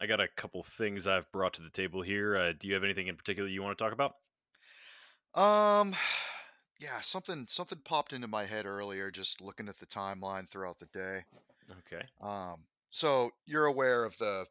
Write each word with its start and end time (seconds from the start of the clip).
I 0.00 0.06
got 0.06 0.20
a 0.20 0.28
couple 0.28 0.62
things 0.62 1.06
I've 1.06 1.30
brought 1.30 1.54
to 1.54 1.62
the 1.62 1.70
table 1.70 2.00
here. 2.02 2.36
Uh, 2.36 2.52
do 2.58 2.68
you 2.68 2.74
have 2.74 2.84
anything 2.84 3.08
in 3.08 3.16
particular 3.16 3.48
you 3.48 3.62
want 3.62 3.76
to 3.76 3.84
talk 3.84 3.92
about? 3.92 4.14
Um, 5.34 5.94
yeah, 6.80 7.00
something 7.00 7.46
something 7.48 7.78
popped 7.84 8.12
into 8.12 8.28
my 8.28 8.46
head 8.46 8.66
earlier 8.66 9.10
just 9.10 9.40
looking 9.40 9.68
at 9.68 9.78
the 9.78 9.86
timeline 9.86 10.48
throughout 10.48 10.78
the 10.78 10.86
day. 10.86 11.20
Okay. 11.70 12.04
Um, 12.22 12.64
so 12.88 13.30
you're 13.46 13.66
aware 13.66 14.04
of 14.04 14.16
the 14.18 14.46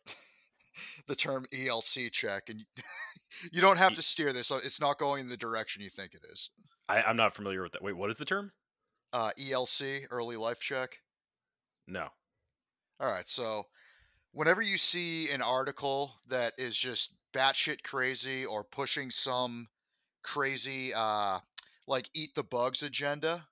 the 1.08 1.16
term 1.16 1.46
ELC 1.54 2.12
check, 2.12 2.50
and 2.50 2.64
you 3.52 3.62
don't 3.62 3.80
have 3.80 3.96
to 3.96 4.02
steer 4.02 4.32
this. 4.32 4.52
It's 4.52 4.82
not 4.82 5.00
going 5.00 5.22
in 5.22 5.28
the 5.28 5.38
direction 5.38 5.82
you 5.82 5.90
think 5.90 6.14
it 6.14 6.22
is. 6.30 6.52
I, 6.88 7.02
I'm 7.02 7.18
not 7.18 7.36
familiar 7.36 7.64
with 7.64 7.72
that. 7.74 7.84
Wait, 7.84 7.98
what 7.98 8.10
is 8.10 8.18
the 8.18 8.26
term? 8.26 8.52
Uh, 9.12 9.32
ELC, 9.40 10.06
early 10.12 10.38
life 10.38 10.60
check. 10.60 10.98
No. 11.88 12.08
All 13.00 13.12
right, 13.12 13.28
so 13.28 13.66
whenever 14.32 14.62
you 14.62 14.78
see 14.78 15.30
an 15.32 15.42
article 15.42 16.16
that 16.28 16.54
is 16.58 16.76
just 16.78 17.16
batshit 17.34 17.84
crazy 17.84 18.46
or 18.46 18.64
pushing 18.64 19.12
some 19.12 19.68
crazy, 20.24 20.94
uh, 20.96 21.40
like 21.88 22.10
eat 22.14 22.36
the 22.36 22.44
bugs 22.44 22.84
agenda, 22.84 23.48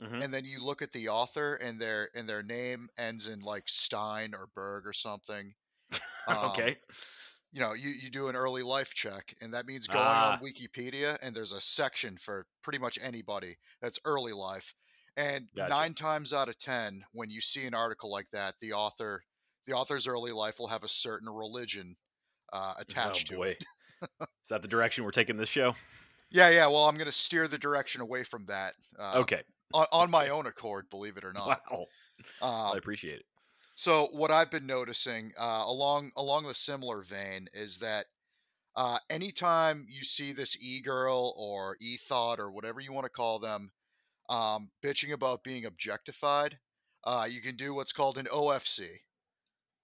hmm 0.00 0.22
and 0.22 0.32
then 0.34 0.44
you 0.44 0.60
look 0.64 0.82
at 0.82 0.92
the 0.92 1.08
author 1.08 1.56
and 1.56 1.80
their 1.80 2.10
and 2.14 2.28
their 2.28 2.42
name 2.42 2.88
ends 2.98 3.28
in 3.28 3.40
like 3.40 3.68
Stein 3.68 4.34
or 4.34 4.48
Berg 4.54 4.86
or 4.86 4.92
something. 4.92 5.54
Um, 6.26 6.72
okay. 6.72 6.76
you 7.52 7.60
know, 7.60 7.74
you, 7.74 7.90
you 7.90 8.10
do 8.10 8.28
an 8.28 8.36
early 8.36 8.62
life 8.62 8.94
check, 8.94 9.34
and 9.40 9.52
that 9.52 9.66
means 9.66 9.86
going 9.86 10.18
Ah. 10.18 10.22
on 10.22 10.40
Wikipedia, 10.40 11.18
and 11.22 11.34
there's 11.36 11.52
a 11.52 11.60
section 11.60 12.16
for 12.16 12.46
pretty 12.62 12.78
much 12.78 12.98
anybody 13.02 13.56
that's 13.80 14.00
early 14.04 14.32
life. 14.32 14.74
And 15.16 15.48
Gotcha. 15.54 15.84
nine 15.84 15.92
times 15.94 16.32
out 16.32 16.48
of 16.48 16.56
ten, 16.58 17.04
when 17.12 17.28
you 17.30 17.40
see 17.42 17.66
an 17.66 17.74
article 17.74 18.10
like 18.10 18.30
that, 18.30 18.54
the 18.60 18.72
author, 18.72 19.24
the 19.66 19.72
author's 19.72 20.06
early 20.06 20.32
life 20.32 20.58
will 20.58 20.68
have 20.68 20.84
a 20.84 20.88
certain 20.88 21.28
religion 21.28 21.96
uh, 22.52 22.74
attached 22.78 23.28
oh 23.30 23.34
to 23.34 23.38
boy. 23.38 23.48
it. 23.48 23.64
is 24.20 24.48
that 24.50 24.62
the 24.62 24.68
direction 24.68 25.04
we're 25.04 25.10
taking 25.10 25.36
this 25.36 25.48
show? 25.48 25.74
Yeah, 26.30 26.50
yeah. 26.50 26.66
Well, 26.66 26.88
I'm 26.88 26.96
going 26.96 27.06
to 27.06 27.12
steer 27.12 27.46
the 27.46 27.58
direction 27.58 28.00
away 28.00 28.24
from 28.24 28.46
that. 28.46 28.74
Uh, 28.98 29.14
Okay. 29.16 29.42
On, 29.74 29.86
on 29.92 30.10
my 30.10 30.28
own 30.36 30.46
accord, 30.46 30.86
believe 30.90 31.16
it 31.16 31.24
or 31.24 31.32
not. 31.32 31.60
Wow. 31.70 31.84
Um, 32.40 32.74
I 32.74 32.78
appreciate 32.78 33.16
it. 33.20 33.24
So 33.74 34.08
what 34.12 34.30
I've 34.30 34.50
been 34.50 34.66
noticing 34.66 35.32
uh, 35.38 35.64
along 35.66 36.12
along 36.16 36.46
the 36.46 36.54
similar 36.54 37.02
vein 37.02 37.48
is 37.54 37.78
that 37.78 38.06
uh, 38.76 38.98
anytime 39.10 39.86
you 39.88 40.02
see 40.02 40.32
this 40.32 40.56
e 40.62 40.80
girl 40.82 41.34
or 41.36 41.76
e 41.80 41.96
thought 41.96 42.38
or 42.38 42.50
whatever 42.50 42.80
you 42.80 42.92
want 42.92 43.06
to 43.06 43.10
call 43.10 43.38
them 43.38 43.70
um, 44.28 44.70
bitching 44.84 45.12
about 45.12 45.42
being 45.42 45.64
objectified, 45.64 46.58
uh, 47.04 47.26
you 47.28 47.40
can 47.40 47.56
do 47.56 47.74
what's 47.74 47.92
called 47.92 48.18
an 48.18 48.26
OFC, 48.26 48.86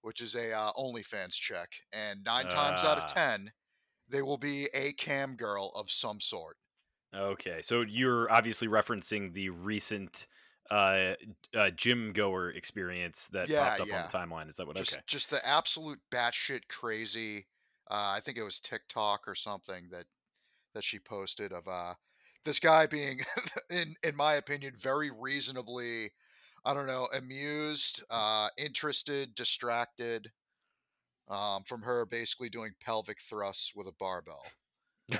which 0.01 0.21
is 0.21 0.35
a 0.35 0.51
uh, 0.53 0.71
OnlyFans 0.73 1.33
check, 1.33 1.69
and 1.93 2.23
nine 2.23 2.47
times 2.47 2.83
out 2.83 2.97
of 2.97 3.03
Ah. 3.03 3.07
ten, 3.07 3.53
they 4.07 4.21
will 4.21 4.37
be 4.37 4.67
a 4.73 4.93
cam 4.93 5.35
girl 5.35 5.71
of 5.75 5.91
some 5.91 6.19
sort. 6.19 6.57
Okay. 7.13 7.61
So 7.61 7.81
you're 7.81 8.31
obviously 8.31 8.67
referencing 8.67 9.33
the 9.33 9.49
recent 9.49 10.27
uh, 10.69 11.15
uh, 11.55 11.71
gym 11.71 12.13
goer 12.13 12.51
experience 12.51 13.29
that 13.29 13.49
Yeah, 13.49 13.63
popped 13.69 13.79
up 13.81 13.87
yeah. 13.87 13.95
on 13.95 14.01
the 14.03 14.07
timeline. 14.07 14.49
Is 14.49 14.57
that 14.57 14.67
what? 14.67 14.75
Just 14.75 14.97
okay. 14.97 15.03
just 15.07 15.29
the 15.29 15.45
absolute 15.45 15.99
batshit 16.11 16.67
crazy. 16.69 17.47
Uh, 17.89 18.13
I 18.15 18.19
think 18.21 18.37
it 18.37 18.43
was 18.43 18.59
TikTok 18.59 19.27
or 19.27 19.35
something 19.35 19.89
that 19.89 20.05
that 20.73 20.83
she 20.83 20.99
posted 20.99 21.53
of 21.53 21.67
uh 21.67 21.95
this 22.45 22.59
guy 22.59 22.87
being, 22.87 23.21
in 23.71 23.95
in 24.03 24.15
my 24.15 24.35
opinion, 24.35 24.75
very 24.77 25.11
reasonably, 25.11 26.11
I 26.65 26.73
don't 26.73 26.87
know, 26.87 27.07
amused, 27.13 28.03
uh, 28.09 28.49
interested, 28.57 29.35
distracted. 29.35 30.31
Um, 31.29 31.63
from 31.63 31.83
her 31.83 32.05
basically 32.05 32.49
doing 32.49 32.73
pelvic 32.81 33.21
thrusts 33.21 33.75
with 33.75 33.87
a 33.87 33.93
barbell. 33.99 34.43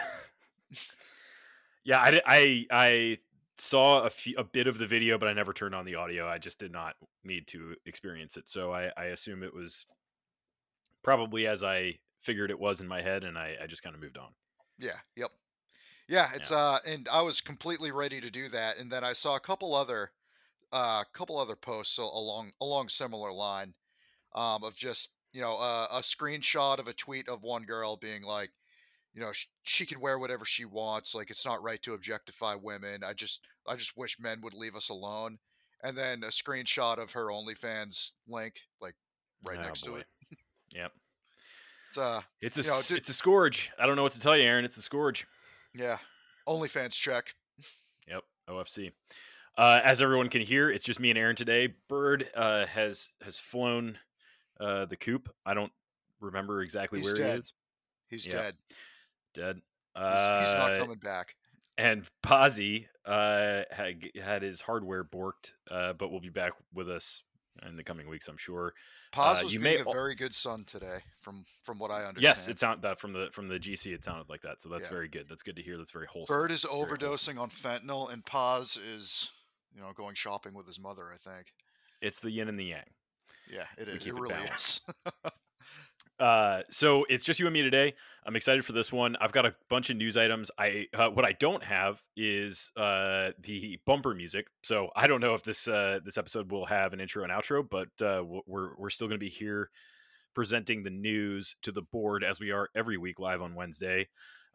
Yeah, 1.83 1.99
I, 1.99 2.21
I 2.25 2.65
I 2.71 3.17
saw 3.57 4.03
a 4.03 4.09
few, 4.09 4.35
a 4.37 4.43
bit 4.43 4.67
of 4.67 4.77
the 4.77 4.85
video, 4.85 5.17
but 5.17 5.27
I 5.27 5.33
never 5.33 5.53
turned 5.53 5.75
on 5.75 5.85
the 5.85 5.95
audio. 5.95 6.27
I 6.27 6.37
just 6.37 6.59
did 6.59 6.71
not 6.71 6.95
need 7.23 7.47
to 7.49 7.75
experience 7.85 8.37
it, 8.37 8.47
so 8.49 8.71
I, 8.71 8.91
I 8.97 9.05
assume 9.05 9.43
it 9.43 9.53
was 9.53 9.85
probably 11.03 11.47
as 11.47 11.63
I 11.63 11.99
figured 12.19 12.51
it 12.51 12.59
was 12.59 12.81
in 12.81 12.87
my 12.87 13.01
head, 13.01 13.23
and 13.23 13.37
I, 13.37 13.57
I 13.61 13.67
just 13.67 13.83
kind 13.83 13.95
of 13.95 14.01
moved 14.01 14.17
on. 14.17 14.33
Yeah, 14.77 14.99
yep. 15.15 15.31
Yeah, 16.07 16.29
it's 16.35 16.51
uh 16.51 16.79
and 16.85 17.07
I 17.09 17.21
was 17.21 17.41
completely 17.41 17.91
ready 17.91 18.21
to 18.21 18.31
do 18.31 18.49
that 18.49 18.79
and 18.79 18.91
then 18.91 19.03
I 19.03 19.13
saw 19.13 19.35
a 19.35 19.39
couple 19.39 19.75
other 19.75 20.11
uh 20.71 21.03
couple 21.13 21.37
other 21.37 21.55
posts 21.55 21.97
along 21.97 22.51
along 22.61 22.89
similar 22.89 23.31
line 23.33 23.73
um 24.35 24.63
of 24.63 24.75
just, 24.75 25.13
you 25.33 25.41
know, 25.41 25.55
uh, 25.57 25.87
a 25.91 25.99
screenshot 25.99 26.77
of 26.79 26.87
a 26.87 26.93
tweet 26.93 27.27
of 27.27 27.41
one 27.43 27.63
girl 27.63 27.97
being 27.97 28.21
like, 28.23 28.51
you 29.13 29.21
know, 29.21 29.31
sh- 29.31 29.47
she 29.63 29.85
can 29.85 29.99
wear 29.99 30.19
whatever 30.19 30.45
she 30.45 30.65
wants, 30.65 31.15
like 31.15 31.29
it's 31.31 31.45
not 31.45 31.63
right 31.63 31.81
to 31.81 31.93
objectify 31.93 32.55
women. 32.55 33.03
I 33.03 33.13
just 33.13 33.41
I 33.67 33.75
just 33.75 33.97
wish 33.97 34.19
men 34.19 34.39
would 34.43 34.53
leave 34.53 34.75
us 34.75 34.89
alone. 34.89 35.37
And 35.83 35.97
then 35.97 36.23
a 36.23 36.27
screenshot 36.27 36.97
of 36.97 37.11
her 37.13 37.27
OnlyFans 37.27 38.11
link 38.27 38.59
like 38.81 38.95
right 39.47 39.57
Oh, 39.57 39.63
next 39.63 39.81
to 39.85 39.95
it. 39.95 40.05
Yep, 40.75 40.91
It's 41.87 41.97
uh 41.97 42.21
it's 42.41 42.57
a 42.57 42.61
know, 42.63 42.97
it's 42.97 43.09
a 43.09 43.13
scourge. 43.13 43.71
I 43.79 43.87
don't 43.87 43.95
know 43.95 44.03
what 44.03 44.11
to 44.11 44.19
tell 44.21 44.37
you, 44.37 44.43
Aaron. 44.43 44.65
It's 44.65 44.77
a 44.77 44.81
scourge. 44.83 45.25
yeah, 45.73 45.97
OnlyFans 46.47 46.91
check. 46.93 47.33
Yep, 48.07 48.23
OFC. 48.49 48.91
Uh, 49.59 49.81
as 49.83 50.01
everyone 50.01 50.29
can 50.29 50.41
hear, 50.41 50.69
it's 50.71 50.85
just 50.85 51.01
me 51.01 51.09
and 51.09 51.19
Aaron 51.19 51.35
today. 51.35 51.73
Bird 51.89 52.29
uh, 52.33 52.65
has 52.67 53.09
has 53.21 53.39
flown 53.39 53.97
uh, 54.59 54.85
the 54.85 54.95
coop. 54.95 55.27
I 55.45 55.53
don't 55.53 55.71
remember 56.21 56.61
exactly 56.61 56.99
He's 56.99 57.07
where 57.13 57.15
dead. 57.27 57.33
he 57.33 57.39
is. 57.41 57.53
He's 58.09 58.25
Yeah. 58.27 58.31
dead. 58.33 58.55
Dead. 59.33 59.55
He's, 59.95 60.03
Uh, 60.03 60.39
he's 60.39 60.53
not 60.53 60.77
coming 60.77 60.97
back. 60.99 61.35
and 61.77 62.07
Pazzi 62.23 62.87
uh, 63.05 63.63
had 63.69 64.09
had 64.23 64.43
his 64.43 64.61
hardware 64.61 65.03
borked, 65.03 65.53
uh, 65.69 65.91
but 65.91 66.09
will 66.09 66.21
be 66.21 66.29
back 66.29 66.53
with 66.73 66.89
us 66.89 67.23
in 67.67 67.75
the 67.75 67.83
coming 67.83 68.07
weeks, 68.07 68.29
I'm 68.29 68.37
sure. 68.37 68.73
Paz 69.11 69.39
uh, 69.41 69.43
was 69.43 69.53
you 69.53 69.59
being 69.59 69.83
may 69.83 69.91
a 69.91 69.93
very 69.93 70.15
good 70.15 70.33
son 70.33 70.63
today, 70.63 70.99
from 71.19 71.43
from 71.65 71.79
what 71.79 71.91
I 71.91 72.05
understand. 72.05 72.21
Yes, 72.21 72.47
it 72.47 72.59
sounded 72.59 72.81
that 72.83 72.97
from 72.97 73.11
the 73.11 73.29
from 73.33 73.47
the 73.47 73.59
GC. 73.59 73.93
It 73.93 74.05
sounded 74.05 74.29
like 74.29 74.41
that, 74.43 74.61
so 74.61 74.69
that's 74.69 74.85
Yeah. 74.85 74.91
very 74.91 75.09
good. 75.09 75.27
That's 75.27 75.43
good 75.43 75.57
to 75.57 75.61
hear. 75.61 75.77
That's 75.77 75.91
very 75.91 76.07
wholesome. 76.07 76.33
Bird 76.33 76.51
is 76.51 76.63
wholesome. 76.63 76.97
overdosing 76.97 77.39
on 77.39 77.49
fentanyl, 77.49 78.13
and 78.13 78.25
Paz 78.25 78.77
is, 78.77 79.31
you 79.73 79.81
know, 79.81 79.91
going 79.95 80.15
shopping 80.15 80.53
with 80.53 80.67
his 80.67 80.79
mother. 80.79 81.05
I 81.13 81.17
think. 81.17 81.53
It's 82.01 82.19
the 82.19 82.31
yin 82.31 82.47
and 82.47 82.59
the 82.59 82.65
yang. 82.65 82.83
Yeah, 83.51 83.65
it 83.77 83.87
is. 83.87 84.05
It 84.05 84.07
it 84.07 84.13
really 84.13 84.29
balanced. 84.29 84.89
is. 84.89 85.31
Uh, 86.19 86.63
so 86.69 87.05
it's 87.09 87.23
just 87.23 87.39
you 87.39 87.47
and 87.47 87.53
me 87.53 87.61
today. 87.61 87.93
I'm 88.25 88.35
excited 88.35 88.65
for 88.65 88.73
this 88.73 88.91
one. 88.91 89.15
I've 89.21 89.31
got 89.31 89.45
a 89.45 89.55
bunch 89.69 89.89
of 89.89 89.95
news 89.95 90.17
items. 90.17 90.51
I 90.57 90.87
uh, 90.93 91.09
what 91.09 91.25
I 91.25 91.31
don't 91.31 91.63
have 91.63 92.01
is 92.17 92.71
uh, 92.75 93.29
the 93.41 93.79
bumper 93.85 94.13
music. 94.13 94.47
So 94.61 94.89
I 94.95 95.07
don't 95.07 95.21
know 95.21 95.33
if 95.33 95.43
this 95.43 95.67
uh, 95.67 95.99
this 96.03 96.17
episode 96.17 96.51
will 96.51 96.65
have 96.65 96.91
an 96.91 96.99
intro 96.99 97.23
and 97.23 97.31
outro, 97.31 97.63
but 97.67 97.87
uh, 98.05 98.23
we're 98.45 98.75
we're 98.77 98.89
still 98.89 99.07
going 99.07 99.19
to 99.19 99.25
be 99.25 99.29
here 99.29 99.69
presenting 100.35 100.81
the 100.81 100.89
news 100.89 101.55
to 101.61 101.71
the 101.71 101.81
board 101.81 102.23
as 102.23 102.39
we 102.39 102.51
are 102.51 102.69
every 102.75 102.97
week 102.97 103.19
live 103.19 103.41
on 103.41 103.55
Wednesday. 103.55 104.07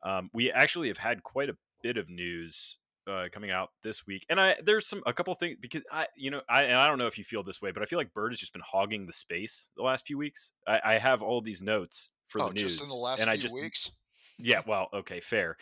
Um, 0.02 0.28
we 0.34 0.52
actually 0.52 0.88
have 0.88 0.98
had 0.98 1.22
quite 1.22 1.48
a 1.48 1.56
bit 1.82 1.96
of 1.96 2.10
news 2.10 2.78
uh, 3.06 3.28
coming 3.32 3.50
out 3.50 3.70
this 3.82 4.06
week, 4.06 4.24
and 4.28 4.40
I 4.40 4.56
there's 4.64 4.86
some 4.86 5.02
a 5.06 5.12
couple 5.12 5.34
things 5.34 5.56
because 5.60 5.82
I 5.90 6.06
you 6.16 6.30
know 6.30 6.42
I 6.48 6.64
and 6.64 6.76
I 6.76 6.86
don't 6.86 6.98
know 6.98 7.06
if 7.06 7.18
you 7.18 7.24
feel 7.24 7.42
this 7.42 7.60
way, 7.60 7.72
but 7.72 7.82
I 7.82 7.86
feel 7.86 7.98
like 7.98 8.14
Bird 8.14 8.32
has 8.32 8.40
just 8.40 8.52
been 8.52 8.62
hogging 8.64 9.06
the 9.06 9.12
space 9.12 9.70
the 9.76 9.82
last 9.82 10.06
few 10.06 10.18
weeks. 10.18 10.52
I, 10.66 10.80
I 10.84 10.98
have 10.98 11.22
all 11.22 11.40
these 11.40 11.62
notes 11.62 12.10
for 12.28 12.40
oh, 12.40 12.48
the 12.48 12.54
news, 12.54 12.62
just 12.62 12.82
in 12.82 12.88
the 12.88 12.94
last 12.94 13.20
and 13.20 13.28
few 13.28 13.32
I 13.32 13.36
just 13.36 13.54
weeks. 13.54 13.90
yeah, 14.38 14.62
well, 14.66 14.88
okay, 14.92 15.20
fair, 15.20 15.56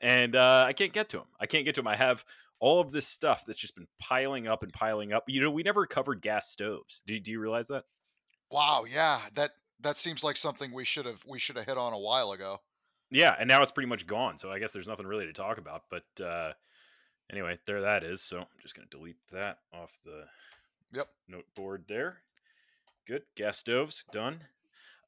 and 0.00 0.36
uh, 0.36 0.64
I 0.66 0.72
can't 0.72 0.92
get 0.92 1.08
to 1.10 1.18
them. 1.18 1.26
I 1.40 1.46
can't 1.46 1.64
get 1.64 1.74
to 1.76 1.80
them. 1.80 1.88
I 1.88 1.96
have 1.96 2.24
all 2.60 2.80
of 2.80 2.90
this 2.90 3.06
stuff 3.06 3.44
that's 3.46 3.58
just 3.58 3.74
been 3.74 3.86
piling 4.00 4.46
up 4.46 4.62
and 4.62 4.72
piling 4.72 5.12
up. 5.12 5.24
You 5.28 5.40
know, 5.40 5.50
we 5.50 5.62
never 5.62 5.86
covered 5.86 6.20
gas 6.20 6.50
stoves. 6.50 7.02
Do, 7.06 7.18
do 7.18 7.30
you 7.30 7.40
realize 7.40 7.68
that? 7.68 7.84
Wow. 8.50 8.84
Yeah. 8.90 9.20
That 9.34 9.50
that 9.80 9.96
seems 9.96 10.24
like 10.24 10.36
something 10.36 10.72
we 10.72 10.84
should 10.84 11.06
have 11.06 11.24
we 11.26 11.38
should 11.38 11.56
have 11.56 11.66
hit 11.66 11.78
on 11.78 11.92
a 11.92 11.98
while 11.98 12.32
ago. 12.32 12.60
Yeah, 13.10 13.34
and 13.38 13.48
now 13.48 13.62
it's 13.62 13.72
pretty 13.72 13.88
much 13.88 14.06
gone. 14.06 14.36
So 14.36 14.50
I 14.50 14.58
guess 14.58 14.72
there's 14.72 14.88
nothing 14.88 15.06
really 15.06 15.26
to 15.26 15.32
talk 15.32 15.58
about. 15.58 15.84
But 15.90 16.24
uh, 16.24 16.52
anyway, 17.30 17.58
there 17.66 17.80
that 17.82 18.04
is. 18.04 18.22
So 18.22 18.38
I'm 18.40 18.46
just 18.60 18.74
gonna 18.74 18.88
delete 18.90 19.26
that 19.32 19.58
off 19.72 19.98
the 20.04 20.26
Yep. 20.92 21.08
note 21.28 21.54
board 21.54 21.84
there. 21.88 22.22
Good. 23.06 23.24
Gas 23.34 23.58
stoves 23.58 24.04
done. 24.04 24.46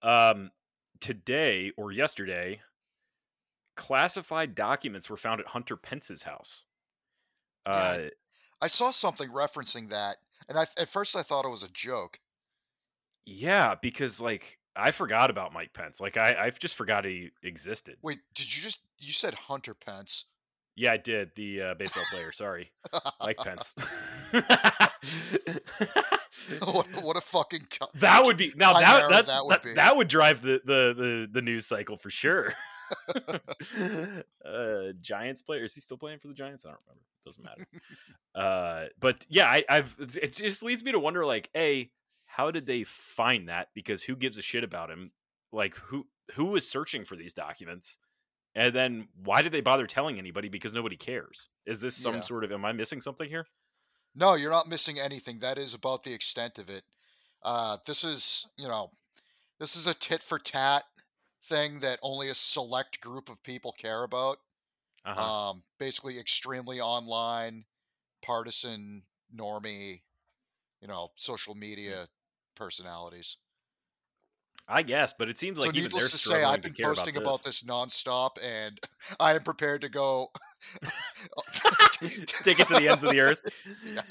Um, 0.02 0.50
today 1.00 1.72
or 1.76 1.93
yesterday, 1.93 2.61
classified 3.76 4.55
documents 4.55 5.08
were 5.08 5.17
found 5.17 5.40
at 5.40 5.49
Hunter 5.49 5.76
Pence's 5.76 6.22
house. 6.22 6.64
Uh, 7.67 7.96
Yeah, 8.00 8.08
I 8.62 8.67
saw 8.69 8.90
something 8.90 9.31
referencing 9.31 9.88
that, 9.90 10.19
and 10.49 10.58
I, 10.58 10.62
at 10.78 10.88
first 10.88 11.17
I 11.17 11.22
thought 11.22 11.44
it 11.44 11.50
was 11.50 11.62
a 11.62 11.69
joke. 11.70 12.20
yeah, 13.26 13.75
because 13.81 14.20
like 14.20 14.58
I 14.76 14.90
forgot 14.90 15.31
about 15.31 15.52
Mike 15.52 15.72
Pence. 15.72 16.00
Like 16.00 16.17
I, 16.17 16.46
I 16.46 16.50
just 16.50 16.75
forgot 16.75 17.05
he 17.05 17.31
existed. 17.43 17.96
Wait, 18.02 18.20
did 18.34 18.55
you 18.55 18.62
just 18.62 18.81
you 18.99 19.12
said 19.12 19.34
Hunter 19.34 19.75
Pence? 19.75 20.26
Yeah, 20.81 20.93
I 20.93 20.97
did. 20.97 21.32
The 21.35 21.61
uh, 21.61 21.75
baseball 21.75 22.05
player. 22.11 22.32
Sorry, 22.32 22.71
Mike 23.21 23.37
Pence. 23.37 23.75
what, 26.61 26.87
what 27.03 27.19
a 27.19 27.21
fucking 27.21 27.67
co- 27.71 27.91
that 27.97 28.25
would 28.25 28.38
be 28.38 28.55
now 28.56 28.73
that 28.73 29.11
that 29.11 29.27
that, 29.27 29.44
would 29.44 29.77
that, 29.77 29.91
be. 29.93 29.97
would 29.99 30.09
drive 30.09 30.41
the, 30.41 30.62
the 30.65 30.94
the 30.97 31.29
the 31.31 31.43
news 31.43 31.67
cycle 31.67 31.99
for 31.99 32.09
sure. 32.09 32.55
uh, 34.43 34.93
Giants 35.03 35.43
player 35.43 35.65
is 35.65 35.75
he 35.75 35.82
still 35.82 35.99
playing 35.99 36.19
for 36.19 36.29
the 36.29 36.35
Giants? 36.35 36.65
I 36.65 36.71
don't 36.71 36.82
remember. 36.87 37.05
Doesn't 37.27 37.44
matter. 37.44 37.67
uh, 38.35 38.87
but 38.99 39.27
yeah, 39.29 39.49
I, 39.49 39.65
I've 39.69 39.94
it 39.99 40.32
just 40.32 40.62
leads 40.62 40.82
me 40.82 40.93
to 40.93 40.99
wonder 40.99 41.27
like, 41.27 41.50
a 41.55 41.91
how 42.25 42.50
did 42.50 42.65
they 42.65 42.85
find 42.85 43.50
that? 43.50 43.69
Because 43.75 44.03
who 44.03 44.17
gives 44.17 44.38
a 44.38 44.43
shit 44.43 44.65
about 44.65 44.91
him? 44.91 45.11
Like 45.53 45.77
who 45.77 46.06
who 46.37 46.47
was 46.47 46.67
searching 46.67 47.05
for 47.05 47.17
these 47.17 47.35
documents? 47.35 47.99
And 48.55 48.75
then 48.75 49.08
why 49.14 49.43
did 49.43 49.52
they 49.52 49.61
bother 49.61 49.87
telling 49.87 50.19
anybody? 50.19 50.49
Because 50.49 50.75
nobody 50.75 50.97
cares. 50.97 51.49
Is 51.67 51.81
this 51.81 51.97
some 51.97 52.17
Yeah. 52.17 52.20
sort 52.20 52.44
of? 52.44 52.52
Am 52.52 52.64
I 52.64 52.73
missing 52.73 53.00
something 53.00 53.29
here? 53.29 53.47
No, 54.14 54.35
you're 54.35 54.50
not 54.50 54.69
missing 54.69 54.99
anything. 54.99 55.38
That 55.38 55.56
is 55.56 55.73
about 55.73 56.02
the 56.02 56.12
extent 56.12 56.58
of 56.58 56.69
it. 56.69 56.85
Uh, 57.43 57.79
this 57.87 58.02
is, 58.05 58.49
you 58.56 58.67
know, 58.67 58.91
this 59.58 59.76
is 59.76 59.87
a 59.87 59.94
tit 59.94 60.23
for 60.23 60.38
tat 60.38 60.85
thing 61.44 61.81
that 61.81 62.00
only 62.02 62.29
a 62.29 62.35
select 62.35 63.00
group 63.00 63.29
of 63.29 63.43
people 63.43 63.73
care 63.73 64.02
about. 64.02 64.38
Uh-huh. 65.05 65.50
Um, 65.50 65.64
basically, 65.79 66.19
extremely 66.19 66.81
online, 66.81 67.64
partisan, 68.23 69.06
normie, 69.35 70.03
you 70.81 70.88
know, 70.88 71.11
social 71.14 71.55
media 71.55 72.08
personalities. 72.55 73.38
I 74.70 74.82
guess, 74.82 75.12
but 75.19 75.28
it 75.28 75.37
seems 75.37 75.58
like 75.58 75.67
so, 75.67 75.76
even 75.76 75.82
needless 75.84 76.12
to 76.12 76.19
say, 76.19 76.44
I've 76.44 76.62
been 76.62 76.75
posting 76.81 77.17
about 77.17 77.26
about 77.26 77.44
this 77.44 77.62
nonstop, 77.64 78.37
and 78.43 78.78
I 79.20 79.34
am 79.34 79.43
prepared 79.43 79.81
to 79.82 79.88
go 79.88 80.28
Take 82.00 82.61
it 82.61 82.69
to 82.69 82.75
the 82.75 82.88
ends 82.88 83.05
of 83.05 83.11
the 83.11 83.20
earth. 83.20 83.40
Yeah. 83.87 84.02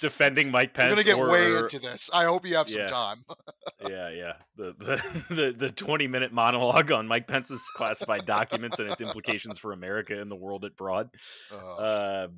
Defending 0.00 0.50
Mike 0.50 0.76
We're 0.76 0.84
Pence. 0.84 0.90
gonna 0.90 1.02
get 1.02 1.18
or, 1.18 1.30
way 1.30 1.56
into 1.56 1.78
this. 1.78 2.10
I 2.12 2.24
hope 2.24 2.46
you 2.46 2.56
have 2.56 2.68
some 2.68 2.86
time. 2.86 3.24
yeah, 3.88 4.10
yeah. 4.10 4.32
The, 4.54 4.74
the 4.78 5.34
the 5.34 5.54
the 5.56 5.70
twenty 5.70 6.06
minute 6.06 6.30
monologue 6.30 6.92
on 6.92 7.08
Mike 7.08 7.26
Pence's 7.26 7.64
classified 7.74 8.26
documents 8.26 8.78
and 8.80 8.90
its 8.90 9.00
implications 9.00 9.58
for 9.58 9.72
America 9.72 10.20
and 10.20 10.30
the 10.30 10.36
world 10.36 10.66
at 10.66 10.76
broad. 10.76 11.08
Uh, 11.50 11.74
Uh, 11.76 12.28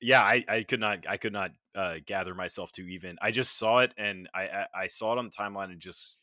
yeah, 0.00 0.22
I, 0.22 0.44
I 0.48 0.62
could 0.62 0.80
not 0.80 1.06
I 1.08 1.16
could 1.16 1.32
not 1.32 1.50
uh, 1.74 1.96
gather 2.06 2.34
myself 2.34 2.72
to 2.72 2.82
even. 2.82 3.16
I 3.20 3.30
just 3.30 3.56
saw 3.58 3.78
it 3.78 3.92
and 3.98 4.28
I 4.34 4.42
I, 4.42 4.66
I 4.82 4.86
saw 4.86 5.12
it 5.12 5.18
on 5.18 5.26
the 5.26 5.30
timeline 5.30 5.70
and 5.70 5.80
just 5.80 6.20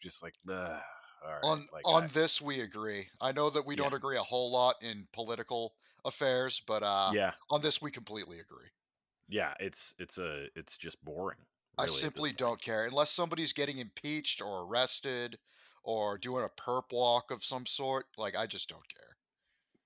just 0.00 0.22
like 0.22 0.34
right, 0.46 0.80
on 1.42 1.66
like, 1.72 1.82
on 1.86 2.04
I- 2.04 2.06
this, 2.08 2.40
we 2.40 2.60
agree. 2.60 3.08
I 3.20 3.32
know 3.32 3.50
that 3.50 3.66
we 3.66 3.74
Yeah. 3.76 3.84
don't 3.84 3.94
agree 3.94 4.16
a 4.16 4.22
whole 4.22 4.50
lot 4.52 4.76
in 4.82 5.06
political 5.12 5.74
affairs, 6.04 6.62
but 6.66 6.82
uh, 6.82 7.10
yeah 7.14 7.32
on 7.50 7.60
this, 7.62 7.82
we 7.82 7.90
completely 7.90 8.38
agree. 8.38 8.68
yeah 9.28 9.54
it's 9.60 9.94
it's 9.98 10.18
a 10.18 10.46
it's 10.56 10.76
just 10.78 11.02
boring. 11.04 11.38
I 11.76 11.82
really, 11.82 11.92
this 11.92 12.00
simply 12.00 12.32
don't 12.32 12.60
care 12.60 12.86
unless 12.86 13.10
somebody's 13.12 13.52
getting 13.52 13.78
impeached 13.78 14.40
or 14.42 14.66
arrested 14.68 15.38
or 15.84 16.18
doing 16.18 16.44
a 16.44 16.60
perp 16.60 16.90
walk 16.92 17.30
of 17.30 17.44
some 17.44 17.66
sort. 17.66 18.06
Like 18.16 18.36
I 18.36 18.46
just 18.46 18.68
don't 18.68 18.82
care, 18.92 19.16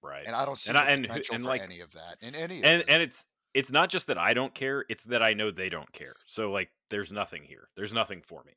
right. 0.02 0.24
and 0.26 0.34
I 0.34 0.44
don't 0.46 0.58
see 0.58 0.70
And 0.70 0.78
I- 0.78 0.86
and- 0.90 1.06
and, 1.32 1.44
like- 1.44 1.60
any 1.62 1.80
of 1.80 1.92
that 1.92 2.16
in 2.22 2.34
any 2.34 2.60
of 2.60 2.64
and 2.64 2.80
it. 2.82 2.88
and 2.88 3.02
it's 3.02 3.26
it's 3.54 3.70
not 3.72 3.88
just 3.90 4.06
that 4.06 4.18
I 4.18 4.34
don't 4.34 4.54
care; 4.54 4.84
it's 4.88 5.04
that 5.04 5.22
I 5.22 5.34
know 5.34 5.50
they 5.50 5.68
don't 5.68 5.92
care. 5.92 6.14
So 6.26 6.50
like, 6.50 6.70
there's 6.90 7.12
nothing 7.12 7.42
here. 7.44 7.68
There's 7.76 7.92
nothing 7.92 8.22
for 8.26 8.42
me. 8.44 8.52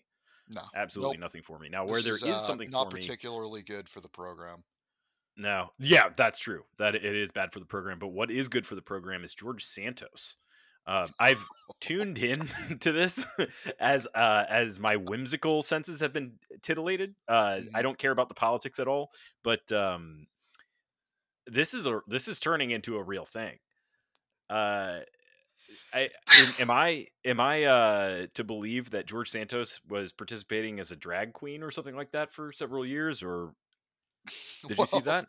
no, 0.49 0.61
Absolutely 0.75 1.17
Nope. 1.17 1.21
nothing 1.21 1.41
for 1.41 1.57
me. 1.59 1.69
Now, 1.69 1.85
where 1.85 1.95
This 2.01 2.05
there 2.05 2.13
is, 2.13 2.23
uh, 2.23 2.39
something 2.39 2.69
not 2.69 2.89
for 2.91 2.95
me, 2.95 3.01
particularly 3.01 3.61
good 3.63 3.89
for 3.89 3.99
the 4.01 4.09
program. 4.09 4.63
no, 5.37 5.69
yeah, 5.79 6.09
that's 6.15 6.39
true. 6.39 6.63
That 6.77 6.95
it 6.95 7.03
is 7.03 7.31
bad 7.31 7.51
for 7.51 7.59
the 7.59 7.65
program. 7.65 7.99
But 7.99 8.09
what 8.09 8.31
is 8.31 8.47
good 8.47 8.65
for 8.65 8.75
the 8.75 8.81
program 8.81 9.23
is 9.23 9.33
George 9.35 9.63
Santos. 9.65 10.37
Um, 10.87 11.07
I've 11.19 11.43
tuned 11.81 12.19
in 12.19 12.47
to 12.81 12.91
this 12.91 13.25
as 13.79 14.07
uh, 14.13 14.45
as 14.47 14.79
my 14.79 14.95
whimsical 14.97 15.63
senses 15.63 15.99
have 15.99 16.13
been 16.13 16.33
titillated. 16.61 17.15
Uh, 17.27 17.61
I 17.73 17.79
Mhm. 17.79 17.81
don't 17.83 17.97
care 17.97 18.11
about 18.11 18.29
the 18.29 18.35
politics 18.35 18.77
at 18.79 18.87
all, 18.87 19.09
but 19.43 19.69
um, 19.71 20.27
this 21.47 21.73
is 21.73 21.85
a 21.87 22.01
this 22.07 22.27
is 22.27 22.39
turning 22.39 22.69
into 22.71 22.97
a 22.97 23.03
real 23.03 23.25
thing. 23.25 23.57
Uh, 24.49 24.99
I 25.93 26.09
am, 26.59 26.69
I 26.69 27.07
am 27.23 27.39
I 27.39 27.63
uh, 27.63 28.27
to 28.33 28.43
believe 28.43 28.91
that 28.91 29.05
George 29.05 29.29
Santos 29.29 29.79
was 29.87 30.11
participating 30.11 30.79
as 30.79 30.91
a 30.91 30.95
drag 30.95 31.33
queen 31.33 31.63
or 31.63 31.71
something 31.71 31.95
like 31.95 32.11
that 32.11 32.31
for 32.31 32.51
several 32.51 32.85
years, 32.85 33.23
or 33.23 33.53
did 34.67 34.77
you 34.77 34.85
see 34.85 35.01
that? 35.01 35.27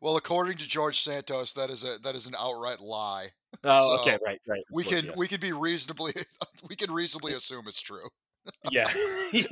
Well, 0.00 0.16
according 0.16 0.58
to 0.58 0.68
George 0.68 1.00
Santos, 1.00 1.52
that 1.54 1.70
is 1.70 1.84
a 1.84 1.98
that 2.02 2.14
is 2.14 2.26
an 2.26 2.34
outright 2.38 2.80
lie. 2.80 3.28
Oh, 3.64 4.00
okay, 4.00 4.18
right, 4.24 4.40
right. 4.46 4.62
We 4.70 4.84
course, 4.84 5.02
can 5.02 5.12
we 5.16 5.28
can 5.28 5.40
be 5.40 5.52
reasonably 5.52 6.12
we 6.68 6.76
can 6.76 6.92
reasonably 6.92 7.32
assume 7.32 7.64
it's 7.66 7.80
true, 7.80 8.06
yeah, 8.70 8.88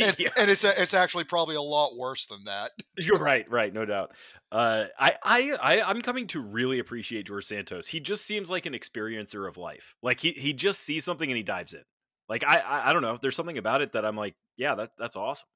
and, 0.01 0.19
yeah. 0.19 0.29
and 0.37 0.51
it's 0.51 0.65
it's 0.65 0.95
actually 0.95 1.25
probably 1.25 1.57
a 1.57 1.63
lot 1.63 1.97
worse 1.97 2.27
than 2.27 2.45
that. 2.45 2.71
You're 2.99 3.19
right, 3.19 3.49
right, 3.51 3.73
no 3.73 3.85
doubt. 3.85 4.13
Uh, 4.53 4.85
I, 4.99 5.15
I, 5.25 5.57
I, 5.61 5.83
I'm 5.83 6.01
coming 6.01 6.29
to 6.29 6.41
really 6.41 6.79
appreciate 6.79 7.27
George 7.27 7.45
Santos. 7.45 7.89
He 7.89 7.99
just 7.99 8.25
seems 8.25 8.51
like 8.51 8.67
an 8.67 8.73
experiencer 8.73 9.49
of 9.49 9.57
life. 9.57 9.97
Like 10.01 10.21
he, 10.21 10.31
he 10.31 10.53
just 10.53 10.81
sees 10.83 11.05
something 11.05 11.29
and 11.29 11.37
he 11.37 11.43
dives 11.43 11.73
in. 11.73 11.83
Like 12.29 12.45
I, 12.45 12.59
I, 12.59 12.91
I 12.91 12.93
don't 12.93 13.03
know. 13.03 13.19
There's 13.21 13.35
something 13.35 13.59
about 13.59 13.83
it 13.83 13.93
that 13.93 14.05
I'm 14.05 14.17
like, 14.17 14.35
yeah, 14.57 14.77
that, 14.77 14.91
that's 14.97 15.17
awesome. 15.17 15.49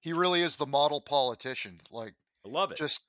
He 0.00 0.12
really 0.12 0.40
is 0.40 0.56
the 0.56 0.66
model 0.66 1.00
politician. 1.00 1.80
Like 1.90 2.14
I 2.46 2.48
love 2.48 2.72
it. 2.72 2.78
just 2.78 3.02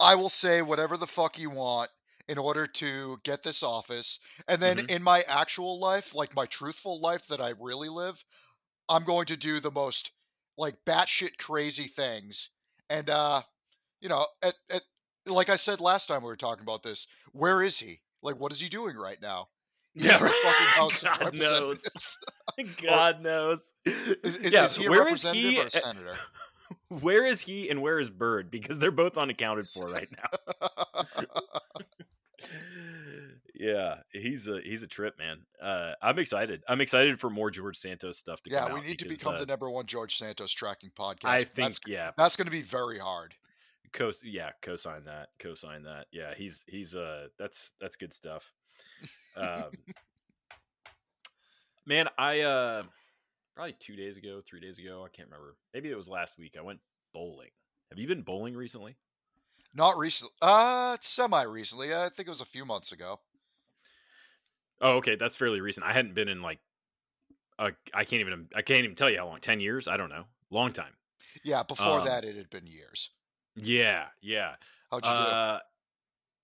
I 0.00 0.14
will 0.14 0.28
say 0.28 0.62
whatever 0.62 0.96
the 0.96 1.06
fuck 1.06 1.38
you 1.38 1.50
want 1.50 1.88
in 2.28 2.38
order 2.38 2.66
to 2.66 3.18
get 3.24 3.42
this 3.42 3.62
office. 3.62 4.18
And 4.48 4.60
then 4.60 4.78
Mhm. 4.78 4.90
in 4.90 5.02
my 5.02 5.22
actual 5.28 5.78
life, 5.78 6.14
like 6.14 6.34
my 6.34 6.46
truthful 6.46 7.00
life 7.00 7.26
that 7.28 7.40
I 7.40 7.50
really 7.60 7.88
live, 7.88 8.24
I'm 8.88 9.04
going 9.04 9.26
to 9.26 9.36
do 9.36 9.60
the 9.60 9.70
most 9.70 10.10
like 10.58 10.76
batshit 10.86 11.38
crazy 11.38 11.84
things. 11.88 12.50
And 12.90 13.08
uh, 13.10 13.42
you 14.00 14.08
know, 14.08 14.26
at, 14.42 14.54
at 14.72 14.82
like 15.26 15.48
I 15.50 15.56
said 15.56 15.80
last 15.80 16.06
time 16.06 16.22
we 16.22 16.28
were 16.28 16.36
talking 16.36 16.62
about 16.62 16.82
this, 16.82 17.06
where 17.32 17.62
is 17.62 17.78
he? 17.78 18.00
Like 18.22 18.36
what 18.40 18.52
is 18.52 18.60
he 18.60 18.68
doing 18.68 18.96
right 18.96 19.20
now? 19.20 19.48
He's 19.94 20.04
Yeah, 20.04 20.18
fucking 20.18 20.66
House 20.66 21.02
of 21.02 21.18
God 21.18 21.34
knows. 21.38 22.18
God 22.82 23.22
knows. 23.22 23.72
Is, 23.84 24.36
is, 24.38 24.52
Yeah, 24.52 24.64
is 24.64 24.76
he 24.76 24.84
a 24.86 24.90
representative 24.90 25.50
he 25.50 25.58
or 25.58 25.62
a 25.62 25.64
at- 25.66 25.72
senator? 25.72 26.16
Where 26.88 27.24
is 27.24 27.40
he 27.40 27.70
and 27.70 27.80
where 27.80 27.98
is 28.00 28.10
Bird? 28.10 28.50
Because 28.50 28.78
they're 28.78 28.90
both 28.90 29.16
unaccounted 29.16 29.68
for 29.68 29.86
right 29.86 30.08
now. 30.10 31.00
yeah, 33.54 33.96
he's 34.12 34.48
a 34.48 34.60
he's 34.62 34.82
a 34.82 34.86
trip, 34.86 35.18
man. 35.18 35.38
Uh, 35.60 35.92
I'm 36.02 36.18
excited. 36.18 36.62
I'm 36.68 36.80
excited 36.80 37.18
for 37.18 37.30
more 37.30 37.50
George 37.50 37.76
Santos 37.76 38.18
stuff 38.18 38.42
to 38.42 38.50
yeah, 38.50 38.62
come 38.62 38.72
Yeah, 38.72 38.82
we 38.82 38.86
need 38.88 38.98
to 38.98 39.08
become 39.08 39.34
uh, 39.34 39.38
the 39.38 39.46
number 39.46 39.70
one 39.70 39.86
George 39.86 40.16
Santos 40.16 40.52
tracking 40.52 40.90
podcast. 40.90 41.28
I 41.28 41.44
think 41.44 41.68
that's, 41.68 41.80
yeah, 41.86 42.10
that's 42.16 42.36
going 42.36 42.46
to 42.46 42.52
be 42.52 42.62
very 42.62 42.98
hard. 42.98 43.34
co 43.92 44.12
yeah, 44.22 44.50
co-sign 44.62 45.04
that, 45.04 45.28
co-sign 45.38 45.82
that. 45.84 46.06
Yeah, 46.12 46.34
he's 46.36 46.64
he's 46.68 46.94
uh 46.94 47.28
that's 47.38 47.72
that's 47.80 47.96
good 47.96 48.12
stuff. 48.12 48.52
Um, 49.36 49.70
man, 51.86 52.08
I 52.18 52.40
uh 52.40 52.82
probably 53.54 53.76
two 53.80 53.96
days 53.96 54.16
ago, 54.16 54.42
three 54.46 54.60
days 54.60 54.78
ago, 54.78 55.02
I 55.04 55.08
can't 55.14 55.28
remember. 55.28 55.56
Maybe 55.74 55.90
it 55.90 55.96
was 55.96 56.08
last 56.08 56.38
week. 56.38 56.56
I 56.58 56.62
went 56.62 56.80
bowling. 57.12 57.50
Have 57.90 57.98
you 57.98 58.06
been 58.08 58.22
bowling 58.22 58.54
recently? 58.54 58.96
Not 59.74 59.96
recently. 59.98 60.32
Uh, 60.42 60.96
semi 61.00 61.42
recently. 61.42 61.94
I 61.94 62.08
think 62.08 62.26
it 62.26 62.30
was 62.30 62.40
a 62.40 62.46
few 62.46 62.64
months 62.64 62.92
ago. 62.92 63.20
Oh, 64.80 64.96
okay, 64.96 65.16
that's 65.16 65.36
fairly 65.36 65.60
recent. 65.60 65.86
I 65.86 65.92
hadn't 65.92 66.14
been 66.14 66.28
in 66.28 66.42
like 66.42 66.58
uh, 67.58 67.70
I 67.94 68.04
can't 68.04 68.20
even 68.20 68.48
I 68.54 68.62
can't 68.62 68.84
even 68.84 68.94
tell 68.96 69.08
you 69.10 69.18
how 69.18 69.26
long. 69.26 69.40
Ten 69.40 69.60
years? 69.60 69.88
I 69.88 69.96
don't 69.96 70.10
know. 70.10 70.24
Long 70.50 70.72
time. 70.72 70.92
Yeah, 71.44 71.62
before 71.62 72.00
Um, 72.00 72.04
that, 72.06 72.24
it 72.24 72.36
had 72.36 72.50
been 72.50 72.66
years. 72.66 73.10
Yeah, 73.56 74.06
yeah. 74.20 74.56
How'd 74.90 75.04
you 75.04 75.10
do? 75.10 75.16
Uh, 75.16 75.58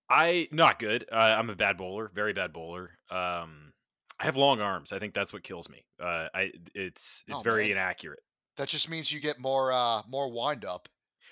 I 0.08 0.48
not 0.50 0.78
good. 0.78 1.06
Uh, 1.10 1.16
I'm 1.38 1.50
a 1.50 1.56
bad 1.56 1.76
bowler, 1.76 2.10
very 2.14 2.32
bad 2.32 2.52
bowler. 2.52 2.90
Um, 3.10 3.72
I 4.18 4.24
have 4.24 4.36
long 4.36 4.60
arms. 4.60 4.92
I 4.92 4.98
think 4.98 5.14
that's 5.14 5.32
what 5.32 5.42
kills 5.42 5.68
me. 5.68 5.84
Uh, 6.00 6.28
I 6.34 6.52
it's 6.74 7.24
it's 7.26 7.38
Oh, 7.40 7.42
very 7.42 7.64
man. 7.64 7.72
inaccurate. 7.72 8.20
That 8.56 8.68
just 8.68 8.88
means 8.90 9.10
you 9.12 9.20
get 9.20 9.38
more 9.40 9.72
uh 9.72 10.02
more 10.08 10.30
wind 10.32 10.64
up. 10.64 10.88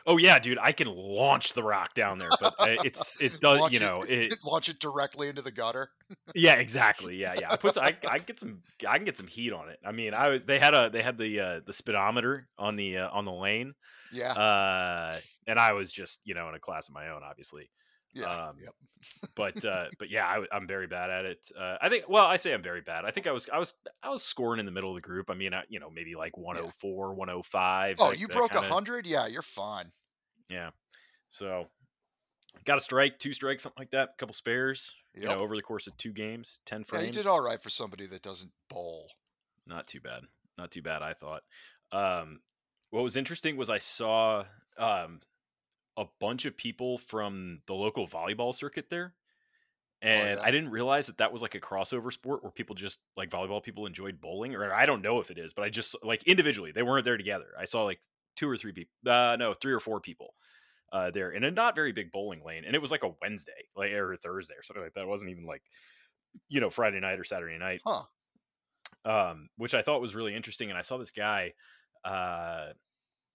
Oh 0.07 0.17
yeah, 0.17 0.39
dude, 0.39 0.59
I 0.61 0.73
can 0.73 0.89
launch 0.89 1.53
the 1.53 1.63
rock 1.63 1.95
down 1.95 2.19
there, 2.19 2.31
but 2.41 2.55
uh, 2.59 2.77
it's 2.85 3.21
it 3.21 3.41
does 3.41 3.61
Launch 3.61 3.75
you 3.75 3.81
know 3.81 4.03
it, 4.09 4.39
launch 4.45 4.69
it 4.69 4.79
directly 4.81 5.29
into 5.29 5.43
the 5.43 5.51
gutter. 5.51 5.91
yeah 6.35 6.55
exactly 6.55 7.17
yeah 7.17 7.35
yeah 7.39 7.51
I 7.51 7.57
put 7.57 7.77
I 7.79 7.97
I 8.09 8.19
get 8.19 8.39
some 8.39 8.63
I 8.89 8.97
can 8.97 9.05
get 9.05 9.17
some 9.17 9.27
heat 9.27 9.53
on 9.53 9.69
it. 9.69 9.79
I 9.85 9.93
mean 9.93 10.15
I 10.15 10.29
was 10.29 10.45
they 10.45 10.59
had 10.59 10.75
a 10.75 10.91
they 10.91 11.03
had 11.03 11.19
the 11.19 11.41
uh, 11.41 11.61
the 11.65 11.73
speedometer 11.73 12.49
on 12.59 12.77
the 12.77 12.99
uh, 12.99 13.11
on 13.11 13.25
the 13.25 13.33
lane 13.33 13.75
Yeah, 14.13 14.33
uh, 14.33 15.17
and 15.47 15.59
I 15.59 15.73
was 15.73 15.93
just 15.93 16.21
you 16.25 16.35
know 16.35 16.49
in 16.49 16.55
a 16.55 16.61
class 16.61 16.89
of 16.89 16.95
my 16.95 17.09
own 17.09 17.23
obviously 17.23 17.71
yeah, 18.13 18.49
um, 18.49 18.57
yep. 18.63 18.75
but 19.35 19.65
uh, 19.65 19.87
but 19.99 20.11
yeah, 20.11 20.27
I, 20.27 20.57
am 20.57 20.67
very 20.67 20.87
bad 20.87 21.11
at 21.11 21.25
it. 21.25 21.47
Uh, 21.59 21.77
I 21.81 21.89
think. 21.89 22.05
Well, 22.09 22.27
I 22.27 22.37
say 22.37 22.53
I'm 22.53 22.63
very 22.63 22.81
bad. 22.81 23.05
I 23.05 23.11
think 23.11 23.27
I 23.27 23.33
was 23.33 23.49
I 23.53 23.59
was 23.59 23.75
I 24.03 24.11
was 24.11 24.23
scoring 24.23 24.61
in 24.61 24.67
the 24.67 24.73
middle 24.73 24.91
of 24.91 24.97
the 24.97 25.01
group. 25.01 25.31
I 25.31 25.35
mean, 25.35 25.55
I, 25.55 25.63
you 25.69 25.81
know, 25.81 25.91
maybe 25.91 26.15
like 26.15 26.37
104, 26.37 27.15
105. 27.15 27.97
Oh, 27.99 28.11
that- 28.11 28.21
you 28.21 28.27
that 28.27 28.37
broke 28.37 28.55
a 28.55 28.61
hundred? 28.61 29.07
Yeah, 29.07 29.27
you're 29.27 29.43
fine. 29.43 29.87
Yeah. 30.49 30.71
So 31.29 31.67
got 32.65 32.79
a 32.79 32.81
strike, 32.81 33.19
two 33.19 33.33
strikes, 33.33 33.63
something 33.63 33.81
like 33.81 33.93
that. 33.93 34.11
A 34.15 34.17
couple 34.19 34.35
spares. 34.35 34.95
You 35.15 35.25
know, 35.25 35.39
over 35.39 35.57
the 35.57 35.63
course 35.63 35.89
of 35.89 35.97
two 35.97 36.13
games, 36.13 36.61
ten 36.67 36.81
Yeah, 36.81 36.85
frames. 36.85 37.07
you 37.07 37.13
did 37.13 37.27
all 37.27 37.45
right 37.45 37.61
for 37.61 37.71
somebody 37.71 38.07
that 38.07 38.23
doesn't 38.23 38.53
bowl. 38.69 39.09
not 39.67 39.89
too 39.89 40.01
bad. 40.01 40.23
Not 40.57 40.71
too 40.71 40.83
bad. 40.83 41.03
I 41.03 41.15
thought. 41.15 41.43
Um, 41.93 42.41
what 42.91 43.03
was 43.03 43.17
interesting 43.17 43.57
was 43.57 43.71
I 43.71 43.79
saw 43.79 44.45
um, 44.79 45.21
a 46.01 46.07
bunch 46.21 46.47
of 46.47 46.57
people 46.57 46.99
from 46.99 47.63
the 47.67 47.75
local 47.75 48.07
volleyball 48.09 48.55
circuit 48.55 48.89
there. 48.91 49.15
Oh, 50.03 50.09
And 50.09 50.39
yeah. 50.39 50.41
I 50.41 50.51
didn't 50.51 50.71
realize 50.71 51.09
that 51.09 51.19
that 51.19 51.33
was 51.33 51.43
like 51.43 51.55
a 51.55 51.61
crossover 51.61 52.13
sport 52.13 52.43
where 52.43 52.53
people 52.53 52.75
just 52.75 53.01
like 53.17 53.31
volleyball 53.31 53.63
people 53.63 53.87
enjoyed 53.87 54.21
bowling, 54.21 54.55
or 54.55 54.73
I 54.73 54.87
don't 54.87 55.03
know 55.03 55.21
if 55.21 55.31
it 55.31 55.39
is, 55.39 55.53
but 55.53 55.65
I 55.65 55.71
just 55.71 55.95
like 56.03 56.23
individually 56.25 56.73
they 56.73 56.83
weren't 56.83 57.05
there 57.05 57.19
together. 57.19 57.49
I 57.59 57.67
saw 57.67 57.85
like 57.85 58.01
two 58.37 58.49
or 58.49 58.57
three 58.57 58.73
people, 58.73 58.93
uh, 59.07 59.37
no, 59.39 59.55
three 59.55 59.73
or 59.75 59.81
four 59.81 60.01
people 60.01 60.35
uh, 60.93 61.11
there 61.11 61.31
in 61.33 61.45
a 61.45 61.51
not 61.51 61.75
very 61.77 61.93
big 61.93 62.13
bowling 62.13 62.43
lane, 62.45 62.65
and 62.65 62.75
it 62.75 62.83
was 62.83 62.91
like 62.91 63.05
a 63.05 63.15
Wednesday, 63.23 63.69
like 63.77 63.93
or 63.93 64.17
Thursday 64.17 64.55
or 64.55 64.63
something 64.63 64.83
like 64.85 64.95
that. 64.95 65.03
It 65.03 65.09
wasn't 65.09 65.31
even 65.33 65.47
like 65.47 65.63
you 66.49 66.61
know 66.61 66.71
Friday 66.71 67.01
night 67.01 67.21
or 67.21 67.25
Saturday 67.25 67.59
night 67.59 67.83
Huh. 67.85 68.05
um, 69.05 69.49
which 69.57 69.75
I 69.75 69.83
thought 69.83 70.01
was 70.01 70.15
really 70.15 70.35
interesting. 70.35 70.71
And 70.71 70.79
I 70.79 70.83
saw 70.83 70.99
this 70.99 71.11
guy. 71.11 71.55
Uh, 72.05 72.73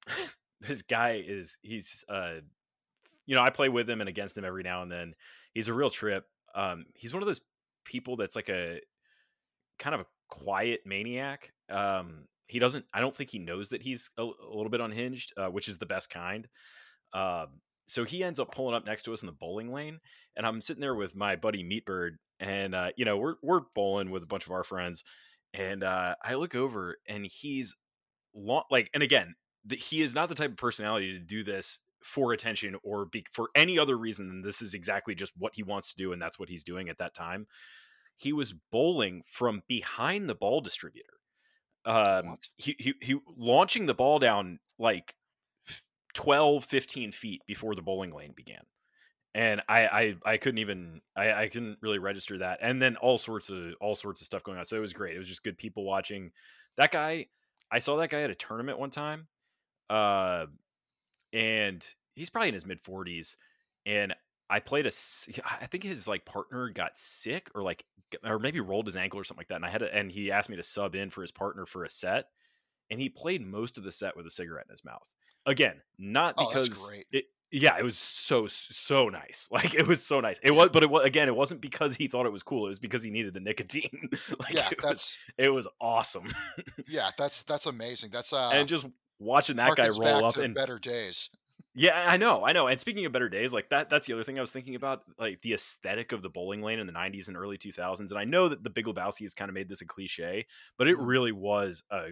this 0.62 0.82
guy 0.82 1.24
is 1.26 1.58
he's 1.62 2.04
uh, 2.10 2.36
you 3.26 3.36
know 3.36 3.42
I 3.42 3.50
play 3.50 3.70
with 3.70 3.90
him 3.90 4.02
and 4.02 4.10
against 4.10 4.38
him 4.38 4.46
every 4.46 4.64
now 4.64 4.82
and 4.82 4.92
then. 4.92 5.14
He's 5.54 5.68
a 5.68 5.74
real 5.74 5.90
trip. 5.90 6.26
Um, 6.54 6.86
he's 6.96 7.14
one 7.14 7.24
of 7.24 7.28
those 7.28 7.42
people 7.86 8.16
that's 8.16 8.36
like 8.36 8.50
a 8.50 8.80
kind 9.80 9.96
of 9.96 10.02
a 10.02 10.06
quiet 10.30 10.82
maniac. 10.86 11.52
Um, 11.70 12.28
he 12.48 12.60
doesn't. 12.60 12.86
I 12.94 13.02
don't 13.02 13.16
think 13.16 13.30
he 13.30 13.40
knows 13.40 13.70
that 13.70 13.82
he's 13.82 14.10
a, 14.18 14.24
a 14.24 14.54
little 14.54 14.70
bit 14.70 14.82
unhinged, 14.82 15.34
uh, 15.38 15.48
which 15.48 15.68
is 15.68 15.78
the 15.78 15.86
best 15.86 16.10
kind. 16.10 16.48
Um, 17.14 17.62
so 17.88 18.04
he 18.04 18.24
ends 18.24 18.40
up 18.40 18.54
pulling 18.54 18.76
up 18.76 18.86
next 18.86 19.04
to 19.04 19.14
us 19.14 19.22
in 19.22 19.28
the 19.28 19.32
bowling 19.32 19.72
lane, 19.72 20.00
and 20.36 20.46
I'm 20.46 20.62
sitting 20.62 20.82
there 20.82 20.96
with 20.96 21.16
my 21.16 21.36
buddy 21.36 21.64
Meatbird, 21.64 22.18
and 22.40 22.76
uh, 22.76 22.90
you 22.98 23.06
know 23.06 23.18
we're 23.18 23.36
we're 23.42 23.62
bowling 23.74 24.12
with 24.12 24.24
a 24.24 24.28
bunch 24.28 24.46
of 24.46 24.52
our 24.52 24.64
friends, 24.64 25.04
and 25.54 25.84
uh, 25.84 26.16
I 26.24 26.36
look 26.36 26.56
over 26.56 26.98
and 27.08 27.26
he's 27.26 27.76
long, 28.34 28.64
like, 28.70 28.90
and 28.94 29.02
again, 29.02 29.36
the, 29.66 29.76
he 29.76 30.02
is 30.02 30.14
not 30.14 30.30
the 30.30 30.36
type 30.36 30.52
of 30.52 30.58
personality 30.58 31.14
to 31.14 31.20
do 31.20 31.44
this 31.44 31.80
for 32.04 32.34
attention 32.34 32.76
or 32.84 33.06
be, 33.06 33.26
for 33.32 33.50
any 33.56 33.80
other 33.80 33.98
reason 33.98 34.28
than 34.28 34.42
this 34.42 34.62
is 34.62 34.74
exactly 34.74 35.16
just 35.16 35.34
what 35.38 35.56
he 35.56 35.64
wants 35.64 35.90
to 35.94 35.98
do, 35.98 36.12
and 36.12 36.22
that's 36.22 36.40
what 36.40 36.50
he's 36.50 36.64
doing 36.64 36.90
at 36.90 36.98
that 36.98 37.14
time. 37.14 37.48
He 38.18 38.32
was 38.32 38.54
bowling 38.72 39.24
from 39.26 39.64
behind 39.68 40.30
the 40.30 40.36
ball 40.36 40.62
distributor. 40.62 41.08
Um, 41.86 42.38
he, 42.56 42.76
he 42.80 42.94
he 43.02 43.18
launching 43.38 43.86
the 43.86 43.94
ball 43.94 44.18
down 44.18 44.60
like 44.80 45.16
12 46.16 46.66
15 46.66 47.12
feet 47.12 47.42
before 47.46 47.76
the 47.76 47.82
bowling 47.82 48.12
lane 48.12 48.34
began 48.36 48.64
and 49.36 49.62
I, 49.68 49.86
I 49.86 50.16
i 50.26 50.38
couldn't 50.38 50.60
even 50.60 51.02
I, 51.16 51.34
I 51.34 51.48
couldn't 51.50 51.78
really 51.82 52.00
register 52.00 52.40
that 52.40 52.60
and 52.62 52.82
then 52.82 52.96
all 52.96 53.18
sorts 53.18 53.50
of 53.50 53.74
all 53.82 53.96
sorts 53.96 54.22
of 54.22 54.26
stuff 54.26 54.44
going 54.44 54.58
on 54.58 54.66
so 54.66 54.78
it 54.78 54.80
was 54.80 54.94
great 54.94 55.14
it 55.14 55.20
was 55.20 55.28
just 55.28 55.44
good 55.44 55.58
people 55.58 55.84
watching 55.84 56.32
that 56.78 56.92
guy 56.92 57.28
i 57.70 57.80
saw 57.80 57.98
that 57.98 58.10
guy 58.10 58.22
at 58.22 58.32
a 58.32 58.36
tournament 58.36 58.80
one 58.80 58.90
time 58.90 59.28
uh 59.90 60.46
and 61.36 61.88
he's 62.16 62.30
probably 62.30 62.48
in 62.48 62.54
his 62.54 62.66
mid 62.66 62.82
40s 62.84 63.36
and 63.86 64.16
i 64.50 64.60
played 64.60 64.86
a, 64.88 64.92
I 65.44 65.68
think 65.68 65.84
his 65.84 66.08
like 66.08 66.26
partner 66.26 66.70
got 66.70 66.98
sick 66.98 67.50
or 67.54 67.62
like 67.62 67.86
or 68.24 68.40
maybe 68.40 68.60
rolled 68.62 68.86
his 68.88 68.96
ankle 68.96 69.20
or 69.20 69.24
something 69.24 69.42
like 69.42 69.50
that 69.50 69.58
and 69.58 69.66
i 69.66 69.70
had 69.70 69.80
to, 69.80 69.94
and 69.94 70.12
he 70.12 70.32
asked 70.32 70.50
me 70.50 70.56
to 70.56 70.64
sub 70.64 70.96
in 70.96 71.10
for 71.10 71.22
his 71.22 71.32
partner 71.32 71.66
for 71.66 71.84
a 71.84 71.90
set 71.90 72.30
and 72.90 73.00
he 73.00 73.10
played 73.10 73.46
most 73.46 73.78
of 73.78 73.84
the 73.84 73.92
set 73.92 74.16
with 74.16 74.26
a 74.26 74.32
cigarette 74.32 74.66
in 74.68 74.72
his 74.74 74.86
mouth 74.86 75.08
again 75.46 75.82
not 76.00 76.38
Oh, 76.38 76.48
because 76.48 76.70
great. 76.70 77.06
it 77.12 77.26
yeah 77.52 77.78
it 77.78 77.84
was 77.84 77.98
so 77.98 78.48
so 78.48 79.10
nice 79.10 79.48
like 79.52 79.76
it 79.76 79.88
was 79.88 80.04
so 80.04 80.20
nice 80.20 80.40
it 80.42 80.52
was 80.52 80.70
but 80.70 80.84
it 80.84 80.90
was 80.90 81.06
again 81.06 81.28
it 81.28 81.36
wasn't 81.36 81.62
because 81.62 81.96
he 81.96 82.08
thought 82.08 82.26
it 82.26 82.32
was 82.32 82.44
cool 82.44 82.66
it 82.66 82.70
was 82.70 82.80
because 82.80 83.04
he 83.04 83.10
needed 83.12 83.34
the 83.34 83.40
nicotine 83.40 84.10
like 84.40 84.56
yeah, 84.56 84.70
it 84.72 84.78
was 84.78 84.84
that's 84.84 85.18
it 85.38 85.50
was 85.50 85.68
awesome 85.82 86.28
yeah, 86.88 87.10
that's 87.18 87.44
that's 87.44 87.66
amazing. 87.66 88.10
That's 88.12 88.34
uh 88.34 88.52
and 88.54 88.68
just 88.68 88.88
watching 89.20 89.58
that 89.58 89.76
guy 89.76 89.90
roll 89.90 90.24
up 90.24 90.40
and 90.40 90.56
better 90.56 90.80
days. 90.80 91.30
yeah, 91.78 92.08
I 92.10 92.16
know, 92.16 92.46
I 92.46 92.54
know. 92.54 92.68
And 92.68 92.80
speaking 92.80 93.06
of 93.06 93.12
better 93.12 93.28
days, 93.28 93.52
like 93.52 93.70
that 93.70 93.90
that's 93.90 94.08
the 94.08 94.14
other 94.14 94.24
thing 94.24 94.38
I 94.38 94.42
was 94.42 94.52
thinking 94.54 94.76
about, 94.76 95.04
like 95.20 95.42
the 95.42 95.54
aesthetic 95.54 96.14
of 96.14 96.22
the 96.22 96.30
bowling 96.30 96.62
lane 96.62 96.80
in 96.80 96.88
the 96.88 96.94
90s 96.94 97.28
and 97.28 97.36
early 97.36 97.58
2000s. 97.58 98.12
And 98.12 98.20
I 98.20 98.24
know 98.24 98.48
that 98.48 98.64
the 98.64 98.70
Big 98.70 98.86
Lebowski 98.86 99.24
has 99.24 99.34
kind 99.34 99.50
of 99.50 99.56
made 99.56 99.68
this 99.68 99.82
a 99.82 99.86
cliche, 99.86 100.48
but 100.78 100.88
it 100.88 100.98
Mhm. 100.98 101.00
really 101.00 101.34
was 101.34 101.84
a 101.92 102.10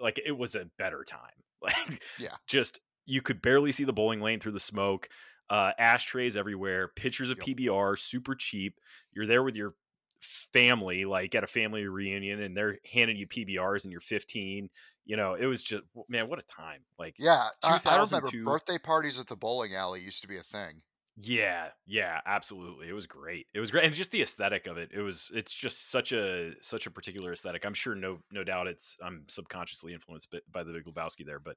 like 0.00 0.20
it 0.24 0.32
was 0.32 0.54
a 0.56 0.66
better 0.78 1.04
time. 1.04 1.30
Like 1.62 2.02
Yeah. 2.16 2.36
just 2.46 2.80
you 3.06 3.22
could 3.22 3.42
barely 3.42 3.72
see 3.72 3.84
the 3.84 3.92
bowling 3.92 4.20
lane 4.20 4.40
through 4.40 4.52
the 4.52 4.60
smoke. 4.60 5.08
Uh 5.50 5.72
ashtrays 5.78 6.36
everywhere, 6.36 6.88
pictures 6.88 7.30
of 7.30 7.38
Yep. 7.38 7.48
PBR, 7.48 7.96
super 7.96 8.34
cheap. 8.34 8.80
You're 9.12 9.26
there 9.26 9.42
with 9.42 9.56
your 9.56 9.76
family 10.24 11.04
like 11.04 11.34
at 11.34 11.44
a 11.44 11.46
family 11.46 11.86
reunion 11.86 12.40
and 12.42 12.54
they're 12.54 12.78
handing 12.90 13.16
you 13.16 13.26
PBRs 13.26 13.84
and 13.84 13.92
you're 13.92 14.00
15 14.00 14.68
you 15.04 15.16
know 15.16 15.34
it 15.34 15.46
was 15.46 15.62
just 15.62 15.82
man 16.08 16.28
what 16.28 16.38
a 16.38 16.42
time 16.42 16.80
like 16.98 17.14
Yeah, 17.18 17.48
I, 17.62 17.80
I 17.86 18.02
remember 18.02 18.30
2002 18.30 18.44
birthday 18.44 18.78
parties 18.78 19.18
at 19.20 19.26
the 19.26 19.36
bowling 19.36 19.74
alley 19.74 20.00
used 20.00 20.22
to 20.22 20.28
be 20.28 20.38
a 20.38 20.42
thing. 20.42 20.80
Yeah, 21.16 21.68
yeah, 21.86 22.20
absolutely. 22.26 22.88
It 22.88 22.92
was 22.92 23.06
great. 23.06 23.46
It 23.54 23.60
was 23.60 23.70
great, 23.70 23.84
and 23.84 23.94
just 23.94 24.10
the 24.10 24.22
aesthetic 24.22 24.66
of 24.66 24.78
it. 24.78 24.90
It 24.92 25.00
was. 25.00 25.30
It's 25.32 25.54
just 25.54 25.90
such 25.90 26.10
a 26.10 26.54
such 26.60 26.88
a 26.88 26.90
particular 26.90 27.32
aesthetic. 27.32 27.64
I'm 27.64 27.74
sure, 27.74 27.94
no 27.94 28.18
no 28.32 28.42
doubt, 28.42 28.66
it's. 28.66 28.96
I'm 29.00 29.22
subconsciously 29.28 29.92
influenced 29.94 30.32
by, 30.32 30.40
by 30.50 30.64
the 30.64 30.72
Big 30.72 30.86
Lebowski 30.86 31.24
there, 31.24 31.38
but 31.38 31.56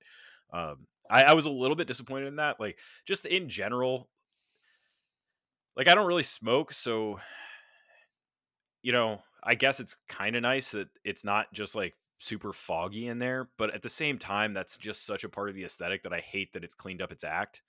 um, 0.54 0.86
I, 1.10 1.24
I 1.24 1.34
was 1.34 1.48
a 1.48 1.52
little 1.52 1.76
bit 1.76 1.88
disappointed 1.88 2.28
in 2.28 2.36
that. 2.36 2.60
Like, 2.60 2.78
just 3.08 3.26
in 3.26 3.50
general, 3.50 4.10
like 5.76 5.88
I 5.88 5.96
don't 5.96 6.08
really 6.08 6.22
smoke, 6.22 6.72
so 6.72 7.20
you 8.82 8.92
know, 8.92 9.22
I 9.44 9.56
guess 9.56 9.80
it's 9.80 9.98
kind 10.08 10.36
of 10.36 10.42
nice 10.42 10.72
that 10.72 10.90
it's 11.04 11.24
not 11.24 11.54
just 11.54 11.76
like 11.76 11.96
super 12.20 12.54
foggy 12.54 13.08
in 13.08 13.20
there, 13.20 13.52
but 13.58 13.74
at 13.74 13.82
the 13.82 13.90
same 13.90 14.18
time, 14.18 14.54
that's 14.54 14.78
just 14.78 15.06
such 15.06 15.24
a 15.24 15.30
part 15.30 15.50
of 15.50 15.56
the 15.56 15.64
aesthetic 15.64 16.04
that 16.04 16.14
I 16.14 16.20
hate 16.20 16.54
that 16.54 16.64
it's 16.64 16.76
cleaned 16.76 17.02
up 17.02 17.12
its 17.12 17.24
act 17.24 17.64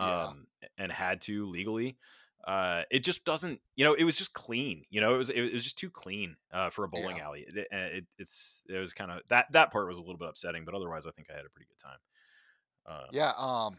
Yeah. 0.00 0.32
um, 0.34 0.46
and 0.78 0.90
had 0.92 1.20
to 1.22 1.46
legally. 1.46 1.98
Uh, 2.44 2.82
it 2.90 3.04
just 3.04 3.24
doesn't, 3.24 3.60
you 3.76 3.84
know, 3.84 3.94
it 3.94 4.02
was 4.04 4.18
just 4.18 4.32
clean. 4.34 4.84
You 4.90 5.00
know, 5.00 5.14
it 5.14 5.18
was 5.18 5.30
it 5.30 5.52
was 5.52 5.62
just 5.62 5.78
too 5.78 5.90
clean 5.90 6.36
uh, 6.52 6.70
for 6.70 6.84
a 6.84 6.88
bowling 6.88 7.18
Yeah. 7.18 7.20
alley. 7.20 7.46
It, 7.46 7.68
it, 7.70 8.06
it's 8.18 8.64
it 8.68 8.78
was 8.78 8.92
kind 8.92 9.12
of 9.12 9.20
that 9.28 9.46
that 9.52 9.70
part 9.70 9.86
was 9.86 9.98
a 9.98 10.00
little 10.00 10.18
bit 10.18 10.28
upsetting, 10.28 10.64
but 10.64 10.74
otherwise, 10.74 11.06
I 11.06 11.12
think 11.12 11.30
I 11.30 11.36
had 11.36 11.46
a 11.46 11.50
pretty 11.50 11.68
good 11.68 11.78
time. 11.78 11.98
Uh, 12.86 13.06
Yeah, 13.10 13.32
um 13.36 13.78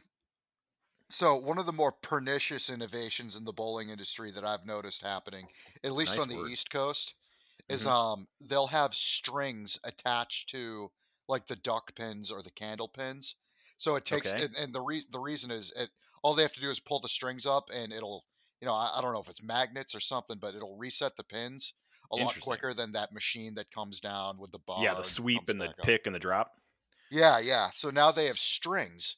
so 1.13 1.35
one 1.37 1.57
of 1.59 1.65
the 1.65 1.73
more 1.73 1.91
pernicious 1.91 2.69
innovations 2.69 3.35
in 3.35 3.45
the 3.45 3.53
bowling 3.53 3.89
industry 3.89 4.31
that 4.31 4.43
I've 4.45 4.65
noticed 4.65 5.01
happening, 5.01 5.49
at 5.83 5.93
least 5.93 6.17
Nice 6.17 6.19
on 6.19 6.27
the 6.29 6.35
word. 6.35 6.51
East 6.51 6.69
Coast, 6.69 7.15
is 7.69 7.85
Mhm. 7.85 7.87
um 7.87 8.27
they'll 8.41 8.67
have 8.67 8.93
strings 8.95 9.79
attached 9.83 10.49
to 10.49 10.91
like 11.27 11.47
the 11.47 11.55
duck 11.57 11.95
pins 11.95 12.31
or 12.31 12.41
the 12.43 12.51
candle 12.51 12.89
pins. 12.89 13.35
So 13.77 13.95
it 13.95 14.05
takes 14.05 14.31
Okay. 14.31 14.33
and, 14.33 14.55
and 14.55 14.73
the 14.73 14.81
re- 14.81 15.05
the 15.11 15.19
reason 15.19 15.51
is 15.51 15.71
it 15.73 15.89
all 16.23 16.33
they 16.33 16.43
have 16.43 16.53
to 16.53 16.61
do 16.61 16.69
is 16.71 16.79
pull 16.79 16.99
the 17.01 17.09
strings 17.09 17.45
up 17.45 17.69
and 17.73 17.93
it'll 17.93 18.25
you 18.61 18.67
know 18.67 18.73
I, 18.75 18.97
I 18.97 19.01
don't 19.01 19.13
know 19.13 19.21
if 19.21 19.29
it's 19.29 19.43
magnets 19.43 19.95
or 19.95 19.99
something, 20.01 20.39
but 20.39 20.55
it'll 20.55 20.77
reset 20.77 21.15
the 21.17 21.23
pins 21.23 21.73
a 22.11 22.17
lot 22.17 22.39
quicker 22.39 22.73
than 22.73 22.91
that 22.93 23.13
machine 23.13 23.55
that 23.55 23.71
comes 23.71 23.99
down 23.99 24.39
with 24.39 24.51
the 24.51 24.59
bar. 24.59 24.75
yeah, 24.75 24.93
the 24.93 25.03
sweep 25.03 25.49
comes 25.49 25.49
and 25.49 25.61
the 25.61 25.69
back 25.69 25.79
up. 25.81 25.93
pick 25.93 26.05
and 26.05 26.15
the 26.15 26.19
drop. 26.19 26.51
Yeah, 27.09 27.39
yeah. 27.39 27.69
So 27.69 27.89
now 27.89 28.11
they 28.11 28.25
have 28.25 28.39
strings 28.39 29.17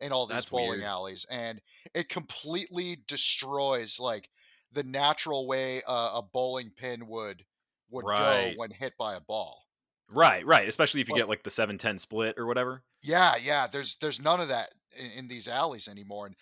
in 0.00 0.12
all 0.12 0.26
these 0.26 0.34
That's 0.36 0.48
bowling 0.48 0.78
weird. 0.80 0.82
alleys, 0.84 1.24
and 1.30 1.60
it 1.94 2.08
completely 2.08 2.98
destroys 3.06 3.98
like 4.00 4.28
the 4.72 4.82
natural 4.82 5.46
way 5.46 5.82
uh, 5.86 6.12
a 6.14 6.22
bowling 6.22 6.70
pin 6.76 7.06
would 7.06 7.44
would 7.90 8.04
Right. 8.04 8.54
go 8.54 8.60
when 8.60 8.70
hit 8.70 8.96
by 8.98 9.14
a 9.14 9.20
ball. 9.20 9.62
Right, 10.08 10.44
right. 10.44 10.68
Especially 10.68 11.00
if 11.00 11.08
you 11.08 11.14
Like- 11.14 11.22
get 11.22 11.28
like 11.28 11.42
the 11.44 11.50
7-10 11.50 11.98
split 11.98 12.36
or 12.38 12.46
whatever. 12.46 12.82
Yeah, 13.02 13.36
yeah. 13.36 13.66
There's 13.66 13.96
there's 13.96 14.20
none 14.20 14.40
of 14.40 14.48
that 14.48 14.70
in, 14.96 15.10
in 15.12 15.28
these 15.28 15.46
alleys 15.48 15.88
anymore, 15.88 16.26
and 16.26 16.36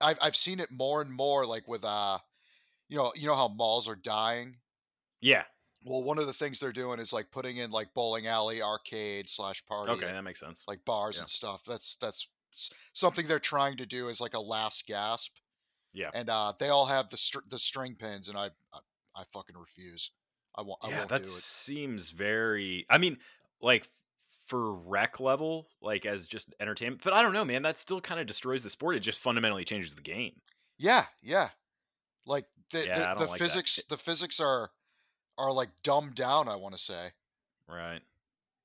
I've 0.00 0.18
I've 0.22 0.36
seen 0.36 0.60
it 0.60 0.70
more 0.70 1.02
and 1.02 1.12
more. 1.12 1.44
Like 1.44 1.66
with 1.68 1.84
uh, 1.84 2.18
you 2.88 2.96
know, 2.96 3.12
you 3.16 3.26
know 3.26 3.34
how 3.34 3.48
malls 3.48 3.88
are 3.88 3.96
dying. 3.96 4.56
Yeah. 5.20 5.44
Well, 5.84 6.02
one 6.02 6.18
of 6.18 6.26
the 6.26 6.32
things 6.32 6.60
they're 6.60 6.72
doing 6.72 6.98
is 7.00 7.12
like 7.12 7.30
putting 7.30 7.56
in 7.58 7.70
like 7.70 7.92
bowling 7.94 8.26
alley, 8.26 8.62
arcade 8.62 9.28
slash 9.28 9.64
party, 9.66 9.92
Okay, 9.92 10.06
that 10.06 10.22
makes 10.24 10.40
sense. 10.40 10.62
like 10.66 10.82
bars 10.86 11.16
Yeah. 11.16 11.22
and 11.22 11.30
stuff. 11.30 11.62
That's 11.66 11.96
that's 11.96 12.28
something 12.92 13.26
they're 13.26 13.38
trying 13.38 13.76
to 13.78 13.86
do 13.86 14.08
as 14.08 14.20
like 14.20 14.34
a 14.34 14.40
last 14.40 14.86
gasp. 14.86 15.36
Yeah. 15.92 16.10
And 16.14 16.28
uh, 16.28 16.52
they 16.58 16.68
all 16.70 16.86
have 16.86 17.08
the 17.08 17.16
str- 17.16 17.46
the 17.48 17.58
string 17.58 17.94
pins, 17.94 18.28
and 18.28 18.36
I, 18.36 18.46
I 18.72 18.78
I 19.16 19.24
fucking 19.32 19.56
refuse. 19.56 20.10
I 20.56 20.62
won't. 20.62 20.78
I 20.82 20.88
yeah, 20.90 20.98
won't 20.98 21.10
that 21.10 21.18
do 21.22 21.24
it. 21.24 21.28
seems 21.28 22.10
very. 22.10 22.84
I 22.90 22.98
mean, 22.98 23.18
like 23.60 23.88
for 24.46 24.72
rec 24.74 25.20
level, 25.20 25.68
like 25.80 26.04
as 26.04 26.26
just 26.28 26.52
entertainment. 26.60 27.02
But 27.04 27.12
I 27.12 27.22
don't 27.22 27.32
know, 27.32 27.44
man. 27.44 27.62
That 27.62 27.78
still 27.78 28.00
kind 28.00 28.20
of 28.20 28.26
destroys 28.26 28.62
the 28.62 28.70
sport. 28.70 28.96
It 28.96 29.00
just 29.00 29.20
fundamentally 29.20 29.64
changes 29.64 29.94
the 29.94 30.02
game. 30.02 30.40
Yeah, 30.78 31.04
yeah. 31.22 31.50
Like 32.26 32.46
the 32.72 32.86
Yeah, 32.86 33.14
the, 33.14 33.24
the 33.24 33.30
like 33.30 33.38
that. 33.38 33.44
physics 33.44 33.82
the 33.88 33.96
physics 33.96 34.40
are 34.40 34.70
are 35.38 35.52
like 35.52 35.70
dumbed 35.82 36.14
down. 36.16 36.48
I 36.48 36.56
want 36.56 36.74
to 36.74 36.80
say. 36.80 37.10
Right. 37.68 38.00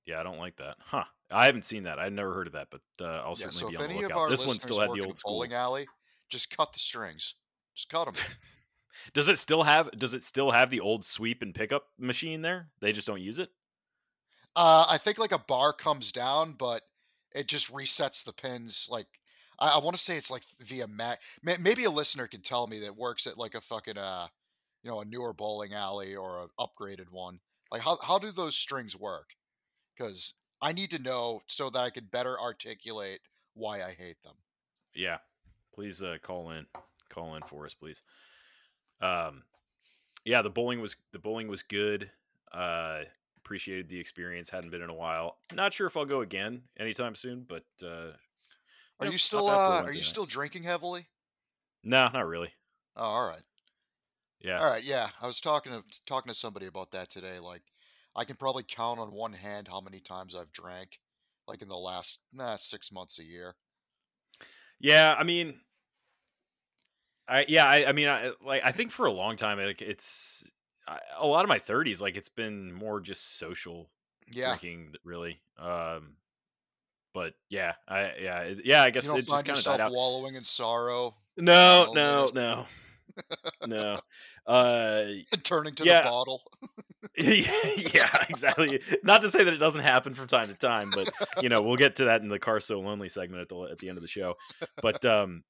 Yeah, 0.10 0.20
I 0.20 0.24
don't 0.24 0.40
like 0.40 0.58
that. 0.58 0.78
Huh. 0.80 1.06
I 1.30 1.46
haven't 1.46 1.66
seen 1.66 1.84
that. 1.84 2.00
I've 2.00 2.12
never 2.14 2.34
heard 2.34 2.48
of 2.48 2.54
that, 2.54 2.70
but 2.72 2.82
uh, 3.00 3.06
I'll 3.06 3.36
Yeah. 3.36 3.50
certainly 3.50 3.62
So 3.62 3.70
be 3.70 3.76
on 3.86 3.90
the 3.90 4.02
lookout. 4.02 4.30
This 4.30 4.46
one 4.46 4.56
still 4.58 4.80
had 4.80 4.92
the 4.92 5.02
old 5.02 5.20
school. 5.20 5.36
bowling 5.36 5.54
alley, 5.54 5.88
just 6.30 6.56
cut 6.56 6.74
the 6.74 6.80
strings. 6.80 7.36
Just 7.76 7.90
cut 7.90 8.06
them. 8.06 8.16
Does 9.14 9.30
it 9.30 9.38
still 9.38 9.64
have? 9.64 9.92
Does 9.92 10.14
it 10.16 10.24
still 10.24 10.52
have 10.52 10.72
the 10.72 10.80
old 10.80 11.06
sweep 11.06 11.42
and 11.44 11.54
pickup 11.54 11.88
machine 12.00 12.42
there? 12.42 12.72
They 12.82 12.92
just 12.92 13.08
don't 13.08 13.22
use 13.22 13.38
it. 13.40 13.50
Uh, 14.56 14.86
I 14.90 14.98
think 14.98 15.18
like 15.20 15.32
a 15.32 15.40
bar 15.40 15.74
comes 15.74 16.12
down, 16.12 16.54
but 16.54 16.82
it 17.34 17.48
just 17.48 17.72
resets 17.72 18.24
the 18.24 18.34
pins. 18.34 18.88
Like 18.90 19.08
I, 19.60 19.70
I 19.70 19.78
want 19.80 19.96
to 19.96 20.02
say 20.02 20.18
it's 20.18 20.32
like 20.32 20.44
via 20.62 20.88
Mac. 20.88 21.22
Maybe 21.44 21.84
a 21.84 21.92
listener 21.92 22.28
can 22.28 22.42
tell 22.42 22.68
me 22.68 22.80
that 22.80 22.96
works 22.96 23.28
at 23.28 23.38
like 23.38 23.56
a 23.56 23.62
fucking 23.62 23.98
uh, 23.98 24.28
you 24.84 24.90
know, 24.90 25.02
a 25.02 25.06
newer 25.06 25.34
bowling 25.34 25.74
alley 25.74 26.16
or 26.16 26.44
an 26.44 26.50
upgraded 26.60 27.10
one. 27.12 27.40
Like 27.72 27.82
how 27.82 27.98
how 28.02 28.18
do 28.20 28.32
those 28.32 28.56
strings 28.56 28.96
work? 28.96 29.30
Because 30.00 30.36
I 30.62 30.72
need 30.72 30.92
to 30.92 31.00
know 31.00 31.42
so 31.48 31.70
that 31.70 31.80
I 31.80 31.90
can 31.90 32.06
better 32.06 32.40
articulate 32.40 33.20
why 33.54 33.84
I 33.84 33.92
hate 33.92 34.22
them. 34.24 34.36
Yeah, 34.96 35.18
please 35.76 36.02
uh, 36.02 36.18
call 36.22 36.52
in, 36.52 36.66
call 37.10 37.36
in 37.36 37.42
for 37.44 37.66
us, 37.66 37.74
please. 37.74 38.02
Um, 39.02 39.44
yeah, 40.24 40.42
the 40.42 40.50
bowling 40.50 40.82
was 40.82 40.96
the 41.12 41.20
bowling 41.20 41.48
was 41.48 41.64
good. 41.64 42.10
Uh, 42.52 43.02
appreciated 43.38 43.90
the 43.90 44.00
experience. 44.00 44.50
Hadn't 44.50 44.72
been 44.72 44.82
in 44.82 44.90
a 44.90 44.94
while. 44.94 45.38
Not 45.54 45.74
sure 45.74 45.88
if 45.88 45.98
I'll 45.98 46.06
go 46.06 46.22
again 46.22 46.62
anytime 46.80 47.16
soon, 47.16 47.46
but 47.48 47.64
uh, 47.84 48.12
are 49.00 49.08
you, 49.08 49.18
still 49.18 49.50
uh, 49.50 49.84
are 49.84 49.94
you 49.94 50.04
still 50.04 50.26
drinking 50.26 50.64
heavily? 50.64 51.08
No, 51.84 52.10
not 52.14 52.28
really. 52.28 52.52
Oh, 52.96 53.04
all 53.04 53.28
right. 53.28 53.42
Yeah. 54.42 54.60
All 54.60 54.70
right. 54.70 54.84
Yeah, 54.84 55.10
I 55.22 55.28
was 55.28 55.42
talking 55.42 55.72
to 55.72 55.84
talking 56.06 56.30
to 56.30 56.38
somebody 56.38 56.68
about 56.68 56.92
that 56.92 57.10
today. 57.10 57.40
Like, 57.40 57.64
I 58.16 58.24
can 58.24 58.36
probably 58.36 58.64
count 58.68 59.00
on 59.00 59.10
one 59.10 59.34
hand 59.34 59.68
how 59.68 59.82
many 59.82 60.00
times 60.00 60.36
I've 60.36 60.52
drank, 60.52 61.00
like 61.48 61.62
in 61.62 61.70
the 61.70 61.78
last 61.78 62.20
nah, 62.34 62.56
six 62.56 62.92
months 62.92 63.20
a 63.20 63.24
year. 63.24 63.56
Yeah, 64.80 65.16
I 65.18 65.24
mean, 65.24 65.60
I 67.28 67.46
yeah, 67.48 67.66
I, 67.66 67.90
I 67.90 67.92
mean, 67.92 68.08
I 68.08 68.32
like 68.44 68.62
I 68.64 68.72
think 68.72 68.92
for 68.92 69.06
a 69.06 69.12
long 69.12 69.36
time, 69.36 69.60
like 69.60 69.82
it's 69.82 70.44
a 71.20 71.28
lot 71.28 71.44
of 71.44 71.50
my 71.50 71.60
30s, 71.60 72.02
like 72.02 72.18
it's 72.18 72.30
been 72.30 72.74
more 72.74 73.00
just 73.00 73.38
social 73.38 73.90
yeah. 74.32 74.48
drinking, 74.48 74.94
really. 75.04 75.42
Um, 75.58 76.16
but 77.14 77.34
yeah, 77.50 77.74
I 77.88 78.14
yeah 78.20 78.54
yeah, 78.64 78.84
I 78.84 78.90
guess 78.90 79.06
you 79.06 79.12
don't 79.12 79.20
it 79.20 79.26
find 79.26 79.46
just 79.46 79.66
kind 79.66 79.82
of 79.82 79.92
wallowing 79.92 80.36
in 80.36 80.44
sorrow. 80.44 81.16
No, 81.38 81.92
no, 81.94 82.30
no, 82.34 82.66
no. 83.66 84.00
Uh, 84.46 85.06
and 85.32 85.44
turning 85.44 85.76
to 85.76 85.84
yeah. 85.84 86.02
the 86.02 86.10
bottle. 86.10 86.42
yeah, 87.94 88.26
exactly. 88.30 88.82
Not 89.04 89.22
to 89.24 89.30
say 89.30 89.44
that 89.44 89.54
it 89.54 89.58
doesn't 89.58 89.84
happen 89.84 90.14
from 90.14 90.28
time 90.28 90.48
to 90.48 90.58
time, 90.58 90.90
but 90.94 91.10
you 91.42 91.50
know 91.50 91.62
we'll 91.62 91.76
get 91.76 91.98
to 91.98 92.06
that 92.06 92.22
in 92.22 92.30
the 92.30 92.40
car 92.40 92.60
so 92.60 92.80
lonely 92.80 93.10
segment 93.10 93.42
at 93.42 93.50
the 93.50 93.68
at 93.72 93.78
the 93.80 93.90
end 93.90 93.98
of 93.98 94.02
the 94.02 94.08
show. 94.08 94.36
But 94.82 95.04
um, 95.04 95.44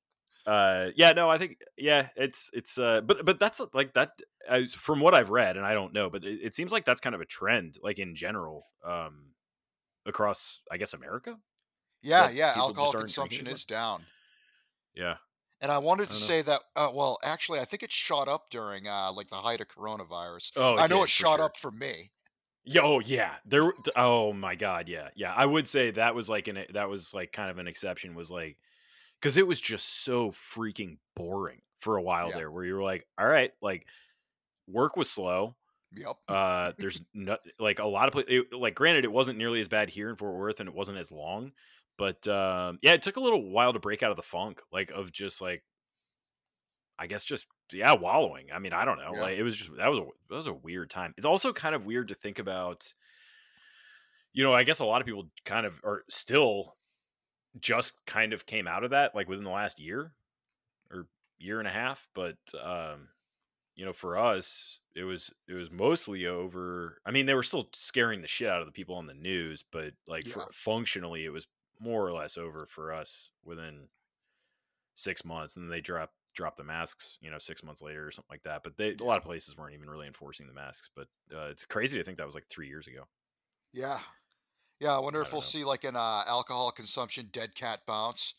uh, 0.48 0.88
yeah, 0.96 1.12
no, 1.12 1.30
I 1.30 1.38
think 1.38 1.58
yeah, 1.78 2.08
it's 2.16 2.50
it's 2.54 2.80
uh, 2.80 3.02
but 3.02 3.24
but 3.24 3.40
that's 3.40 3.62
like 3.74 3.94
that 3.94 4.12
uh, 4.50 4.62
from 4.72 5.00
what 5.00 5.14
I've 5.14 5.30
read, 5.30 5.58
and 5.58 5.66
I 5.66 5.76
don't 5.76 5.94
know, 5.94 6.10
but 6.10 6.24
it, 6.24 6.40
it 6.42 6.54
seems 6.56 6.72
like 6.72 6.86
that's 6.86 7.02
kind 7.02 7.14
of 7.14 7.22
a 7.22 7.26
trend, 7.26 7.78
like 7.84 8.00
in 8.00 8.16
general, 8.16 8.66
um, 8.84 9.34
across 10.08 10.62
I 10.72 10.78
guess 10.78 10.94
America. 10.94 11.38
Yeah, 12.02 12.30
yeah, 12.32 12.54
alcohol 12.56 12.94
consumption 12.94 13.46
is 13.46 13.64
down. 13.64 14.06
Yeah, 14.96 15.18
and 15.62 15.72
I 15.72 15.78
wanted 15.78 16.10
to 16.10 16.16
say 16.16 16.42
that, 16.44 16.62
uh, 16.76 16.90
well, 16.94 17.18
actually, 17.24 17.60
I 17.60 17.66
think 17.66 17.84
it 17.84 17.92
shot 17.92 18.28
up 18.28 18.50
during 18.50 18.88
uh, 18.88 19.12
like 19.14 19.30
the 19.30 19.36
height 19.36 19.62
of 19.62 19.68
coronavirus. 19.68 20.52
Oh, 20.56 20.78
I 20.78 20.88
know 20.88 20.98
did, 20.98 21.04
it 21.04 21.10
shot 21.10 21.38
sure. 21.38 21.46
up 21.46 21.58
for 21.58 21.72
me. 21.72 22.12
Yo, 22.64 22.82
oh, 22.84 23.00
yeah, 23.00 23.34
there. 23.46 23.72
Oh 23.96 24.32
my 24.34 24.56
god, 24.56 24.88
yeah, 24.88 25.10
yeah. 25.16 25.34
I 25.36 25.46
would 25.46 25.68
say 25.68 25.92
that 25.92 26.14
was 26.14 26.30
like 26.30 26.48
an 26.48 26.66
that 26.74 26.90
was 26.90 27.14
like 27.14 27.32
kind 27.32 27.50
of 27.50 27.58
an 27.58 27.68
exception. 27.68 28.16
Was 28.16 28.30
like 28.30 28.58
because 29.20 29.38
it 29.38 29.48
was 29.48 29.60
just 29.60 30.04
so 30.04 30.32
freaking 30.32 30.98
boring 31.16 31.62
for 31.80 31.98
a 31.98 32.02
while 32.02 32.30
Yeah. 32.30 32.38
there, 32.38 32.52
where 32.52 32.64
you 32.64 32.76
were 32.76 32.84
like, 32.84 33.08
all 33.18 33.28
right, 33.28 33.52
like 33.62 33.88
work 34.68 34.96
was 34.96 35.10
slow. 35.10 35.56
Yep. 35.96 36.16
Uh, 36.28 36.72
there's 36.78 37.02
no 37.14 37.38
like 37.60 37.80
a 37.80 37.88
lot 37.88 38.08
of 38.08 38.14
places. 38.14 38.46
Like, 38.52 38.76
granted, 38.76 39.04
it 39.04 39.12
wasn't 39.12 39.38
nearly 39.38 39.60
as 39.60 39.68
bad 39.68 39.90
here 39.90 40.10
in 40.10 40.16
Fort 40.16 40.36
Worth, 40.36 40.60
and 40.60 40.70
it 40.70 40.76
wasn't 40.76 40.98
as 41.00 41.12
long. 41.12 41.52
But 42.00 42.26
um, 42.30 42.80
yeah, 42.82 42.94
it 42.94 43.02
took 43.02 43.18
a 43.18 43.20
little 43.20 43.52
while 43.52 43.74
to 43.74 43.80
break 43.80 44.02
out 44.02 44.10
of 44.10 44.16
the 44.16 44.24
funk, 44.24 44.62
like 44.72 44.90
of 44.90 45.12
just 45.12 45.42
like, 45.42 45.64
I 46.98 47.08
guess 47.08 47.26
just 47.26 47.46
yeah, 47.74 47.94
wallowing. 47.94 48.48
I 48.54 48.60
mean, 48.60 48.72
I 48.72 48.86
don't 48.86 48.98
know. 48.98 49.12
Yeah. 49.14 49.22
Like 49.22 49.38
it 49.38 49.44
was 49.44 49.58
just 49.58 49.76
that 49.78 49.90
was 49.90 50.00
a 50.00 50.06
that 50.30 50.36
was 50.36 50.48
a 50.48 50.54
weird 50.54 50.90
time. 50.90 51.14
It's 51.18 51.26
also 51.26 51.52
kind 51.52 51.76
of 51.76 51.86
weird 51.86 52.08
to 52.08 52.16
think 52.16 52.40
about. 52.40 52.94
You 54.32 54.44
know, 54.44 54.54
I 54.54 54.64
guess 54.64 54.80
a 54.80 54.86
lot 54.86 55.02
of 55.02 55.08
people 55.08 55.30
kind 55.44 55.66
of 55.66 55.74
are 55.84 56.04
still 56.08 56.76
just 57.60 57.94
kind 58.06 58.32
of 58.32 58.46
came 58.46 58.68
out 58.68 58.84
of 58.86 58.92
that 58.92 59.14
like 59.14 59.28
within 59.28 59.44
the 59.44 59.50
last 59.50 59.80
year 59.80 60.14
or 60.92 61.08
year 61.38 61.60
and 61.60 61.68
a 61.68 61.72
half, 61.72 62.08
but 62.14 62.38
um, 62.64 63.10
you 63.76 63.84
know, 63.86 63.94
for 63.94 64.18
us, 64.18 64.80
it 64.96 65.04
was 65.04 65.32
it 65.48 65.60
was 65.60 65.70
mostly 65.70 66.28
over. 66.28 67.02
I 67.06 67.12
mean, 67.12 67.26
they 67.26 67.34
were 67.34 67.44
still 67.44 67.70
scaring 67.74 68.22
the 68.22 68.28
shit 68.28 68.50
out 68.50 68.62
of 68.62 68.68
the 68.68 68.72
people 68.72 68.96
on 68.96 69.08
the 69.08 69.14
news, 69.14 69.66
but 69.70 69.94
like 70.08 70.28
for, 70.28 70.48
functionally, 70.52 71.26
it 71.26 71.34
was 71.34 71.48
more 71.80 72.06
or 72.06 72.14
less 72.14 72.38
over 72.38 72.66
for 72.66 72.92
us 72.94 73.32
within 73.44 73.88
six 74.96 75.24
months, 75.24 75.56
and 75.56 75.66
then 75.66 75.72
they 75.72 75.82
drop 75.82 76.12
dropped 76.36 76.58
the 76.58 76.64
masks, 76.64 77.18
you 77.22 77.32
know, 77.32 77.40
six 77.40 77.64
months 77.64 77.82
later 77.82 78.06
or 78.08 78.12
something 78.12 78.32
like 78.32 78.44
that. 78.44 78.64
But 78.64 78.78
they 78.78 78.94
a 79.00 79.04
lot 79.04 79.18
of 79.18 79.24
places 79.24 79.58
weren't 79.58 79.74
even 79.74 79.90
really 79.90 80.08
enforcing 80.08 80.48
the 80.48 80.54
masks. 80.54 80.90
But 80.96 81.08
uh, 81.36 81.48
it's 81.50 81.66
crazy 81.66 81.98
to 81.98 82.04
think 82.04 82.18
that 82.18 82.26
was 82.26 82.36
like 82.36 82.48
three 82.50 82.68
years 82.68 82.88
ago. 82.88 83.04
Yeah. 83.74 84.00
Yeah. 84.80 84.96
I 84.96 85.00
wonder 85.00 85.20
I 85.20 85.24
if 85.24 85.32
we'll 85.32 85.42
know. 85.42 85.46
see 85.46 85.64
like 85.64 85.84
an 85.84 85.96
uh, 85.96 86.24
alcohol 86.28 86.72
consumption 86.72 87.30
dead 87.32 87.56
cat 87.56 87.82
bounce, 87.88 88.36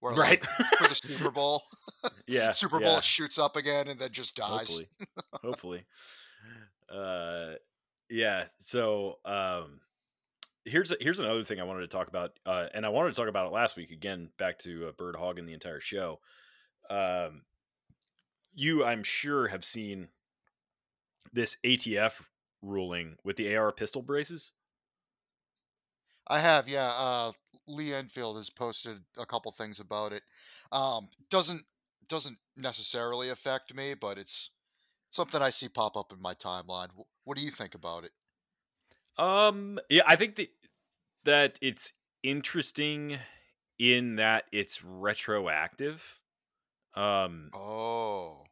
where 0.00 0.14
Right. 0.16 0.44
for 0.78 0.88
the 0.88 0.94
Super 0.94 1.30
Bowl, 1.32 1.62
yeah. 2.26 2.50
Super. 2.50 2.80
Bowl 2.80 2.98
it 2.98 3.04
shoots 3.04 3.38
up 3.38 3.56
again 3.56 3.88
and 3.88 3.98
then 3.98 4.10
just 4.12 4.36
dies. 4.36 4.48
hopefully 4.50 4.88
hopefully 5.42 5.84
uh 6.90 7.54
yeah 8.10 8.44
so 8.58 9.18
um 9.24 9.80
here's 10.64 10.92
here's 11.00 11.20
another 11.20 11.44
thing 11.44 11.60
i 11.60 11.64
wanted 11.64 11.80
to 11.80 11.86
talk 11.88 12.08
about 12.08 12.32
uh 12.46 12.66
and 12.74 12.86
i 12.86 12.88
wanted 12.88 13.14
to 13.14 13.20
talk 13.20 13.28
about 13.28 13.46
it 13.46 13.52
last 13.52 13.76
week 13.76 13.90
again 13.90 14.28
back 14.38 14.58
to 14.58 14.88
uh, 14.88 14.92
bird 14.92 15.16
hogging 15.16 15.46
the 15.46 15.52
entire 15.52 15.80
show 15.80 16.18
um 16.90 17.42
you 18.54 18.84
i'm 18.84 19.02
sure 19.02 19.48
have 19.48 19.64
seen 19.64 20.08
this 21.32 21.56
atf 21.64 22.22
ruling 22.62 23.16
with 23.24 23.36
the 23.36 23.54
ar 23.56 23.72
pistol 23.72 24.02
braces 24.02 24.52
I 26.26 26.38
have, 26.38 26.68
yeah. 26.68 26.90
Uh, 26.96 27.32
Lee 27.66 27.92
Enfield 27.92 28.36
has 28.36 28.50
posted 28.50 28.98
a 29.18 29.26
couple 29.26 29.52
things 29.52 29.80
about 29.80 30.12
it. 30.12 30.22
Um, 30.72 31.08
doesn't 31.30 31.62
doesn't 32.08 32.36
necessarily 32.56 33.30
affect 33.30 33.74
me, 33.74 33.94
but 33.94 34.18
it's 34.18 34.50
something 35.10 35.40
I 35.40 35.50
see 35.50 35.68
pop 35.68 35.96
up 35.96 36.12
in 36.12 36.20
my 36.20 36.34
timeline. 36.34 36.88
What 37.24 37.36
do 37.36 37.42
you 37.42 37.50
think 37.50 37.74
about 37.74 38.04
it? 38.04 38.12
Um 39.18 39.78
yeah 39.88 40.02
i 40.06 40.16
think 40.16 40.36
that 40.36 40.48
that 41.24 41.58
it's 41.62 41.92
interesting 42.22 43.18
in 43.78 44.16
that 44.16 44.44
it's 44.52 44.84
retroactive 44.84 46.20
um 46.94 47.50
Oh, 47.52 48.44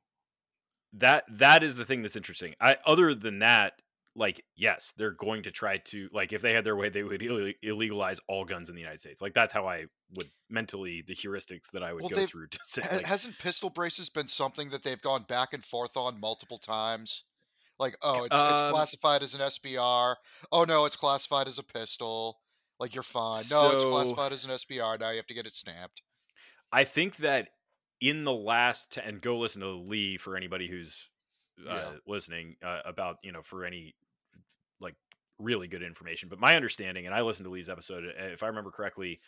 that 0.92 1.24
that 1.28 1.62
is 1.62 1.76
the 1.76 1.84
thing 1.84 2.02
that's 2.02 2.16
interesting. 2.16 2.54
I 2.60 2.76
other 2.84 3.14
than 3.14 3.38
that, 3.38 3.80
like 4.14 4.44
yes, 4.56 4.92
they're 4.96 5.10
going 5.12 5.42
to 5.44 5.50
try 5.50 5.78
to 5.78 6.08
like 6.12 6.32
if 6.32 6.42
they 6.42 6.52
had 6.52 6.64
their 6.64 6.76
way, 6.76 6.88
they 6.88 7.02
would 7.02 7.22
Ill- 7.22 7.52
illegalize 7.64 8.18
all 8.28 8.44
guns 8.44 8.68
in 8.68 8.74
the 8.74 8.80
United 8.80 9.00
States. 9.00 9.22
Like 9.22 9.34
that's 9.34 9.52
how 9.52 9.66
I 9.66 9.86
would 10.14 10.28
mentally 10.50 11.02
the 11.06 11.14
heuristics 11.14 11.70
that 11.72 11.82
I 11.82 11.92
would 11.92 12.02
Well, 12.02 12.10
go 12.10 12.26
through 12.26 12.48
to 12.48 12.58
say. 12.64 12.82
Like, 12.82 13.06
hasn't 13.06 13.38
pistol 13.38 13.70
braces 13.70 14.10
been 14.10 14.28
something 14.28 14.70
that 14.70 14.82
they've 14.82 15.00
gone 15.00 15.22
back 15.22 15.54
and 15.54 15.64
forth 15.64 15.96
on 15.96 16.20
multiple 16.20 16.58
times? 16.58 17.24
Like, 17.82 17.96
oh, 18.02 18.24
it's 18.24 18.42
it's 18.48 18.60
Um, 18.60 18.72
classified 18.72 19.22
as 19.22 19.34
an 19.34 19.40
SBR. 19.42 20.18
Oh 20.52 20.64
no, 20.64 20.84
it's 20.86 20.96
classified 20.96 21.46
as 21.48 21.58
a 21.58 21.64
pistol. 21.64 22.40
Like 22.80 22.94
you're 22.94 23.02
fine. 23.04 23.48
No, 23.48 23.70
it's 23.70 23.84
classified 23.84 24.32
as 24.32 24.44
an 24.44 24.50
SBR. 24.52 24.98
Now 24.98 25.10
you 25.10 25.16
have 25.16 25.26
to 25.28 25.34
get 25.34 25.46
it 25.46 25.54
stamped. 25.54 26.02
I 26.72 26.84
think 26.84 27.16
that 27.18 27.50
in 28.00 28.24
the 28.24 28.32
last 28.32 28.98
and 28.98 29.20
go 29.20 29.38
listen 29.38 29.60
to 29.62 29.70
Lee 29.70 30.16
for 30.16 30.36
anybody 30.36 30.68
who's 30.68 31.08
uh, 31.68 31.92
Yeah. 31.92 31.96
listening 32.06 32.56
uh, 32.62 32.80
about 32.84 33.18
you 33.22 33.32
know 33.32 33.42
for 33.42 33.64
any 33.64 33.94
like 34.80 34.96
really 35.38 35.68
good 35.68 35.82
information. 35.82 36.28
But 36.28 36.40
my 36.40 36.56
understanding, 36.56 37.06
and 37.06 37.14
I 37.14 37.22
listened 37.22 37.46
to 37.46 37.50
Lee's 37.50 37.68
episode, 37.70 38.04
uh, 38.06 38.24
if 38.26 38.42
I 38.42 38.48
remember 38.48 38.70
correctly, 38.70 39.20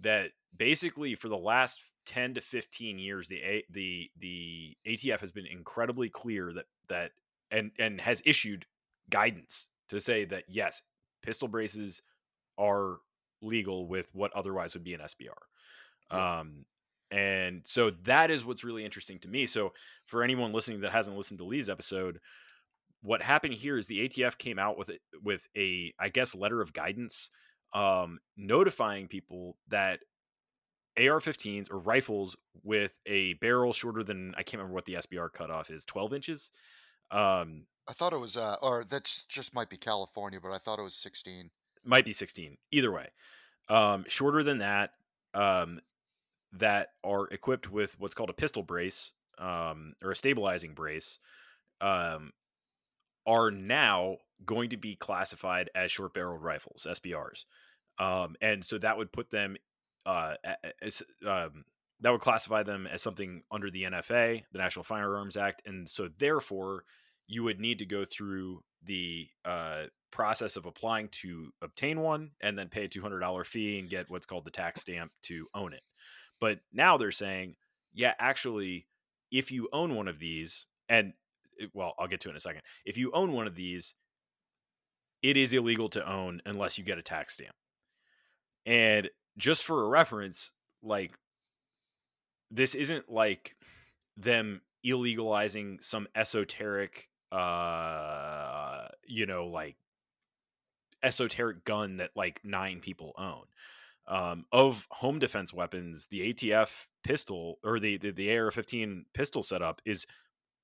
that 0.00 0.32
basically 0.56 1.14
for 1.14 1.28
the 1.28 1.38
last 1.38 1.92
10 2.06 2.34
to 2.34 2.40
15 2.42 2.98
years 2.98 3.28
the 3.28 3.42
A, 3.42 3.64
the 3.70 4.10
the 4.18 4.76
ATF 4.86 5.20
has 5.20 5.32
been 5.32 5.46
incredibly 5.46 6.10
clear 6.10 6.52
that 6.54 6.66
that 6.88 7.12
and 7.50 7.70
and 7.78 8.00
has 8.00 8.22
issued 8.24 8.66
guidance 9.10 9.66
to 9.88 10.00
say 10.00 10.24
that 10.24 10.44
yes 10.48 10.82
pistol 11.22 11.48
braces 11.48 12.02
are 12.58 12.98
legal 13.42 13.86
with 13.86 14.10
what 14.14 14.32
otherwise 14.32 14.74
would 14.74 14.84
be 14.84 14.94
an 14.94 15.00
SBR 15.00 16.16
um 16.16 16.64
and 17.10 17.60
so 17.64 17.90
that 18.02 18.32
is 18.32 18.44
what's 18.44 18.64
really 18.64 18.84
interesting 18.84 19.20
to 19.20 19.28
me. 19.28 19.46
So 19.46 19.72
for 20.06 20.24
anyone 20.24 20.52
listening 20.52 20.80
that 20.80 20.90
hasn't 20.90 21.16
listened 21.16 21.38
to 21.38 21.44
Lee's 21.44 21.68
episode 21.68 22.18
what 23.02 23.22
happened 23.22 23.54
here 23.54 23.76
is 23.76 23.86
the 23.86 24.08
ATF 24.08 24.36
came 24.36 24.58
out 24.58 24.76
with 24.76 24.90
it 24.90 25.00
with 25.22 25.46
a 25.56 25.94
I 25.98 26.08
guess 26.08 26.34
letter 26.34 26.60
of 26.60 26.72
guidance 26.72 27.30
um, 27.72 28.18
notifying 28.36 29.06
people 29.06 29.56
that 29.68 30.00
AR-15s 30.98 31.70
or 31.70 31.78
rifles 31.78 32.36
with 32.64 32.98
a 33.06 33.34
barrel 33.34 33.72
shorter 33.72 34.02
than 34.02 34.34
I 34.34 34.42
can't 34.42 34.54
remember 34.54 34.74
what 34.74 34.86
the 34.86 34.94
SBR 34.94 35.32
cutoff 35.32 35.70
is, 35.70 35.84
12 35.84 36.14
inches. 36.14 36.50
Um, 37.10 37.66
I 37.88 37.92
thought 37.92 38.12
it 38.12 38.20
was, 38.20 38.36
uh, 38.36 38.56
or 38.62 38.84
that's 38.88 39.24
just 39.24 39.54
might 39.54 39.70
be 39.70 39.76
California, 39.76 40.40
but 40.42 40.50
I 40.50 40.58
thought 40.58 40.78
it 40.78 40.82
was 40.82 40.94
16. 40.94 41.50
Might 41.84 42.04
be 42.04 42.12
16. 42.12 42.56
Either 42.72 42.90
way, 42.90 43.08
um, 43.68 44.04
shorter 44.08 44.42
than 44.42 44.58
that, 44.58 44.90
um, 45.34 45.80
that 46.52 46.88
are 47.04 47.26
equipped 47.28 47.70
with 47.70 47.98
what's 48.00 48.14
called 48.14 48.30
a 48.30 48.34
pistol 48.34 48.62
brace 48.62 49.12
um, 49.38 49.94
or 50.02 50.12
a 50.12 50.16
stabilizing 50.16 50.72
brace, 50.72 51.18
um, 51.80 52.32
are 53.26 53.50
now 53.50 54.16
going 54.44 54.70
to 54.70 54.76
be 54.76 54.96
classified 54.96 55.70
as 55.74 55.92
short 55.92 56.14
barreled 56.14 56.42
rifles, 56.42 56.86
SBRs. 56.88 57.44
Um, 57.98 58.36
and 58.40 58.64
so 58.64 58.78
that 58.78 58.96
would 58.96 59.12
put 59.12 59.30
them 59.30 59.56
uh, 60.04 60.34
as, 60.82 61.02
um, 61.26 61.64
that 62.00 62.10
would 62.10 62.20
classify 62.20 62.62
them 62.62 62.86
as 62.86 63.02
something 63.02 63.42
under 63.50 63.70
the 63.70 63.84
NFA, 63.84 64.42
the 64.52 64.58
National 64.58 64.82
Firearms 64.82 65.36
Act, 65.36 65.62
and 65.66 65.88
so 65.88 66.08
therefore 66.18 66.84
you 67.26 67.42
would 67.42 67.60
need 67.60 67.78
to 67.78 67.86
go 67.86 68.04
through 68.04 68.62
the 68.84 69.28
uh, 69.44 69.84
process 70.10 70.56
of 70.56 70.66
applying 70.66 71.08
to 71.08 71.50
obtain 71.60 72.00
one 72.00 72.30
and 72.40 72.58
then 72.58 72.68
pay 72.68 72.84
a 72.84 72.88
$200 72.88 73.46
fee 73.46 73.78
and 73.78 73.90
get 73.90 74.10
what's 74.10 74.26
called 74.26 74.44
the 74.44 74.50
tax 74.50 74.80
stamp 74.80 75.10
to 75.22 75.46
own 75.54 75.72
it. 75.72 75.82
But 76.40 76.60
now 76.72 76.96
they're 76.96 77.10
saying, 77.10 77.56
yeah, 77.94 78.12
actually, 78.18 78.86
if 79.32 79.50
you 79.50 79.68
own 79.72 79.94
one 79.94 80.08
of 80.08 80.18
these, 80.18 80.66
and 80.88 81.14
eh, 81.60 81.66
well, 81.72 81.94
I'll 81.98 82.08
get 82.08 82.20
to 82.20 82.28
it 82.28 82.32
in 82.32 82.36
a 82.36 82.40
second. 82.40 82.62
If 82.84 82.96
you 82.96 83.10
own 83.12 83.32
one 83.32 83.46
of 83.46 83.56
these, 83.56 83.94
it 85.22 85.36
is 85.36 85.52
illegal 85.52 85.88
to 85.90 86.08
own 86.08 86.40
unless 86.46 86.78
you 86.78 86.84
get 86.84 86.98
a 86.98 87.02
tax 87.02 87.34
stamp. 87.34 87.54
And 88.64 89.08
just 89.38 89.64
for 89.64 89.82
a 89.82 89.88
reference, 89.88 90.52
like 90.82 91.12
this 92.50 92.74
isn't 92.74 93.10
like 93.10 93.56
them 94.16 94.60
illegalizing 94.84 95.82
some 95.82 96.06
esoteric 96.14 97.08
uh 97.32 98.86
you 99.06 99.26
know 99.26 99.46
like 99.46 99.76
esoteric 101.02 101.64
gun 101.64 101.96
that 101.96 102.10
like 102.14 102.40
nine 102.44 102.80
people 102.80 103.12
own 103.18 103.42
um 104.06 104.44
of 104.52 104.86
home 104.90 105.18
defense 105.18 105.52
weapons 105.52 106.06
the 106.06 106.32
atf 106.32 106.86
pistol 107.02 107.58
or 107.64 107.80
the 107.80 107.96
the, 107.98 108.10
the 108.12 108.36
ar-15 108.36 109.02
pistol 109.12 109.42
setup 109.42 109.82
is 109.84 110.06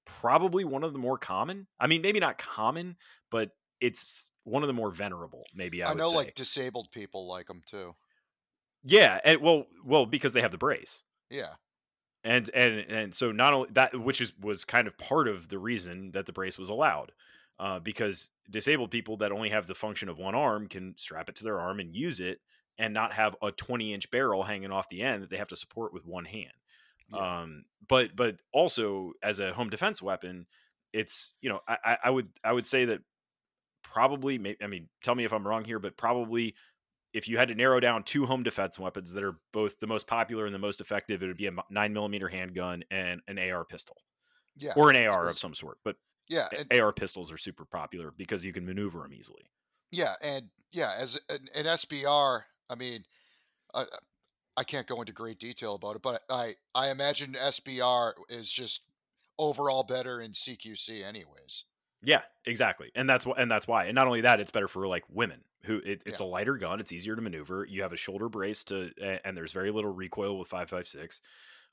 probably 0.04 0.64
one 0.64 0.84
of 0.84 0.92
the 0.92 0.98
more 0.98 1.18
common 1.18 1.66
i 1.80 1.86
mean 1.86 2.00
maybe 2.00 2.20
not 2.20 2.38
common 2.38 2.96
but 3.30 3.50
it's 3.80 4.28
one 4.44 4.62
of 4.62 4.68
the 4.68 4.72
more 4.72 4.90
venerable 4.90 5.44
maybe 5.54 5.82
i, 5.82 5.90
I 5.90 5.94
know 5.94 6.10
say. 6.10 6.16
like 6.16 6.34
disabled 6.36 6.88
people 6.92 7.26
like 7.26 7.46
them 7.46 7.62
too. 7.66 7.92
yeah 8.84 9.18
and 9.24 9.40
well 9.40 9.66
well 9.84 10.06
because 10.06 10.32
they 10.32 10.40
have 10.42 10.52
the 10.52 10.58
brace 10.58 11.02
Yeah. 11.30 11.54
And 12.24 12.48
and 12.54 12.80
and 12.90 13.14
so 13.14 13.32
not 13.32 13.52
only 13.52 13.68
that 13.72 13.98
which 14.00 14.20
is 14.20 14.32
was 14.40 14.64
kind 14.64 14.86
of 14.86 14.96
part 14.98 15.28
of 15.28 15.48
the 15.48 15.58
reason 15.58 16.12
that 16.12 16.26
the 16.26 16.32
brace 16.32 16.58
was 16.58 16.68
allowed 16.68 17.12
uh, 17.58 17.78
because 17.78 18.30
disabled 18.50 18.90
people 18.90 19.16
that 19.18 19.32
only 19.32 19.50
have 19.50 19.66
the 19.66 19.74
function 19.74 20.08
of 20.08 20.18
one 20.18 20.34
arm 20.34 20.66
can 20.68 20.94
strap 20.98 21.28
it 21.28 21.36
to 21.36 21.44
their 21.44 21.60
arm 21.60 21.78
and 21.80 21.94
use 21.94 22.20
it 22.20 22.40
and 22.78 22.94
not 22.94 23.12
have 23.12 23.36
a 23.42 23.52
20 23.52 23.92
inch 23.92 24.10
barrel 24.10 24.44
hanging 24.44 24.70
off 24.72 24.88
the 24.88 25.02
end 25.02 25.22
that 25.22 25.30
they 25.30 25.36
have 25.36 25.48
to 25.48 25.56
support 25.56 25.92
with 25.92 26.04
one 26.06 26.24
hand 26.24 26.52
Yeah. 27.08 27.42
um 27.42 27.64
but 27.88 28.14
but 28.16 28.36
also 28.52 29.12
as 29.22 29.38
a 29.40 29.52
home 29.52 29.70
defense 29.70 30.00
weapon 30.02 30.46
it's 30.92 31.32
you 31.40 31.50
know 31.50 31.60
i 31.68 31.96
I- 32.04 32.10
would 32.10 32.28
i 32.44 32.52
would 32.52 32.66
say 32.66 32.84
that 32.86 33.00
probably 33.82 34.56
i 34.62 34.66
mean 34.66 34.88
tell 35.02 35.14
me 35.14 35.24
if 35.24 35.32
i'm 35.32 35.46
wrong 35.46 35.64
here 35.64 35.78
but 35.78 35.96
probably 35.96 36.54
if 37.12 37.28
you 37.28 37.36
had 37.38 37.48
to 37.48 37.54
narrow 37.54 37.78
down 37.80 38.02
two 38.04 38.26
home 38.26 38.42
defense 38.42 38.78
weapons 38.78 39.12
that 39.12 39.22
are 39.24 39.36
both 39.52 39.78
the 39.80 39.86
most 39.86 40.06
popular 40.06 40.46
and 40.46 40.54
the 40.54 40.58
most 40.58 40.80
effective, 40.80 41.22
it 41.22 41.26
would 41.26 41.36
be 41.36 41.46
a 41.46 41.52
nine 41.70 41.92
millimeter 41.92 42.28
handgun 42.28 42.82
and 42.90 43.20
an 43.28 43.38
AR 43.38 43.64
pistol, 43.64 43.96
Yeah. 44.56 44.72
or 44.76 44.90
an 44.90 44.96
AR 44.96 45.26
of 45.26 45.34
some 45.34 45.54
sort. 45.54 45.78
But 45.84 45.96
yeah. 46.28 46.48
And, 46.56 46.80
AR 46.80 46.92
pistols 46.92 47.30
are 47.30 47.36
super 47.36 47.64
popular 47.64 48.12
because 48.16 48.44
you 48.44 48.52
can 48.52 48.64
maneuver 48.64 49.00
them 49.00 49.12
easily. 49.12 49.42
yeah. 49.90 50.14
And 50.22 50.48
yeah, 50.72 50.92
as 50.98 51.20
an, 51.28 51.40
an 51.54 51.64
SBR, 51.66 52.42
I 52.70 52.74
mean, 52.76 53.04
I, 53.74 53.84
I 54.56 54.64
can't 54.64 54.86
go 54.86 55.00
into 55.00 55.12
great 55.12 55.38
detail 55.38 55.74
about 55.74 55.96
it, 55.96 56.02
but 56.02 56.22
I, 56.30 56.54
I 56.74 56.90
imagine 56.90 57.32
SBR 57.34 58.12
is 58.30 58.50
just 58.50 58.86
overall 59.38 59.82
better 59.82 60.22
in 60.22 60.30
CQC 60.32 61.02
anyways. 61.04 61.64
Yeah, 62.04 62.22
exactly, 62.44 62.90
and 62.96 63.08
that's 63.08 63.24
why. 63.24 63.34
And 63.38 63.50
that's 63.50 63.68
why. 63.68 63.84
And 63.84 63.94
not 63.94 64.06
only 64.08 64.22
that, 64.22 64.40
it's 64.40 64.50
better 64.50 64.66
for 64.68 64.88
like 64.88 65.04
women 65.08 65.44
who 65.64 65.78
it, 65.84 66.02
it's 66.04 66.18
Yeah. 66.18 66.24
a 66.24 66.24
lighter 66.24 66.56
gun. 66.56 66.80
It's 66.80 66.90
easier 66.90 67.14
to 67.14 67.22
maneuver. 67.22 67.64
You 67.68 67.82
have 67.82 67.92
a 67.92 67.96
shoulder 67.96 68.28
brace 68.28 68.64
to, 68.64 68.90
and 69.24 69.36
there's 69.36 69.52
very 69.52 69.70
little 69.70 69.92
recoil 69.92 70.38
with 70.38 70.48
five 70.48 70.68
five 70.68 70.88
six. 70.88 71.20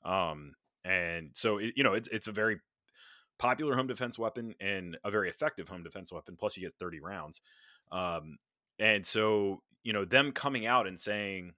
Um, 0.04 0.54
and 0.84 1.32
so 1.34 1.58
it, 1.58 1.74
you 1.76 1.82
know 1.82 1.94
it's 1.94 2.08
it's 2.08 2.28
a 2.28 2.32
very 2.32 2.60
popular 3.38 3.76
home 3.76 3.88
defense 3.88 4.18
weapon 4.18 4.54
and 4.60 4.98
a 5.04 5.10
very 5.10 5.28
effective 5.30 5.68
home 5.68 5.82
defense 5.82 6.12
weapon. 6.12 6.36
Plus, 6.36 6.56
you 6.56 6.62
get 6.64 6.74
thirty 6.78 7.00
rounds. 7.00 7.40
Um, 7.92 8.38
and 8.78 9.04
so 9.06 9.62
you 9.84 9.92
know 9.92 10.04
them 10.04 10.32
coming 10.32 10.66
out 10.66 10.86
and 10.86 10.98
saying, 10.98 11.54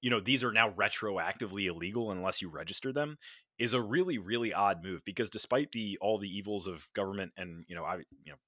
you 0.00 0.10
know, 0.10 0.20
these 0.20 0.42
are 0.42 0.52
now 0.52 0.70
retroactively 0.70 1.66
illegal 1.66 2.10
unless 2.10 2.40
you 2.40 2.48
register 2.48 2.92
them 2.92 3.18
is 3.60 3.74
a 3.74 3.82
really 3.82 4.18
really 4.18 4.54
odd 4.54 4.84
move 4.84 5.04
because 5.06 5.30
despite 5.30 5.72
the 5.72 5.98
all 6.00 6.18
the 6.18 6.30
evils 6.30 6.66
of 6.66 6.88
government 6.94 7.32
and 7.38 7.64
you 7.68 7.76
know 7.76 7.84
I 7.84 7.98
you 8.24 8.32
know 8.32 8.38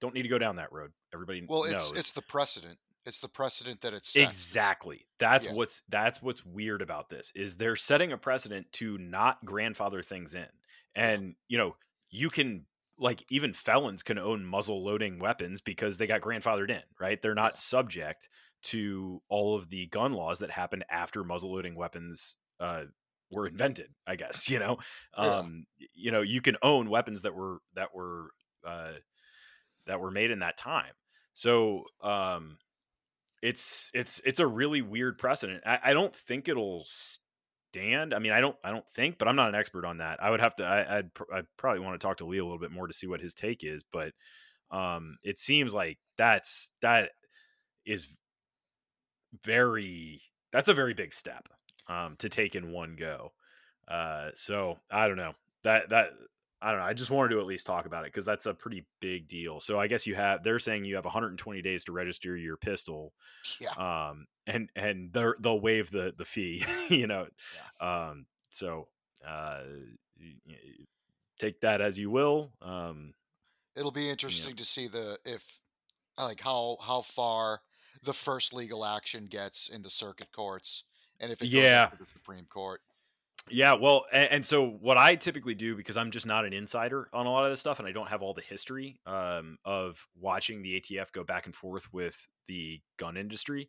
don't 0.00 0.14
need 0.14 0.22
to 0.24 0.28
go 0.28 0.38
down 0.38 0.56
that 0.56 0.72
road. 0.72 0.92
Everybody 1.14 1.48
Well, 1.48 1.64
it's 1.64 1.90
knows 1.90 1.94
it's 1.94 2.12
the 2.12 2.22
precedent. 2.22 2.78
It's 3.06 3.20
the 3.20 3.28
precedent 3.28 3.80
that 3.82 3.94
it's 3.94 4.14
exactly. 4.14 5.06
That's 5.18 5.48
Yeah. 5.48 5.50
what's 5.50 5.82
that's 5.88 6.22
what's 6.22 6.44
weird 6.44 6.82
about 6.82 7.08
this 7.08 7.32
is 7.34 7.56
they're 7.56 7.76
setting 7.76 8.12
a 8.12 8.18
precedent 8.18 8.70
to 8.74 8.98
not 8.98 9.44
grandfather 9.44 10.02
things 10.02 10.34
in, 10.34 10.48
and 10.94 11.34
you 11.48 11.58
know 11.58 11.76
you 12.10 12.30
can 12.30 12.66
like 12.98 13.24
even 13.30 13.52
felons 13.52 14.02
can 14.02 14.18
own 14.18 14.44
muzzle 14.44 14.84
loading 14.84 15.18
weapons 15.18 15.60
because 15.60 15.98
they 15.98 16.06
got 16.06 16.20
grandfathered 16.20 16.70
in, 16.70 16.82
right? 17.00 17.20
They're 17.20 17.34
not 17.34 17.58
Yeah. 17.58 17.58
subject 17.58 18.28
to 18.64 19.20
all 19.28 19.56
of 19.56 19.68
the 19.68 19.86
gun 19.86 20.12
laws 20.12 20.38
that 20.38 20.50
happened 20.50 20.84
after 20.88 21.24
muzzle 21.24 21.52
loading 21.52 21.74
weapons 21.74 22.36
uh, 22.60 22.84
were 23.34 23.46
invented. 23.46 23.90
I 24.06 24.16
guess 24.16 24.48
you 24.50 24.58
know, 24.58 24.78
um, 25.14 25.66
y- 25.80 25.86
you 25.94 26.12
know, 26.12 26.22
you 26.22 26.40
can 26.40 26.56
own 26.62 26.90
weapons 26.90 27.22
that 27.22 27.34
were 27.34 27.58
that 27.74 27.94
were 27.94 28.30
uh, 28.66 28.94
that 29.86 30.00
were 30.00 30.10
made 30.10 30.30
in 30.30 30.40
that 30.40 30.56
time. 30.56 30.92
So 31.34 31.84
um, 32.02 32.58
it's 33.42 33.90
it's 33.94 34.20
it's 34.24 34.40
a 34.40 34.46
really 34.46 34.82
weird 34.82 35.18
precedent. 35.18 35.62
I, 35.66 35.78
I 35.84 35.92
don't 35.94 36.14
think 36.14 36.48
it'll 36.48 36.84
stand. 36.86 38.14
I 38.14 38.18
mean, 38.18 38.32
I 38.32 38.40
don't 38.40 38.56
I 38.64 38.70
don't 38.70 38.88
think, 38.88 39.18
but 39.18 39.28
I'm 39.28 39.36
not 39.36 39.48
an 39.48 39.54
expert 39.54 39.84
on 39.84 39.98
that. 39.98 40.22
I 40.22 40.30
would 40.30 40.40
have 40.40 40.56
to. 40.56 40.64
I, 40.64 40.98
I'd 40.98 41.14
pr- 41.14 41.32
I'd 41.32 41.46
probably 41.56 41.80
want 41.80 42.00
to 42.00 42.06
talk 42.06 42.18
to 42.18 42.26
Lee 42.26 42.38
a 42.38 42.44
little 42.44 42.58
bit 42.58 42.70
more 42.72 42.86
to 42.86 42.94
see 42.94 43.06
what 43.06 43.20
his 43.20 43.34
take 43.34 43.64
is. 43.64 43.84
But 43.92 44.12
um, 44.70 45.18
it 45.22 45.38
seems 45.38 45.74
like 45.74 45.98
that's 46.16 46.72
that 46.82 47.12
is 47.86 48.16
very 49.42 50.20
that's 50.52 50.68
a 50.68 50.74
very 50.74 50.94
big 50.94 51.12
step 51.12 51.48
um, 51.88 52.16
to 52.18 52.28
take 52.28 52.54
in 52.54 52.72
one 52.72 52.96
go. 52.96 53.32
Uh, 53.88 54.30
so 54.34 54.78
I 54.90 55.08
don't 55.08 55.16
know 55.16 55.34
that 55.62 55.90
that 55.90 56.10
I 56.62 56.70
don't 56.70 56.80
know. 56.80 56.86
I 56.86 56.94
just 56.94 57.10
wanted 57.10 57.34
to 57.34 57.40
at 57.40 57.46
least 57.46 57.66
talk 57.66 57.84
about 57.84 58.04
it 58.04 58.12
because 58.12 58.24
that's 58.24 58.46
a 58.46 58.54
pretty 58.54 58.86
big 59.00 59.28
deal. 59.28 59.60
So 59.60 59.78
I 59.78 59.86
guess 59.86 60.06
you 60.06 60.14
have 60.14 60.42
they're 60.42 60.58
saying 60.58 60.86
you 60.86 60.94
have 60.96 61.04
120 61.04 61.60
days 61.60 61.84
to 61.84 61.92
register 61.92 62.36
your 62.36 62.56
pistol, 62.56 63.12
Yeah. 63.60 63.72
um, 63.72 64.26
and 64.46 64.70
and 64.74 65.12
they're, 65.12 65.36
they'll 65.38 65.60
waive 65.60 65.90
the 65.90 66.14
the 66.16 66.24
fee, 66.24 66.64
you 66.88 67.06
know. 67.06 67.26
Um, 67.80 68.24
so 68.50 68.88
uh, 69.26 69.60
take 71.38 71.60
that 71.60 71.80
as 71.80 71.98
you 71.98 72.10
will. 72.10 72.52
Um, 72.62 73.14
It'll 73.76 73.90
be 73.90 74.08
interesting 74.08 74.54
to 74.56 74.64
see 74.64 74.86
the 74.88 75.18
if 75.24 75.60
like 76.16 76.40
how 76.40 76.76
how 76.80 77.02
far 77.02 77.60
the 78.02 78.12
first 78.12 78.54
legal 78.54 78.84
action 78.84 79.26
gets 79.26 79.68
in 79.68 79.82
the 79.82 79.90
circuit 79.90 80.30
courts 80.32 80.84
and 81.24 81.32
if 81.32 81.42
it 81.42 81.46
goes 81.46 81.62
Yeah. 81.62 81.86
to 81.86 81.96
the 81.96 82.04
Supreme 82.04 82.44
Court. 82.44 82.80
Yeah, 83.50 83.74
well, 83.74 84.06
and, 84.12 84.30
and 84.30 84.46
so 84.46 84.66
what 84.66 84.96
I 84.96 85.16
typically 85.16 85.54
do 85.54 85.76
because 85.76 85.96
I'm 85.98 86.10
just 86.10 86.26
not 86.26 86.46
an 86.46 86.52
insider 86.54 87.08
on 87.12 87.26
a 87.26 87.30
lot 87.30 87.44
of 87.44 87.52
this 87.52 87.60
stuff, 87.60 87.78
and 87.78 87.86
I 87.86 87.92
don't 87.92 88.08
have 88.08 88.22
all 88.22 88.32
the 88.32 88.40
history 88.40 88.98
um, 89.06 89.58
of 89.64 90.06
watching 90.18 90.62
the 90.62 90.80
ATF 90.80 91.12
go 91.12 91.24
back 91.24 91.44
and 91.44 91.54
forth 91.54 91.92
with 91.92 92.26
the 92.46 92.80
gun 92.96 93.18
industry, 93.18 93.68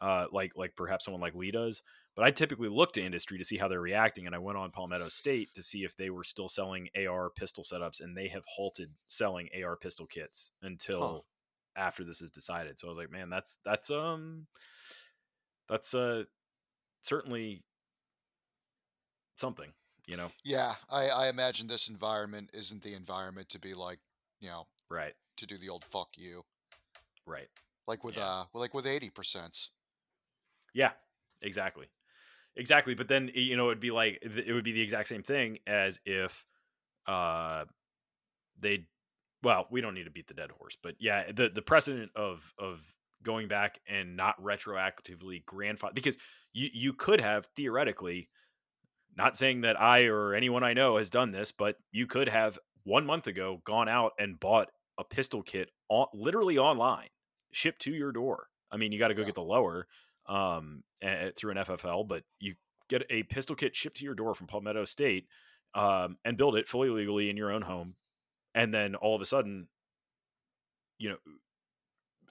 uh, 0.00 0.26
like 0.30 0.52
like 0.54 0.76
perhaps 0.76 1.04
someone 1.04 1.20
like 1.20 1.34
Lee 1.34 1.50
does. 1.50 1.82
But 2.14 2.24
I 2.24 2.30
typically 2.30 2.68
look 2.68 2.92
to 2.92 3.02
industry 3.02 3.36
to 3.38 3.44
see 3.44 3.56
how 3.56 3.66
they're 3.66 3.80
reacting, 3.80 4.26
and 4.26 4.34
I 4.34 4.38
went 4.38 4.58
on 4.58 4.70
Palmetto 4.70 5.08
State 5.08 5.52
to 5.54 5.62
see 5.62 5.82
if 5.84 5.96
they 5.96 6.08
were 6.08 6.24
still 6.24 6.48
selling 6.48 6.88
AR 6.96 7.28
pistol 7.30 7.64
setups, 7.64 8.00
and 8.00 8.16
they 8.16 8.28
have 8.28 8.44
halted 8.46 8.90
selling 9.08 9.48
AR 9.60 9.76
pistol 9.76 10.06
kits 10.06 10.52
until 10.62 11.26
after 11.74 12.04
this 12.04 12.22
is 12.22 12.30
decided. 12.30 12.78
So 12.78 12.86
I 12.86 12.90
was 12.90 12.98
like, 12.98 13.10
man, 13.10 13.28
that's 13.28 13.58
that's 13.64 13.90
um 13.90 14.46
that's 15.68 15.94
uh 15.94 16.24
certainly 17.06 17.62
something, 19.36 19.72
you 20.06 20.16
know. 20.16 20.30
Yeah, 20.44 20.74
I, 20.90 21.08
I 21.08 21.28
imagine 21.28 21.66
this 21.66 21.88
environment 21.88 22.50
isn't 22.54 22.82
the 22.82 22.94
environment 22.94 23.48
to 23.50 23.58
be 23.58 23.74
like, 23.74 23.98
you 24.40 24.48
know, 24.48 24.66
Right. 24.90 25.14
to 25.38 25.46
do 25.46 25.56
the 25.58 25.68
old 25.68 25.84
fuck 25.84 26.08
you. 26.16 26.42
Right. 27.26 27.48
Like 27.86 28.04
with 28.04 28.16
Yeah. 28.16 28.26
uh 28.26 28.44
like 28.54 28.74
with 28.74 28.86
eighty 28.86 29.10
percent. 29.10 29.68
Yeah. 30.74 30.92
Exactly. 31.42 31.86
Exactly. 32.56 32.94
But 32.94 33.08
then 33.08 33.30
you 33.34 33.56
know 33.56 33.66
it'd 33.68 33.80
be 33.80 33.90
like 33.90 34.18
it 34.22 34.52
would 34.52 34.64
be 34.64 34.72
the 34.72 34.80
exact 34.82 35.08
same 35.08 35.22
thing 35.22 35.58
as 35.66 36.00
if 36.04 36.44
uh 37.06 37.64
they 38.58 38.86
well, 39.42 39.66
we 39.70 39.80
don't 39.80 39.94
need 39.94 40.04
to 40.04 40.10
beat 40.10 40.26
the 40.28 40.34
dead 40.34 40.50
horse, 40.50 40.76
but 40.82 40.94
yeah, 40.98 41.30
the 41.30 41.48
the 41.48 41.62
precedent 41.62 42.10
of 42.16 42.52
of 42.58 42.94
going 43.22 43.48
back 43.48 43.80
and 43.88 44.16
not 44.16 44.40
retroactively 44.42 45.44
grandfather 45.44 45.94
because 45.94 46.16
you 46.56 46.70
you 46.72 46.92
could 46.94 47.20
have 47.20 47.46
theoretically 47.54 48.28
not 49.16 49.36
saying 49.36 49.60
that 49.62 49.80
I 49.80 50.04
or 50.04 50.34
anyone 50.34 50.64
I 50.64 50.72
know 50.72 50.96
has 50.96 51.10
done 51.10 51.30
this, 51.30 51.52
but 51.52 51.76
you 51.92 52.06
could 52.06 52.28
have 52.28 52.58
one 52.84 53.06
month 53.06 53.26
ago 53.26 53.60
gone 53.64 53.88
out 53.88 54.12
and 54.18 54.40
bought 54.40 54.70
a 54.98 55.04
pistol 55.04 55.42
kit 55.42 55.70
on, 55.88 56.06
literally 56.14 56.58
online, 56.58 57.08
shipped 57.52 57.82
to 57.82 57.92
your 57.92 58.12
door. 58.12 58.48
I 58.70 58.78
mean, 58.78 58.92
you 58.92 58.98
got 58.98 59.08
to 59.08 59.14
go 59.14 59.22
yeah. 59.22 59.26
get 59.26 59.34
the 59.34 59.42
lower 59.42 59.86
um, 60.26 60.82
a, 61.02 61.32
through 61.36 61.52
an 61.52 61.58
FFL, 61.58 62.08
but 62.08 62.24
you 62.40 62.54
get 62.88 63.04
a 63.10 63.22
pistol 63.24 63.54
kit 63.56 63.74
shipped 63.74 63.98
to 63.98 64.04
your 64.04 64.14
door 64.14 64.34
from 64.34 64.46
Palmetto 64.46 64.84
State 64.84 65.26
um, 65.74 66.16
and 66.24 66.36
build 66.36 66.56
it 66.56 66.68
fully 66.68 66.88
legally 66.88 67.28
in 67.30 67.36
your 67.36 67.52
own 67.52 67.62
home. 67.62 67.94
And 68.54 68.72
then 68.72 68.94
all 68.94 69.14
of 69.14 69.20
a 69.20 69.26
sudden, 69.26 69.68
you 70.98 71.10
know, 71.10 71.16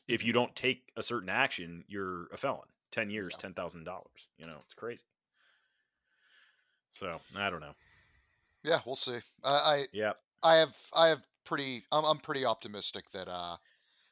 if 0.07 0.23
you 0.25 0.33
don't 0.33 0.55
take 0.55 0.91
a 0.95 1.03
certain 1.03 1.29
action, 1.29 1.83
you're 1.87 2.27
a 2.31 2.37
felon. 2.37 2.67
10 2.95 3.09
years, 3.09 3.35
yeah. 3.43 3.49
$10,000. 3.49 3.85
You 4.37 4.47
know, 4.47 4.55
it's 4.55 4.73
crazy. 4.73 5.03
So 6.93 7.19
I 7.37 7.49
don't 7.49 7.59
know. 7.59 7.75
Yeah, 8.63 8.79
we'll 8.85 8.95
see. 8.95 9.17
Uh, 9.43 9.61
I 9.63 9.85
yeah, 9.93 10.13
I 10.41 10.55
have 10.55 10.75
I 10.95 11.09
have 11.09 11.21
pretty. 11.43 11.83
I'm 11.91 12.03
I'm 12.03 12.17
pretty 12.17 12.45
optimistic 12.45 13.03
that 13.11 13.27
uh 13.27 13.57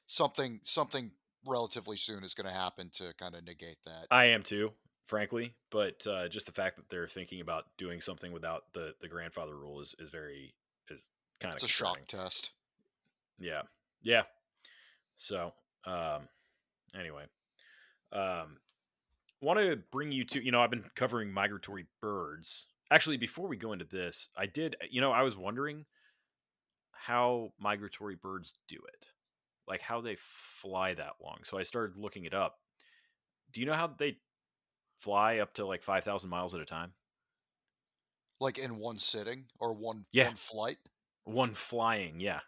something 0.05 0.59
something 0.63 1.09
relatively 1.47 1.97
soon 1.97 2.23
is 2.23 2.33
going 2.33 2.47
to 2.47 2.53
happen 2.53 2.89
to 2.93 3.13
kind 3.17 3.35
of 3.35 3.45
negate 3.45 3.77
that. 3.85 4.07
I 4.11 4.25
am 4.25 4.43
too, 4.43 4.71
frankly. 5.05 5.55
But 5.71 6.05
uh, 6.05 6.27
just 6.27 6.45
the 6.45 6.51
fact 6.51 6.75
that 6.77 6.89
they're 6.89 7.07
thinking 7.07 7.41
about 7.41 7.65
doing 7.77 7.99
something 7.99 8.31
without 8.31 8.63
the 8.73 8.93
the 9.01 9.07
grandfather 9.07 9.55
rule 9.55 9.81
is 9.81 9.95
is 9.97 10.09
very 10.09 10.53
is 10.89 11.09
kind 11.39 11.53
of 11.53 11.55
it's 11.55 11.63
a 11.63 11.67
shock 11.67 11.99
test. 12.07 12.51
Yeah, 13.39 13.63
yeah. 14.03 14.23
So 15.17 15.53
um, 15.85 16.27
anyway, 16.97 17.23
um, 18.11 18.57
want 19.43 19.59
to 19.59 19.77
bring 19.91 20.11
you 20.11 20.23
to 20.25 20.43
you 20.43 20.51
know 20.51 20.61
I've 20.61 20.71
been 20.71 20.89
covering 20.95 21.31
migratory 21.31 21.85
birds 22.01 22.67
Actually, 22.93 23.17
before 23.17 23.47
we 23.47 23.57
go 23.57 23.73
into 23.73 23.85
this, 23.85 24.29
I 24.37 24.45
did, 24.45 24.75
uh, 24.79 24.85
you 24.87 25.01
know, 25.01 25.11
I 25.11 25.23
was 25.23 25.35
wondering 25.35 25.85
how 26.91 27.53
migratory 27.59 28.15
birds 28.15 28.53
do 28.67 28.75
it, 28.75 29.07
like 29.67 29.81
how 29.81 29.99
they 29.99 30.15
fly 30.15 30.93
that 30.93 31.13
long. 31.19 31.39
So 31.43 31.57
I 31.57 31.63
started 31.63 31.97
looking 31.97 32.25
it 32.25 32.35
up. 32.35 32.59
Do 33.51 33.61
you 33.61 33.65
know 33.65 33.73
how 33.73 33.87
they 33.87 34.17
fly 34.99 35.39
up 35.39 35.55
to 35.55 35.65
like 35.65 35.81
5,000 35.81 36.29
miles 36.29 36.53
at 36.53 36.61
a 36.61 36.65
time? 36.65 36.93
Like 38.39 38.59
in 38.59 38.77
one 38.77 38.99
sitting 38.99 39.45
or 39.59 39.73
one, 39.73 40.05
yeah. 40.11 40.27
one 40.27 40.35
flight? 40.35 40.77
One 41.23 41.53
flying, 41.55 42.19
yeah. 42.19 42.41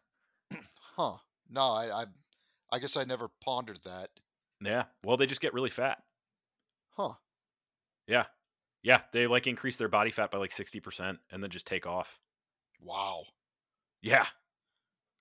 huh. 0.96 1.16
No, 1.50 1.62
I, 1.62 2.02
I, 2.02 2.06
I 2.72 2.78
guess 2.78 2.98
I 2.98 3.04
never 3.04 3.30
pondered 3.44 3.80
that. 3.84 4.10
Yeah. 4.62 4.84
Well, 5.04 5.18
they 5.18 5.26
just 5.26 5.42
get 5.42 5.56
really 5.56 5.72
fat. 5.72 6.04
Huh. 6.96 7.14
Yeah. 8.08 8.26
Yeah, 8.84 9.02
they 9.14 9.26
like 9.28 9.48
increase 9.48 9.78
their 9.78 9.88
body 9.88 10.12
fat 10.12 10.30
by 10.32 10.38
like 10.38 10.52
60% 10.52 11.18
and 11.32 11.44
then 11.44 11.50
just 11.50 11.66
take 11.66 11.88
off. 11.88 12.20
Wow. 12.80 13.24
Yeah. 14.02 14.26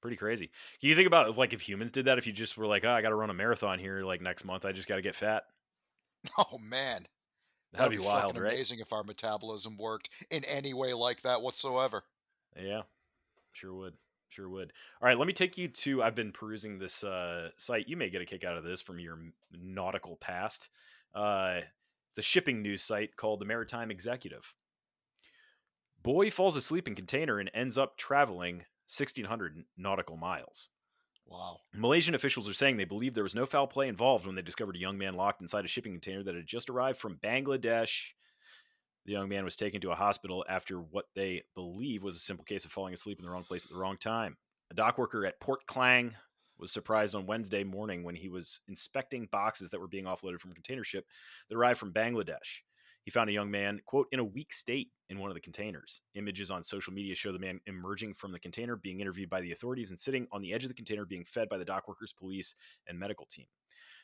Pretty 0.03 0.19
crazy. 0.19 0.51
Can 0.81 0.91
you 0.91 0.95
think 0.97 1.07
about 1.07 1.39
like 1.39 1.55
if 1.55 1.63
humans 1.63 1.91
did 1.91 2.05
that 2.05 2.19
if 2.19 2.27
you 2.27 2.33
just 2.35 2.59
were 2.59 2.67
like, 2.67 2.85
"Oh, 2.85 2.91
I 2.91 3.01
got 3.01 3.09
to 3.09 3.15
run 3.15 3.31
a 3.31 3.35
marathon 3.35 3.79
here 3.79 4.05
like 4.05 4.21
next 4.21 4.45
month. 4.45 4.67
I 4.67 4.73
just 4.73 4.87
got 4.87 4.97
to 4.97 5.03
get 5.03 5.17
fat." 5.17 5.45
Oh 6.39 6.59
man. 6.59 7.07
That'd, 7.73 7.91
That'd 7.91 7.91
be, 7.91 7.97
be 7.97 8.05
wild, 8.05 8.39
right? 8.39 8.53
Amazing 8.53 8.81
if 8.81 8.93
our 8.93 9.03
metabolism 9.03 9.77
worked 9.79 10.11
in 10.31 10.45
any 10.45 10.75
way 10.75 10.93
like 10.93 11.23
that 11.23 11.43
whatsoever. 11.43 12.03
Yeah. 12.57 12.83
Sure 13.53 13.75
would. 13.75 13.95
Sure 14.29 14.49
would. 14.49 14.73
All 15.01 15.09
right, 15.09 15.19
let 15.19 15.27
me 15.27 15.33
take 15.33 15.57
you 15.57 15.69
to 15.69 16.03
I've 16.03 16.15
been 16.15 16.33
perusing 16.33 16.79
this 16.79 17.05
uh, 17.05 17.51
site. 17.57 17.89
You 17.89 17.97
may 17.97 18.11
get 18.11 18.23
a 18.23 18.27
kick 18.27 18.45
out 18.45 18.57
of 18.57 18.65
this 18.65 18.81
from 18.83 18.99
your 18.99 19.19
nautical 19.53 20.17
past. 20.17 20.71
Uh, 21.15 21.61
it's 22.11 22.19
a 22.19 22.23
shipping 22.23 22.63
news 22.63 22.83
site 22.83 23.17
called 23.17 23.41
the 23.41 23.45
Maritime 23.45 23.91
Executive. 23.91 24.55
Boy 26.03 26.31
falls 26.31 26.57
asleep 26.57 26.87
in 26.87 26.95
container 26.95 27.39
and 27.39 27.51
ends 27.55 27.79
up 27.79 27.97
traveling 27.97 28.57
1,600 28.89 29.65
nautical 29.77 30.17
miles. 30.17 30.69
Wow. 31.27 31.61
Malaysian 31.75 32.15
officials 32.15 32.49
are 32.49 32.55
saying 32.55 32.77
they 32.77 32.85
believe 32.85 33.15
there 33.15 33.25
was 33.25 33.35
no 33.35 33.47
foul 33.47 33.67
play 33.67 33.89
involved 33.89 34.27
when 34.27 34.35
they 34.35 34.43
discovered 34.43 34.77
a 34.77 34.81
young 34.81 34.99
man 34.99 35.15
locked 35.15 35.41
inside 35.41 35.65
a 35.65 35.69
shipping 35.69 35.93
container 35.93 36.23
that 36.23 36.35
had 36.35 36.47
just 36.47 36.69
arrived 36.69 36.99
from 36.99 37.17
Bangladesh. 37.17 38.11
The 39.07 39.13
young 39.13 39.29
man 39.29 39.45
was 39.45 39.57
taken 39.57 39.81
to 39.81 39.91
a 39.91 39.97
hospital 39.97 40.45
after 40.49 40.79
what 40.79 41.07
they 41.15 41.45
believe 41.55 42.03
was 42.03 42.17
a 42.17 42.21
simple 42.21 42.45
case 42.45 42.65
of 42.65 42.73
falling 42.73 42.95
asleep 42.95 43.19
in 43.19 43.25
the 43.25 43.31
wrong 43.31 43.45
place 43.45 43.65
at 43.65 43.71
the 43.71 43.79
wrong 43.79 43.97
time. 43.97 44.37
A 44.71 44.75
dock 44.75 44.99
worker 44.99 45.25
at 45.27 45.41
Port 45.41 45.67
Klang 45.67 46.15
was 46.59 46.73
surprised 46.73 47.15
on 47.15 47.27
Wednesday 47.27 47.65
morning 47.65 48.05
when 48.05 48.15
he 48.15 48.29
was 48.29 48.61
inspecting 48.69 49.29
boxes 49.31 49.71
that 49.71 49.81
were 49.81 49.89
being 49.89 50.05
offloaded 50.05 50.41
from 50.41 50.53
a 50.53 50.55
container 50.55 50.85
ship 50.85 51.07
that 51.49 51.57
arrived 51.57 51.79
from 51.79 51.93
Bangladesh. 51.93 52.61
He 53.05 53.11
found 53.11 53.29
a 53.29 53.35
young 53.35 53.51
man, 53.51 53.81
quote, 53.85 54.07
in 54.13 54.19
a 54.19 54.25
weak 54.25 54.53
state 54.53 54.89
in 55.11 55.19
one 55.19 55.31
of 55.31 55.35
the 55.35 55.41
containers. 55.41 56.01
Images 56.15 56.51
on 56.51 56.63
social 56.63 56.93
media 56.95 57.15
show 57.15 57.33
the 57.33 57.39
man 57.39 57.61
emerging 57.67 58.15
from 58.15 58.33
the 58.33 58.39
container, 58.39 58.77
being 58.77 59.01
interviewed 59.01 59.29
by 59.29 59.43
the 59.43 59.53
authorities, 59.53 59.91
and 59.91 60.01
sitting 60.01 60.27
on 60.33 60.41
the 60.41 60.55
edge 60.55 60.65
of 60.65 60.69
the 60.69 60.75
container 60.75 61.05
being 61.05 61.25
fed 61.25 61.51
by 61.51 61.59
the 61.59 61.67
dock 61.67 61.87
workers, 61.87 62.15
police, 62.15 62.55
and 62.87 62.99
medical 62.99 63.27
team. 63.27 63.45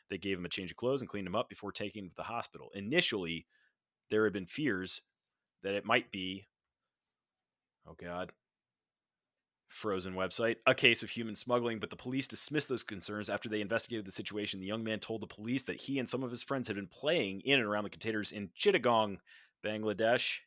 They 0.09 0.19
gave 0.19 0.37
him 0.37 0.45
a 0.45 0.49
change 0.49 0.69
of 0.69 0.77
clothes 0.77 1.01
and 1.01 1.09
cleaned 1.09 1.25
him 1.25 1.35
up 1.35 1.49
before 1.49 1.71
taking 1.71 2.03
him 2.03 2.09
to 2.09 2.15
the 2.15 2.23
hospital. 2.23 2.69
Initially, 2.75 3.47
there 4.11 4.23
had 4.25 4.33
been 4.33 4.45
fears 4.45 5.01
that 5.63 5.73
it 5.73 5.85
might 5.85 6.11
be, 6.11 6.45
oh 7.87 7.95
God, 7.99 8.33
Frozen 9.71 10.15
website, 10.15 10.57
a 10.67 10.75
case 10.75 11.01
of 11.01 11.09
human 11.09 11.33
smuggling, 11.33 11.79
but 11.79 11.89
the 11.89 11.95
police 11.95 12.27
dismissed 12.27 12.67
those 12.67 12.83
concerns 12.83 13.29
after 13.29 13.47
they 13.47 13.61
investigated 13.61 14.05
the 14.05 14.11
situation. 14.11 14.59
The 14.59 14.65
young 14.65 14.83
man 14.83 14.99
told 14.99 15.21
the 15.21 15.27
police 15.27 15.63
that 15.63 15.79
he 15.79 15.97
and 15.97 16.07
some 16.07 16.23
of 16.23 16.29
his 16.29 16.43
friends 16.43 16.67
had 16.67 16.75
been 16.75 16.87
playing 16.87 17.39
in 17.45 17.57
and 17.57 17.67
around 17.67 17.85
the 17.85 17.89
containers 17.89 18.33
in 18.33 18.49
Chittagong, 18.49 19.19
Bangladesh. 19.65 20.39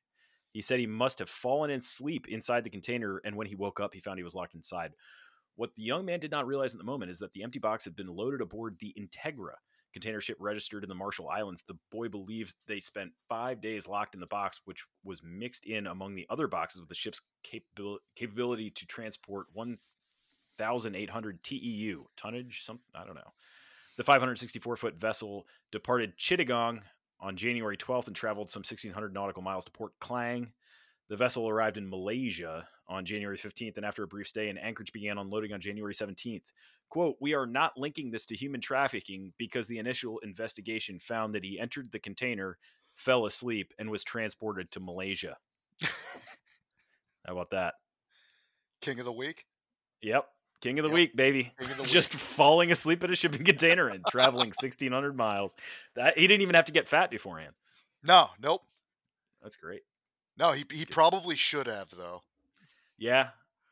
He 0.53 0.61
said 0.61 0.79
he 0.79 0.87
must 0.87 1.21
have 1.21 1.31
fallen 1.31 1.71
in 1.71 1.81
sleep 1.81 2.29
inside 2.29 2.65
the 2.65 2.71
container, 2.71 3.23
and 3.25 3.35
when 3.35 3.47
he 3.47 3.55
woke 3.55 3.81
up, 3.81 3.95
he 3.95 3.99
found 3.99 4.19
he 4.19 4.23
was 4.23 4.35
locked 4.35 4.55
inside. 4.55 4.93
What 5.57 5.75
the 5.75 5.83
young 5.83 6.05
man 6.05 6.21
did 6.21 6.31
not 6.31 6.47
realize 6.47 6.75
at 6.75 6.79
the 6.79 6.85
moment 6.85 7.11
is 7.11 7.19
that 7.21 7.33
the 7.33 7.45
empty 7.45 7.59
box 7.59 7.85
had 7.85 7.97
been 7.97 8.15
loaded 8.15 8.43
aboard 8.43 8.77
the 8.79 8.95
Integra, 8.95 9.55
container 9.95 10.21
ship 10.21 10.37
registered 10.41 10.83
in 10.83 10.89
the 10.89 10.95
Marshall 10.95 11.29
Islands. 11.31 11.63
The 11.67 11.79
boy 11.91 12.09
believes 12.09 12.55
they 12.67 12.81
spent 12.81 13.13
five 13.29 13.61
days 13.63 13.89
locked 13.89 14.15
in 14.15 14.21
the 14.21 14.27
box, 14.27 14.61
which 14.67 14.85
was 15.05 15.23
mixed 15.23 15.65
in 15.65 15.87
among 15.87 16.15
the 16.15 16.27
other 16.29 16.49
boxes 16.49 16.81
with 16.81 16.91
the 16.91 16.95
ship's 16.95 17.23
capabil- 17.47 17.99
capability 18.17 18.71
to 18.71 18.87
transport 18.87 19.47
1,800 19.55 21.43
TEU 21.43 22.05
tonnage. 22.17 22.63
Some 22.65 22.81
I 22.95 23.07
don't 23.07 23.15
know. 23.15 23.33
The 23.97 24.05
564 24.05 24.77
foot 24.77 25.01
vessel 25.01 25.47
departed 25.71 26.19
Chittagong 26.19 26.81
on 27.21 27.37
January 27.37 27.77
12th 27.77 28.09
and 28.09 28.17
traveled 28.17 28.51
some 28.51 28.61
1,600 28.61 29.15
nautical 29.15 29.43
miles 29.43 29.65
to 29.65 29.71
Port 29.71 29.93
Klang. 30.01 30.53
The 31.09 31.17
vessel 31.17 31.49
arrived 31.49 31.77
in 31.77 31.89
Malaysia 31.89 32.67
on 32.89 33.05
January 33.05 33.37
15th, 33.37 33.77
and 33.77 33.87
after 33.87 34.03
a 34.03 34.09
brief 34.09 34.27
stay 34.27 34.49
in 34.49 34.59
Anchorage, 34.59 34.93
began 34.93 35.19
unloading 35.19 35.53
on 35.53 35.61
January 35.61 35.95
17th. 35.95 36.43
Quote, 36.91 37.17
We 37.21 37.35
are 37.35 37.47
not 37.47 37.73
linking 37.77 38.11
this 38.11 38.27
to 38.27 38.37
human 38.37 38.61
trafficking 38.61 39.33
because 39.39 39.67
the 39.67 39.79
initial 39.79 40.19
investigation 40.19 40.99
found 40.99 41.35
that 41.35 41.45
he 41.45 41.59
entered 41.59 41.93
the 41.93 41.99
container, 41.99 42.59
fell 42.95 43.27
asleep, 43.27 43.73
and 43.79 43.91
was 43.91 44.05
transported 44.05 44.71
to 44.73 44.81
Malaysia. 44.81 45.37
How 47.27 47.33
about 47.33 47.51
that? 47.51 47.75
King 48.81 49.01
of 49.01 49.07
the 49.07 49.13
week? 49.13 49.47
Yep. 50.03 50.27
King 50.61 50.79
of 50.79 50.85
the 50.85 50.91
yep. 50.91 50.95
week, 50.95 51.17
baby. 51.17 51.53
The 51.59 51.83
Just 51.85 52.13
falling 52.13 52.71
asleep 52.71 53.03
in 53.03 53.11
a 53.11 53.17
shipping 53.17 53.45
container 53.45 53.89
and 53.89 54.05
traveling 54.07 54.49
1,600 54.49 55.17
miles. 55.17 55.57
That 55.97 56.19
He 56.19 56.27
didn't 56.27 56.43
even 56.43 56.55
have 56.55 56.67
to 56.67 56.73
get 56.73 56.89
fat 56.89 57.11
beforehand. 57.11 57.55
No, 58.03 58.29
nope. 58.41 58.63
That's 59.43 59.57
great. 59.57 59.83
No, 60.39 60.53
he, 60.53 60.65
he 60.71 60.85
probably 60.85 61.37
should 61.37 61.67
have, 61.67 61.91
though. 61.91 62.23
Yeah, 62.99 63.29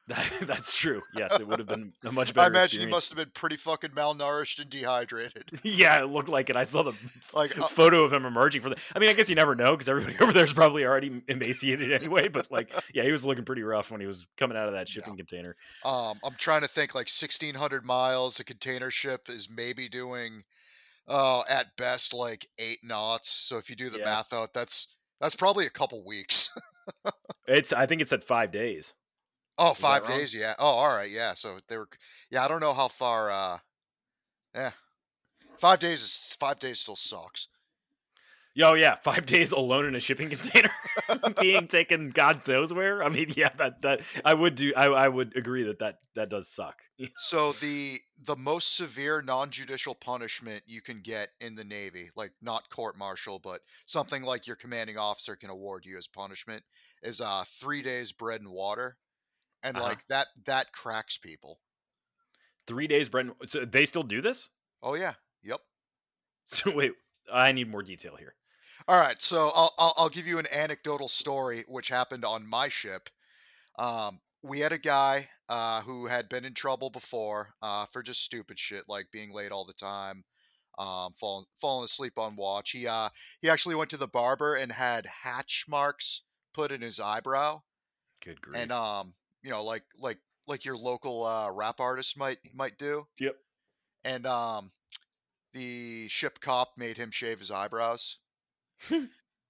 that's 0.43 0.77
true. 0.77 1.01
Yes, 1.15 1.38
it 1.38 1.47
would 1.47 1.61
have 1.61 1.69
been 1.69 1.93
a 2.05 2.11
much 2.11 2.35
better. 2.35 2.45
I 2.45 2.47
imagine 2.49 2.65
experience. 2.65 2.88
he 2.88 2.91
must 2.91 3.09
have 3.11 3.19
been 3.19 3.31
pretty 3.35 3.57
fucking 3.57 3.91
malnourished 3.91 4.61
and 4.61 4.69
dehydrated. 4.69 5.45
yeah, 5.62 6.03
it 6.03 6.07
looked 6.07 6.29
like 6.29 6.51
it. 6.51 6.57
I 6.57 6.65
saw 6.65 6.83
the 6.83 6.93
like 7.35 7.57
uh, 7.57 7.69
photo 7.69 8.03
of 8.03 8.12
him 8.12 8.27
emerging 8.27 8.62
from 8.62 8.73
the. 8.73 8.81
I 8.97 8.99
mean, 8.99 9.11
I 9.11 9.12
guess 9.12 9.31
you 9.31 9.37
never 9.37 9.55
know 9.55 9.73
because 9.73 9.88
everybody 9.88 10.17
over 10.21 10.33
there 10.33 10.45
is 10.45 10.53
probably 10.53 10.85
already 10.85 11.23
emaciated 11.29 11.93
anyway. 11.93 12.29
But 12.29 12.51
like, 12.51 12.73
yeah, 12.93 13.05
he 13.05 13.12
was 13.12 13.25
looking 13.25 13.45
pretty 13.45 13.62
rough 13.62 13.93
when 13.93 14.01
he 14.01 14.07
was 14.07 14.27
coming 14.37 14.57
out 14.57 14.67
of 14.67 14.75
that 14.75 14.88
shipping 14.88 15.15
yeah. 15.15 15.19
container. 15.19 15.57
Um, 15.85 16.19
I'm 16.25 16.35
trying 16.37 16.62
to 16.62 16.69
think 16.69 16.97
like 16.97 17.09
1,600 17.09 17.85
miles. 17.85 18.41
A 18.41 18.45
container 18.45 18.91
ship 18.91 19.29
is 19.29 19.49
maybe 19.49 19.88
doing, 19.88 20.43
uh, 21.07 21.43
at 21.49 21.77
best 21.77 22.12
like 22.12 22.47
eight 22.59 22.79
knots. 22.83 23.31
So 23.31 23.57
if 23.57 23.71
you 23.71 23.77
do 23.77 23.88
the 23.88 24.01
yeah. 24.01 24.07
math 24.07 24.33
out, 24.33 24.53
that's 24.53 24.97
that's 25.21 25.37
probably 25.37 25.67
a 25.67 25.71
couple 25.71 26.05
weeks. 26.05 26.51
it's. 27.47 27.73
I 27.73 27.87
think 27.87 28.03
it's 28.03 28.12
at 28.12 28.25
five 28.25 28.51
days. 28.51 28.95
Oh, 29.59 29.75
five 29.75 30.07
days, 30.07 30.35
yeah. 30.35 30.55
Oh, 30.59 30.65
all 30.67 30.95
right, 30.95 31.11
yeah. 31.11 31.35
So 31.35 31.59
they 31.69 31.77
were, 31.77 31.88
yeah. 32.31 32.45
I 32.45 32.49
don't 32.49 32.61
know 32.61 32.73
how 32.73 32.88
far. 32.88 33.31
uh 33.31 33.59
Yeah, 34.55 34.73
five 35.59 35.79
days 35.79 36.03
is 36.03 36.37
five 36.38 36.59
days 36.59 36.81
still 36.81 36.97
sucks. 36.97 37.49
Yo, 38.55 38.75
yeah, 38.75 38.95
five 38.97 39.25
days 39.27 39.53
alone 39.53 39.87
in 39.87 39.95
a 39.95 40.01
shipping 40.01 40.29
container, 40.29 40.71
being 41.41 41.67
taken 41.67 42.11
God 42.11 42.47
knows 42.47 42.73
where. 42.73 43.03
I 43.03 43.09
mean, 43.09 43.33
yeah, 43.37 43.51
that 43.57 43.81
that 43.83 44.01
I 44.25 44.35
would 44.35 44.55
do. 44.55 44.73
I, 44.77 44.87
I 44.87 45.09
would 45.09 45.37
agree 45.37 45.62
that 45.65 45.79
that 45.79 45.99
that 46.15 46.29
does 46.29 46.49
suck. 46.49 46.83
so 47.17 47.53
the 47.53 47.99
the 48.25 48.37
most 48.37 48.77
severe 48.77 49.23
non-judicial 49.23 49.95
punishment 49.95 50.62
you 50.67 50.83
can 50.83 51.01
get 51.01 51.31
in 51.41 51.55
the 51.55 51.65
Navy, 51.65 52.11
like 52.15 52.33
not 52.43 52.69
court 52.69 52.99
martial, 52.99 53.38
but 53.38 53.61
something 53.87 54.23
like 54.23 54.47
your 54.47 54.57
commanding 54.57 54.99
officer 54.99 55.35
can 55.35 55.51
award 55.51 55.85
you 55.87 55.97
as 55.97 56.07
punishment, 56.07 56.62
is 57.03 57.21
uh 57.21 57.45
three 57.47 57.81
days 57.81 58.12
bread 58.12 58.43
and 58.43 58.51
water, 58.51 58.97
and 59.62 59.77
Uh-huh. 59.77 59.87
like 59.87 60.07
that 60.09 60.29
that 60.46 60.72
cracks 60.72 61.16
people. 61.18 61.61
Three 62.66 62.87
days, 62.87 63.09
Brent. 63.09 63.33
So 63.46 63.64
they 63.64 63.85
still 63.85 64.03
do 64.05 64.20
this? 64.22 64.51
Oh 64.83 64.94
yeah, 64.94 65.14
yep. 65.42 65.61
So 66.44 66.70
wait, 66.75 66.92
I 67.33 67.53
need 67.53 67.70
more 67.70 67.83
detail 67.83 68.16
here. 68.16 68.35
All 68.88 68.98
right, 68.98 69.20
so 69.22 69.51
I'll, 69.55 69.72
I'll 69.79 69.94
I'll 69.96 70.09
give 70.09 70.27
you 70.27 70.38
an 70.38 70.46
anecdotal 70.53 71.09
story 71.09 71.64
which 71.68 71.88
happened 71.88 72.25
on 72.25 72.46
my 72.46 72.68
ship. 72.68 73.09
Um, 73.79 74.20
we 74.42 74.59
had 74.61 74.72
a 74.72 74.79
guy 74.79 75.29
uh, 75.48 75.83
who 75.83 76.07
had 76.07 76.29
been 76.29 76.44
in 76.44 76.53
trouble 76.55 76.90
before 76.90 77.55
uh, 77.62 77.87
for 77.92 78.03
just 78.03 78.25
stupid 78.25 78.59
shit 78.59 78.85
like 78.88 79.07
being 79.12 79.33
late 79.33 79.53
all 79.53 79.64
the 79.64 79.72
time, 79.72 80.25
um, 80.79 81.12
falling 81.12 81.46
falling 81.61 81.85
asleep 81.85 82.18
on 82.18 82.35
watch. 82.37 82.70
He 82.72 82.87
uh 82.88 83.09
he 83.40 83.48
actually 83.48 83.77
went 83.77 83.90
to 83.90 83.96
the 83.96 84.09
barber 84.09 84.57
and 84.57 84.72
had 84.72 85.07
hatch 85.22 85.66
marks 85.68 86.22
put 86.53 86.72
in 86.72 86.81
his 86.81 86.98
eyebrow, 86.98 87.62
Good 88.25 88.40
grief. 88.42 88.61
and 88.61 88.72
um 88.72 89.14
you 89.43 89.51
know 89.51 89.63
like 89.65 89.85
like 89.99 90.19
like 90.49 90.65
your 90.65 90.77
local 90.77 91.25
uh, 91.25 91.51
rap 91.51 91.81
artist 91.81 92.19
might 92.19 92.39
might 92.55 92.79
do. 92.79 93.07
Yep. 93.21 93.37
And 94.05 94.27
um 94.27 94.71
the 95.53 96.09
ship 96.09 96.41
cop 96.41 96.79
made 96.79 96.97
him 96.99 97.11
shave 97.11 97.39
his 97.41 97.51
eyebrows. 97.51 98.19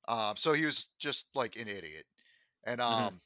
um, 0.09 0.37
so 0.37 0.53
he 0.53 0.65
was 0.65 0.89
just 0.99 1.29
like 1.35 1.57
an 1.57 1.69
idiot, 1.69 2.07
and 2.65 2.81
um, 2.81 3.15
Mhm. 3.15 3.21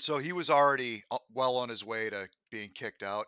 so 0.00 0.18
he 0.18 0.32
was 0.32 0.50
already 0.50 1.04
uh, 1.10 1.18
well 1.30 1.56
on 1.56 1.68
his 1.68 1.84
way 1.84 2.10
to 2.10 2.28
being 2.50 2.70
kicked 2.74 3.02
out. 3.02 3.26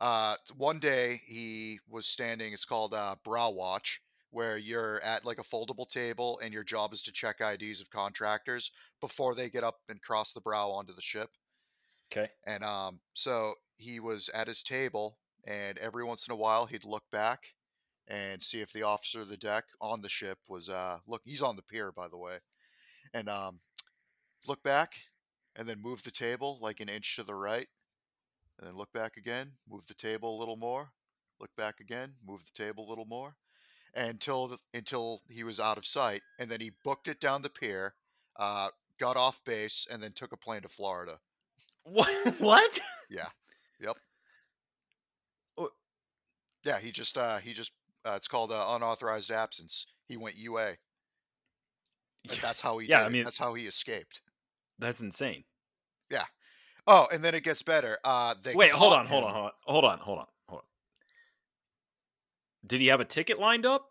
Uh, 0.00 0.36
one 0.56 0.80
day 0.80 1.20
he 1.26 1.80
was 1.88 2.06
standing. 2.08 2.52
It's 2.52 2.64
called 2.66 2.94
uh, 2.94 3.16
brow 3.24 3.50
watch, 3.50 4.00
where 4.30 4.58
you're 4.58 5.02
at 5.02 5.24
like 5.24 5.38
a 5.38 5.44
foldable 5.44 5.88
table, 5.88 6.38
and 6.40 6.52
your 6.54 6.64
job 6.64 6.92
is 6.92 7.02
to 7.02 7.12
check 7.12 7.40
IDs 7.40 7.80
of 7.80 7.90
contractors 7.90 8.72
before 9.00 9.34
they 9.34 9.50
get 9.50 9.64
up 9.64 9.80
and 9.88 10.02
cross 10.02 10.32
the 10.32 10.40
brow 10.42 10.70
onto 10.70 10.94
the 10.94 11.02
ship. 11.02 11.30
Okay. 12.10 12.30
And 12.46 12.64
um, 12.64 13.00
so 13.12 13.54
he 13.76 14.00
was 14.00 14.28
at 14.30 14.46
his 14.46 14.62
table, 14.62 15.18
and 15.46 15.78
every 15.78 16.04
once 16.04 16.26
in 16.26 16.32
a 16.32 16.36
while 16.36 16.66
he'd 16.66 16.84
look 16.84 17.04
back 17.10 17.40
and 18.08 18.42
see 18.42 18.60
if 18.60 18.72
the 18.72 18.82
officer 18.82 19.20
of 19.20 19.28
the 19.28 19.36
deck 19.36 19.64
on 19.80 20.00
the 20.00 20.08
ship 20.08 20.38
was 20.48 20.68
uh 20.68 20.98
look. 21.06 21.22
He's 21.24 21.42
on 21.42 21.56
the 21.56 21.62
pier, 21.62 21.92
by 21.92 22.08
the 22.08 22.18
way, 22.18 22.38
and 23.12 23.28
um, 23.28 23.60
look 24.46 24.62
back, 24.62 24.92
and 25.56 25.68
then 25.68 25.82
move 25.82 26.02
the 26.02 26.10
table 26.10 26.58
like 26.60 26.80
an 26.80 26.88
inch 26.88 27.16
to 27.16 27.24
the 27.24 27.34
right, 27.34 27.66
and 28.58 28.68
then 28.68 28.76
look 28.76 28.92
back 28.92 29.16
again, 29.16 29.52
move 29.68 29.86
the 29.86 29.94
table 29.94 30.36
a 30.36 30.38
little 30.38 30.56
more, 30.56 30.90
look 31.40 31.50
back 31.56 31.80
again, 31.80 32.14
move 32.24 32.44
the 32.44 32.64
table 32.64 32.86
a 32.86 32.90
little 32.90 33.06
more, 33.06 33.34
until 33.94 34.48
the, 34.48 34.58
until 34.72 35.20
he 35.28 35.44
was 35.44 35.58
out 35.60 35.78
of 35.78 35.86
sight, 35.86 36.22
and 36.38 36.50
then 36.50 36.60
he 36.60 36.72
booked 36.84 37.08
it 37.08 37.20
down 37.20 37.42
the 37.42 37.50
pier, 37.50 37.94
uh, 38.38 38.68
got 38.98 39.16
off 39.16 39.42
base, 39.44 39.86
and 39.90 40.02
then 40.02 40.12
took 40.12 40.32
a 40.32 40.36
plane 40.36 40.62
to 40.62 40.68
Florida. 40.68 41.18
What? 41.86 42.34
What? 42.40 42.80
Yeah. 43.10 43.28
Yep. 43.80 43.96
Oh. 45.58 45.68
Yeah, 46.64 46.78
he 46.78 46.90
just 46.90 47.16
uh 47.16 47.38
he 47.38 47.52
just 47.52 47.72
uh, 48.04 48.14
it's 48.16 48.28
called 48.28 48.50
uh, 48.52 48.66
unauthorized 48.70 49.30
absence. 49.30 49.86
He 50.08 50.16
went 50.16 50.36
UA. 50.36 50.74
That's 52.42 52.60
how 52.60 52.78
he 52.78 52.88
Yeah, 52.88 53.00
did 53.00 53.06
I 53.06 53.08
mean- 53.10 53.24
that's 53.24 53.38
how 53.38 53.54
he 53.54 53.64
escaped. 53.66 54.20
That's 54.78 55.00
insane. 55.00 55.44
Yeah. 56.10 56.24
Oh, 56.88 57.06
and 57.12 57.22
then 57.24 57.34
it 57.34 57.42
gets 57.44 57.62
better. 57.62 57.98
Uh 58.04 58.34
they 58.42 58.54
Wait, 58.54 58.70
hold 58.72 58.92
on, 58.92 59.06
hold 59.06 59.24
on, 59.24 59.32
hold 59.32 59.44
on, 59.46 59.50
hold 59.64 59.84
on, 59.84 59.98
hold 59.98 60.18
on, 60.18 60.26
hold 60.48 60.60
on. 60.60 60.66
Did 62.68 62.80
he 62.80 62.88
have 62.88 63.00
a 63.00 63.04
ticket 63.04 63.38
lined 63.38 63.64
up? 63.64 63.88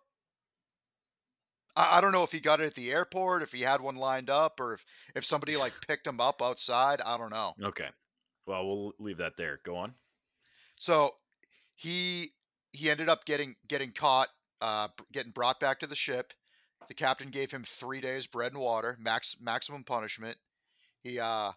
I, 1.76 1.98
I 1.98 2.02
don't 2.02 2.12
know 2.12 2.24
if 2.24 2.32
he 2.32 2.40
got 2.40 2.60
it 2.60 2.66
at 2.66 2.76
the 2.76 2.92
airport, 2.92 3.44
if 3.44 3.52
he 3.52 3.62
had 3.62 3.82
one 3.82 3.96
lined 3.96 4.30
up, 4.30 4.60
or 4.60 4.74
if 4.74 4.86
if 5.16 5.26
somebody 5.26 5.58
like 5.58 5.74
picked 5.88 6.08
him 6.08 6.20
up 6.20 6.42
outside. 6.42 7.02
I 7.02 7.18
don't 7.18 7.32
know. 7.32 7.54
Okay. 7.62 7.90
Well, 8.48 8.66
we'll 8.66 8.94
leave 9.00 9.18
that 9.18 9.38
there. 9.38 9.60
Go 9.64 9.76
on. 9.76 9.94
So 10.76 11.10
he 11.76 12.32
he 12.74 12.90
ended 12.90 13.10
up 13.10 13.26
getting 13.26 13.56
getting 13.68 13.92
caught, 13.92 14.30
uh, 14.62 14.90
getting 15.12 15.32
brought 15.32 15.60
back 15.60 15.80
to 15.80 15.88
the 15.88 15.96
ship. 15.96 16.34
The 16.88 16.94
captain 16.94 17.30
gave 17.30 17.52
him 17.52 17.64
three 17.64 18.02
days 18.02 18.28
bread 18.28 18.52
and 18.52 18.62
water, 18.62 18.98
max 19.00 19.38
maximum 19.42 19.84
punishment. 19.84 20.38
He 21.02 21.20
uh, 21.20 21.52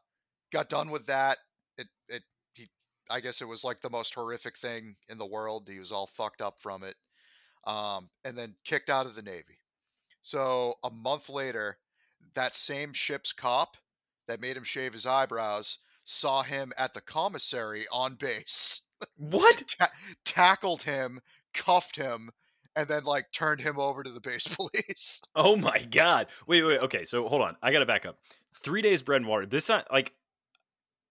got 0.52 0.68
done 0.68 0.90
with 0.90 1.06
that. 1.06 1.38
It 1.76 1.88
it 2.08 2.22
he 2.54 2.68
I 3.10 3.20
guess 3.20 3.42
it 3.42 3.48
was 3.48 3.64
like 3.64 3.80
the 3.80 3.90
most 3.90 4.14
horrific 4.14 4.56
thing 4.56 4.96
in 5.08 5.18
the 5.18 5.26
world. 5.26 5.68
He 5.70 5.78
was 5.78 5.92
all 5.92 6.06
fucked 6.06 6.40
up 6.40 6.60
from 6.60 6.82
it, 6.82 6.94
um, 7.66 8.08
and 8.24 8.36
then 8.36 8.54
kicked 8.64 8.90
out 8.90 9.06
of 9.06 9.14
the 9.14 9.22
navy. 9.22 9.57
So 10.28 10.74
a 10.84 10.90
month 10.90 11.30
later, 11.30 11.78
that 12.34 12.54
same 12.54 12.92
ship's 12.92 13.32
cop 13.32 13.78
that 14.26 14.42
made 14.42 14.58
him 14.58 14.62
shave 14.62 14.92
his 14.92 15.06
eyebrows 15.06 15.78
saw 16.04 16.42
him 16.42 16.70
at 16.76 16.92
the 16.92 17.00
commissary 17.00 17.86
on 17.90 18.14
base 18.14 18.82
What? 19.16 19.62
ta- 19.78 19.90
tackled 20.26 20.82
him, 20.82 21.20
cuffed 21.54 21.96
him, 21.96 22.30
and 22.76 22.86
then 22.88 23.04
like 23.04 23.32
turned 23.32 23.62
him 23.62 23.80
over 23.80 24.02
to 24.02 24.10
the 24.10 24.20
base 24.20 24.46
police. 24.54 25.22
Oh 25.34 25.56
my 25.56 25.78
god! 25.90 26.26
Wait, 26.46 26.62
wait. 26.62 26.80
Okay, 26.80 27.04
so 27.04 27.26
hold 27.26 27.40
on. 27.40 27.56
I 27.62 27.72
gotta 27.72 27.86
back 27.86 28.04
up. 28.04 28.18
Three 28.62 28.82
days 28.82 29.02
bread 29.02 29.22
and 29.22 29.28
water. 29.28 29.46
This 29.46 29.70
not 29.70 29.90
like. 29.90 30.12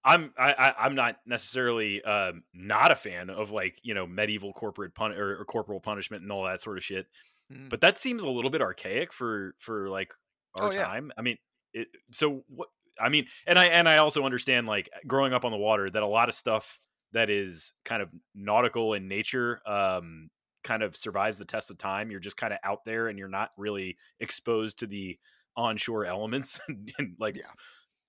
I'm 0.06 0.32
I, 0.38 0.54
I 0.54 0.86
I'm 0.86 0.96
not 0.96 1.18
necessarily 1.26 2.04
um, 2.04 2.44
not 2.54 2.92
a 2.92 2.96
fan 2.96 3.32
of 3.32 3.50
like 3.50 3.80
you 3.82 3.96
know 3.96 4.06
medieval 4.06 4.54
corporate 4.54 4.94
pun 4.94 5.12
or, 5.12 5.40
or 5.40 5.46
corporal 5.46 5.80
punishment 5.80 6.22
and 6.22 6.32
all 6.32 6.46
that 6.46 6.62
sort 6.62 6.78
of 6.78 6.84
shit, 6.84 7.08
Mm. 7.52 7.70
but 7.70 7.82
that 7.82 7.98
seems 7.98 8.24
a 8.24 8.30
little 8.30 8.52
bit 8.52 8.62
archaic 8.62 9.14
for 9.14 9.54
for 9.58 9.90
like 9.90 10.14
our 10.56 10.68
Oh, 10.68 10.72
yeah. 10.74 10.86
time. 10.86 11.12
I 11.18 11.22
mean, 11.22 11.38
it, 11.74 11.88
so 12.12 12.44
what? 12.48 12.70
I 13.00 13.10
mean, 13.10 13.28
and 13.46 13.58
I 13.60 13.66
and 13.68 13.88
I 13.88 13.98
also 13.98 14.24
understand 14.24 14.68
like 14.68 14.90
growing 15.06 15.34
up 15.34 15.46
on 15.46 15.52
the 15.52 15.58
water 15.58 15.88
that 15.88 16.04
a 16.04 16.08
lot 16.08 16.30
of 16.30 16.36
stuff 16.36 16.78
that 17.14 17.30
is 17.30 17.74
kind 17.86 18.02
of 18.02 18.10
nautical 18.36 18.94
in 18.94 19.08
nature 19.08 19.62
um, 19.66 20.30
kind 20.64 20.84
of 20.84 20.96
survives 20.96 21.38
the 21.38 21.46
test 21.46 21.72
of 21.72 21.78
time. 21.78 22.12
You're 22.12 22.20
just 22.20 22.38
kind 22.38 22.52
of 22.54 22.60
out 22.64 22.84
there 22.86 23.08
and 23.08 23.18
you're 23.20 23.30
not 23.30 23.52
really 23.58 23.98
exposed 24.20 24.80
to 24.80 24.88
the 24.88 25.18
onshore 25.56 26.06
elements 26.06 26.60
and, 26.68 26.92
and 26.98 27.16
like 27.20 27.38
Yeah. 27.38 27.52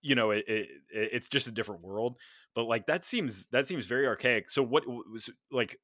you 0.03 0.15
know 0.15 0.31
it, 0.33 0.45
it 0.49 0.69
it's 0.91 1.29
just 1.29 1.49
a 1.49 1.53
different 1.53 1.83
world. 1.83 2.19
But 2.55 2.65
like 2.65 2.87
that 2.87 3.05
seems 3.05 3.47
that 3.49 3.67
seems 3.67 3.87
very 3.87 4.07
archaic. 4.07 4.51
So 4.51 4.63
what 4.63 4.85
was 4.87 5.31
like? 5.53 5.79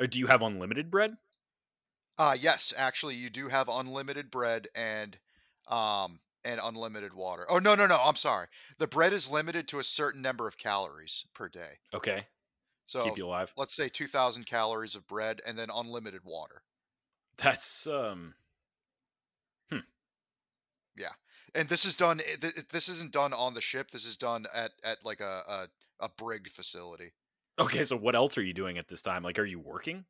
uh, 0.00 0.06
Do 0.06 0.18
you 0.18 0.26
have 0.26 0.42
unlimited 0.42 0.90
bread? 0.90 1.16
Uh 2.18 2.36
yes, 2.38 2.74
actually 2.76 3.14
you 3.14 3.30
do 3.30 3.48
have 3.48 3.68
unlimited 3.68 4.30
bread 4.30 4.68
and 4.74 5.18
um 5.68 6.20
and 6.44 6.60
unlimited 6.62 7.14
water. 7.14 7.46
Oh 7.48 7.58
no 7.58 7.74
no 7.74 7.86
no, 7.86 7.98
I'm 8.02 8.16
sorry. 8.16 8.48
The 8.78 8.86
bread 8.88 9.12
is 9.12 9.30
limited 9.30 9.68
to 9.68 9.78
a 9.78 9.84
certain 9.84 10.20
number 10.22 10.46
of 10.48 10.58
calories 10.58 11.26
per 11.34 11.48
day. 11.48 11.78
Okay, 11.92 12.26
So 12.86 13.04
keep 13.04 13.16
you 13.18 13.26
alive. 13.26 13.56
let's 13.56 13.74
say 13.76 13.88
2000 13.88 14.46
calories 14.46 14.96
of 14.96 15.06
bread 15.06 15.40
and 15.46 15.56
then 15.58 15.70
unlimited 15.72 16.24
water. 16.24 16.64
That's 17.38 17.86
um 17.86 18.34
hmm. 19.70 19.78
Yeah. 20.96 21.12
And 21.54 21.68
this 21.68 21.84
is 21.84 21.96
done 21.96 22.20
this 22.70 22.88
isn't 22.88 23.12
done 23.12 23.32
on 23.32 23.54
the 23.54 23.60
ship. 23.60 23.90
This 23.90 24.04
is 24.04 24.16
done 24.16 24.46
at 24.54 24.72
at 24.84 25.04
like 25.04 25.20
a 25.20 25.68
a, 26.00 26.04
a 26.04 26.08
brig 26.10 26.48
facility. 26.48 27.12
okay. 27.58 27.84
So 27.84 27.96
what 27.96 28.14
else 28.14 28.38
are 28.38 28.42
you 28.42 28.54
doing 28.54 28.78
at 28.78 28.88
this 28.88 29.02
time? 29.02 29.22
Like, 29.22 29.38
are 29.38 29.44
you 29.44 29.60
working? 29.60 30.04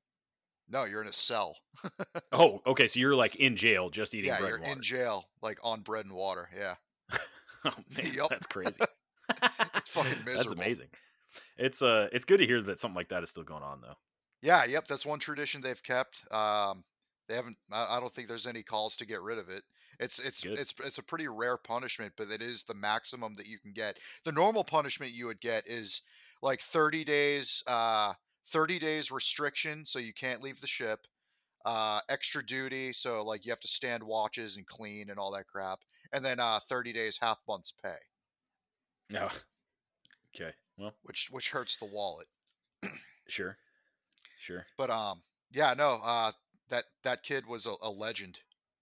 No, 0.70 0.85
you're 0.85 1.02
in 1.02 1.09
a 1.09 1.12
cell. 1.12 1.57
Oh, 2.31 2.61
okay. 2.66 2.87
So 2.88 3.00
you're 3.00 3.16
like 3.16 3.37
in 3.37 3.57
jail, 3.57 3.88
just 3.88 4.14
eating 4.14 4.28
yeah, 4.28 4.38
bread 4.38 4.48
you're 4.48 4.57
and 4.59 4.66
water. 4.66 4.76
in 4.76 4.83
jail 4.83 5.28
like 5.42 5.59
on 5.62 5.81
bread 5.81 6.04
and 6.04 6.14
water. 6.14 6.48
Yeah. 6.57 6.74
oh 7.64 7.70
man, 7.96 8.26
that's 8.28 8.46
crazy. 8.46 8.83
It's 9.74 9.88
fucking 9.90 10.11
miserable. 10.11 10.35
That's 10.37 10.52
amazing. 10.52 10.88
It's 11.57 11.81
uh, 11.81 12.09
it's 12.12 12.24
good 12.24 12.38
to 12.38 12.46
hear 12.46 12.61
that 12.62 12.78
something 12.81 12.96
like 12.96 13.09
that 13.09 13.22
is 13.22 13.31
still 13.31 13.44
going 13.44 13.62
on 13.62 13.81
though. 13.81 13.94
Yeah, 14.42 14.64
yep, 14.66 14.86
that's 14.86 15.07
one 15.07 15.18
tradition 15.18 15.61
they've 15.61 15.82
kept. 15.82 16.22
Um, 16.32 16.84
they 17.28 17.34
haven't. 17.34 17.57
I, 17.72 17.97
I 17.97 18.01
don't 18.01 18.12
think 18.12 18.28
there's 18.28 18.47
any 18.47 18.62
calls 18.62 18.97
to 18.97 19.07
get 19.07 19.22
rid 19.22 19.38
of 19.38 19.49
it. 19.49 19.62
It's 20.01 20.18
it's 20.18 20.45
Good. 20.45 20.59
it's 20.59 20.74
it's 20.84 20.99
a 20.99 21.03
pretty 21.03 21.26
rare 21.28 21.57
punishment, 21.57 22.12
but 22.16 22.30
it 22.30 22.42
is 22.42 22.62
the 22.62 22.74
maximum 22.74 23.34
that 23.34 23.47
you 23.47 23.59
can 23.59 23.72
get. 23.72 23.99
The 24.24 24.32
normal 24.32 24.64
punishment 24.64 25.12
you 25.12 25.26
would 25.26 25.40
get 25.40 25.66
is 25.66 26.03
like 26.40 26.61
30 26.61 27.05
days, 27.05 27.64
uh, 27.66 28.12
30 28.51 28.78
days 28.78 29.11
restriction, 29.11 29.84
so 29.84 29.99
you 29.99 30.12
can't 30.12 30.42
leave 30.42 30.61
the 30.61 30.66
ship. 30.66 31.01
Uh, 31.64 32.01
extra 32.09 32.44
duty, 32.44 32.92
so 32.92 33.22
like 33.24 33.44
you 33.44 33.53
have 33.53 33.61
to 33.61 33.68
stand 33.68 34.03
watches 34.03 34.57
and 34.57 34.66
clean 34.66 35.11
and 35.11 35.18
all 35.18 35.32
that 35.32 35.46
crap, 35.46 35.80
and 36.12 36.24
then 36.24 36.40
uh, 36.40 36.59
30 36.61 36.92
days 36.92 37.18
half 37.20 37.38
month's 37.49 37.72
pay, 37.72 37.96
No. 39.11 39.28
Okay. 40.34 40.53
Well, 40.78 40.94
which 41.03 41.28
which 41.30 41.51
hurts 41.51 41.76
the 41.76 41.86
wallet. 41.86 42.28
sure, 43.26 43.59
sure. 44.38 44.66
But 44.76 44.90
um, 44.90 45.20
yeah, 45.51 45.74
no, 45.74 45.99
uh, 46.03 46.30
that 46.70 46.84
that 47.03 47.22
kid 47.22 47.44
was 47.46 47.66
a, 47.66 47.74
a 47.82 47.90
legend. 47.90 48.38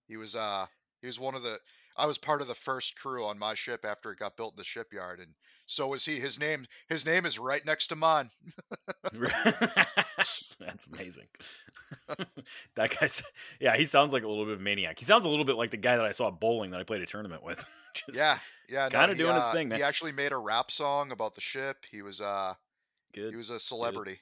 He 0.06 0.16
was 0.16 0.36
uh 0.36 0.66
he 1.00 1.06
was 1.06 1.20
one 1.20 1.34
of 1.34 1.42
the 1.42 1.58
I 1.98 2.06
was 2.06 2.18
part 2.18 2.42
of 2.42 2.48
the 2.48 2.54
first 2.54 3.00
crew 3.00 3.24
on 3.24 3.38
my 3.38 3.54
ship 3.54 3.84
after 3.84 4.12
it 4.12 4.18
got 4.18 4.36
built 4.36 4.52
in 4.54 4.58
the 4.58 4.64
shipyard, 4.64 5.18
and 5.18 5.30
so 5.64 5.88
was 5.88 6.04
he. 6.04 6.20
His 6.20 6.38
name 6.38 6.66
his 6.88 7.06
name 7.06 7.24
is 7.24 7.38
right 7.38 7.64
next 7.64 7.86
to 7.88 7.96
mine. 7.96 8.30
That's 9.12 10.86
amazing. 10.92 11.28
that 12.76 12.98
guy's 12.98 13.22
yeah, 13.60 13.76
he 13.76 13.84
sounds 13.84 14.12
like 14.12 14.24
a 14.24 14.28
little 14.28 14.44
bit 14.44 14.54
of 14.54 14.60
maniac. 14.60 14.98
He 14.98 15.04
sounds 15.04 15.24
a 15.24 15.28
little 15.28 15.44
bit 15.44 15.56
like 15.56 15.70
the 15.70 15.76
guy 15.76 15.96
that 15.96 16.04
I 16.04 16.10
saw 16.10 16.30
bowling 16.30 16.70
that 16.72 16.80
I 16.80 16.84
played 16.84 17.02
a 17.02 17.06
tournament 17.06 17.42
with. 17.42 17.64
Just 17.94 18.18
yeah, 18.18 18.38
yeah, 18.68 18.88
kind 18.90 19.10
of 19.10 19.16
no, 19.16 19.24
doing 19.24 19.34
he, 19.34 19.40
his 19.40 19.48
uh, 19.48 19.52
thing, 19.52 19.68
man. 19.68 19.78
He 19.78 19.82
actually 19.82 20.12
made 20.12 20.32
a 20.32 20.36
rap 20.36 20.70
song 20.70 21.12
about 21.12 21.34
the 21.34 21.40
ship. 21.40 21.78
He 21.90 22.02
was 22.02 22.20
uh 22.20 22.54
Good. 23.14 23.30
he 23.30 23.36
was 23.36 23.50
a 23.50 23.58
celebrity. 23.58 24.18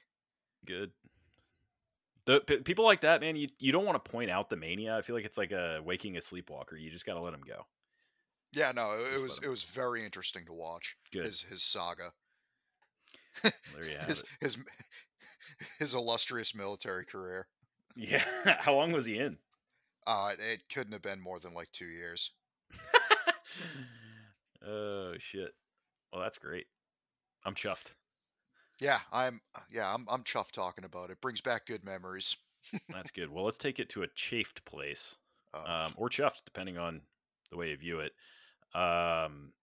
Good. 0.65 0.91
The 2.25 2.41
p- 2.41 2.57
people 2.57 2.85
like 2.85 3.01
that, 3.01 3.21
man. 3.21 3.35
You 3.35 3.47
you 3.59 3.71
don't 3.71 3.85
want 3.85 4.03
to 4.03 4.11
point 4.11 4.31
out 4.31 4.49
the 4.49 4.55
mania. 4.57 4.97
I 4.97 5.01
feel 5.01 5.15
like 5.15 5.25
it's 5.25 5.37
like 5.37 5.51
a 5.51 5.79
waking 5.83 6.17
a 6.17 6.21
sleepwalker. 6.21 6.75
You 6.75 6.89
just 6.89 7.05
got 7.05 7.13
to 7.15 7.21
let 7.21 7.33
him 7.33 7.43
go. 7.45 7.65
Yeah, 8.51 8.71
no, 8.71 8.93
it, 8.93 9.11
Just 9.11 9.21
was 9.23 9.43
it 9.43 9.49
was 9.49 9.63
very 9.63 10.03
interesting 10.03 10.45
to 10.45 10.53
watch 10.53 10.95
Good. 11.11 11.25
his 11.25 11.41
his 11.41 11.61
saga, 11.61 12.11
there 13.43 13.51
you 13.83 13.97
have 13.99 14.07
his 14.07 14.21
it. 14.21 14.27
his 14.39 14.57
his 15.79 15.93
illustrious 15.93 16.55
military 16.55 17.05
career. 17.05 17.47
Yeah. 17.95 18.23
How 18.59 18.73
long 18.75 18.91
was 18.91 19.05
he 19.05 19.19
in? 19.19 19.37
Uh, 20.07 20.31
it 20.37 20.61
couldn't 20.73 20.93
have 20.93 21.01
been 21.01 21.19
more 21.21 21.39
than 21.39 21.53
like 21.53 21.71
two 21.71 21.87
years. 21.87 22.31
oh 24.65 25.13
shit. 25.19 25.51
Well, 26.11 26.21
that's 26.21 26.37
great. 26.37 26.67
I'm 27.45 27.55
chuffed. 27.55 27.93
Yeah, 28.79 28.99
I'm 29.11 29.41
yeah 29.71 29.93
I'm 29.93 30.05
I'm 30.09 30.23
chuffed 30.23 30.51
talking 30.51 30.83
about 30.85 31.09
it. 31.09 31.21
Brings 31.21 31.41
back 31.41 31.65
good 31.65 31.83
memories. 31.83 32.35
That's 32.89 33.11
good. 33.11 33.29
Well, 33.29 33.45
let's 33.45 33.57
take 33.57 33.79
it 33.79 33.89
to 33.89 34.03
a 34.03 34.07
chafed 34.15 34.65
place, 34.65 35.17
Uh, 35.53 35.85
um, 35.87 35.93
or 35.97 36.09
chuffed, 36.09 36.41
depending 36.45 36.77
on 36.77 37.01
the 37.51 37.57
way 37.57 37.69
you 37.69 37.77
view 37.77 37.99
it. 37.99 38.11
Um, 38.77 39.53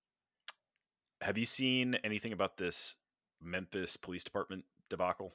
have 1.20 1.36
you 1.36 1.44
seen 1.44 1.96
anything 2.04 2.32
about 2.32 2.56
this 2.56 2.96
Memphis 3.40 3.96
Police 3.96 4.24
Department 4.24 4.64
debacle? 4.88 5.34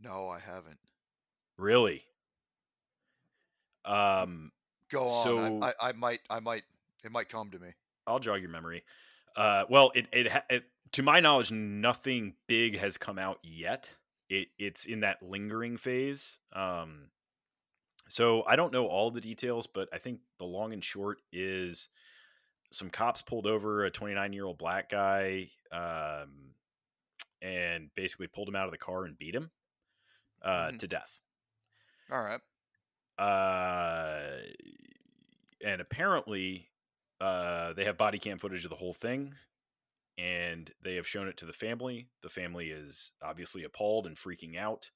no, 0.00 0.28
I 0.28 0.38
haven't. 0.38 0.78
Really? 1.56 2.04
Um, 3.84 4.52
Go 4.90 5.08
on. 5.08 5.24
So- 5.24 5.60
I, 5.62 5.68
I 5.68 5.88
I 5.88 5.92
might 5.92 6.20
I 6.30 6.40
might 6.40 6.62
it 7.04 7.12
might 7.12 7.28
come 7.28 7.50
to 7.50 7.58
me. 7.58 7.68
I'll 8.06 8.18
jog 8.18 8.40
your 8.40 8.50
memory. 8.50 8.82
Uh, 9.36 9.64
well, 9.68 9.92
it, 9.94 10.06
it 10.12 10.28
ha- 10.30 10.44
it 10.48 10.64
to 10.92 11.02
my 11.02 11.20
knowledge, 11.20 11.50
nothing 11.52 12.34
big 12.46 12.78
has 12.78 12.96
come 12.98 13.18
out 13.18 13.38
yet. 13.42 13.90
It 14.28 14.48
it's 14.58 14.84
in 14.84 15.00
that 15.00 15.22
lingering 15.22 15.76
phase. 15.76 16.38
Um, 16.52 17.10
so 18.08 18.42
I 18.46 18.56
don't 18.56 18.72
know 18.72 18.86
all 18.86 19.10
the 19.10 19.20
details, 19.20 19.66
but 19.66 19.88
I 19.92 19.98
think 19.98 20.20
the 20.38 20.44
long 20.44 20.72
and 20.72 20.82
short 20.84 21.18
is 21.32 21.88
some 22.70 22.90
cops 22.90 23.22
pulled 23.22 23.46
over 23.46 23.84
a 23.84 23.90
29 23.90 24.32
year 24.32 24.44
old 24.44 24.58
black 24.58 24.90
guy, 24.90 25.50
um, 25.72 26.54
and 27.40 27.90
basically 27.94 28.26
pulled 28.26 28.48
him 28.48 28.56
out 28.56 28.66
of 28.66 28.72
the 28.72 28.78
car 28.78 29.04
and 29.04 29.18
beat 29.18 29.34
him 29.34 29.50
uh, 30.42 30.68
Mhm. 30.70 30.78
to 30.78 30.86
death. 30.86 31.18
All 32.10 32.22
right. 32.22 32.40
Uh, 33.18 34.38
and 35.64 35.80
apparently, 35.80 36.68
uh, 37.20 37.72
they 37.72 37.84
have 37.84 37.96
body 37.98 38.18
cam 38.18 38.38
footage 38.38 38.64
of 38.64 38.70
the 38.70 38.76
whole 38.76 38.94
thing, 38.94 39.34
and 40.18 40.72
they 40.82 40.96
have 40.96 41.06
shown 41.06 41.28
it 41.28 41.36
to 41.38 41.46
the 41.46 41.52
family. 41.52 42.08
The 42.22 42.28
family 42.28 42.70
is 42.70 43.12
obviously 43.22 43.62
appalled 43.64 44.06
and 44.06 44.16
freaking 44.16 44.58
out. 44.58 44.90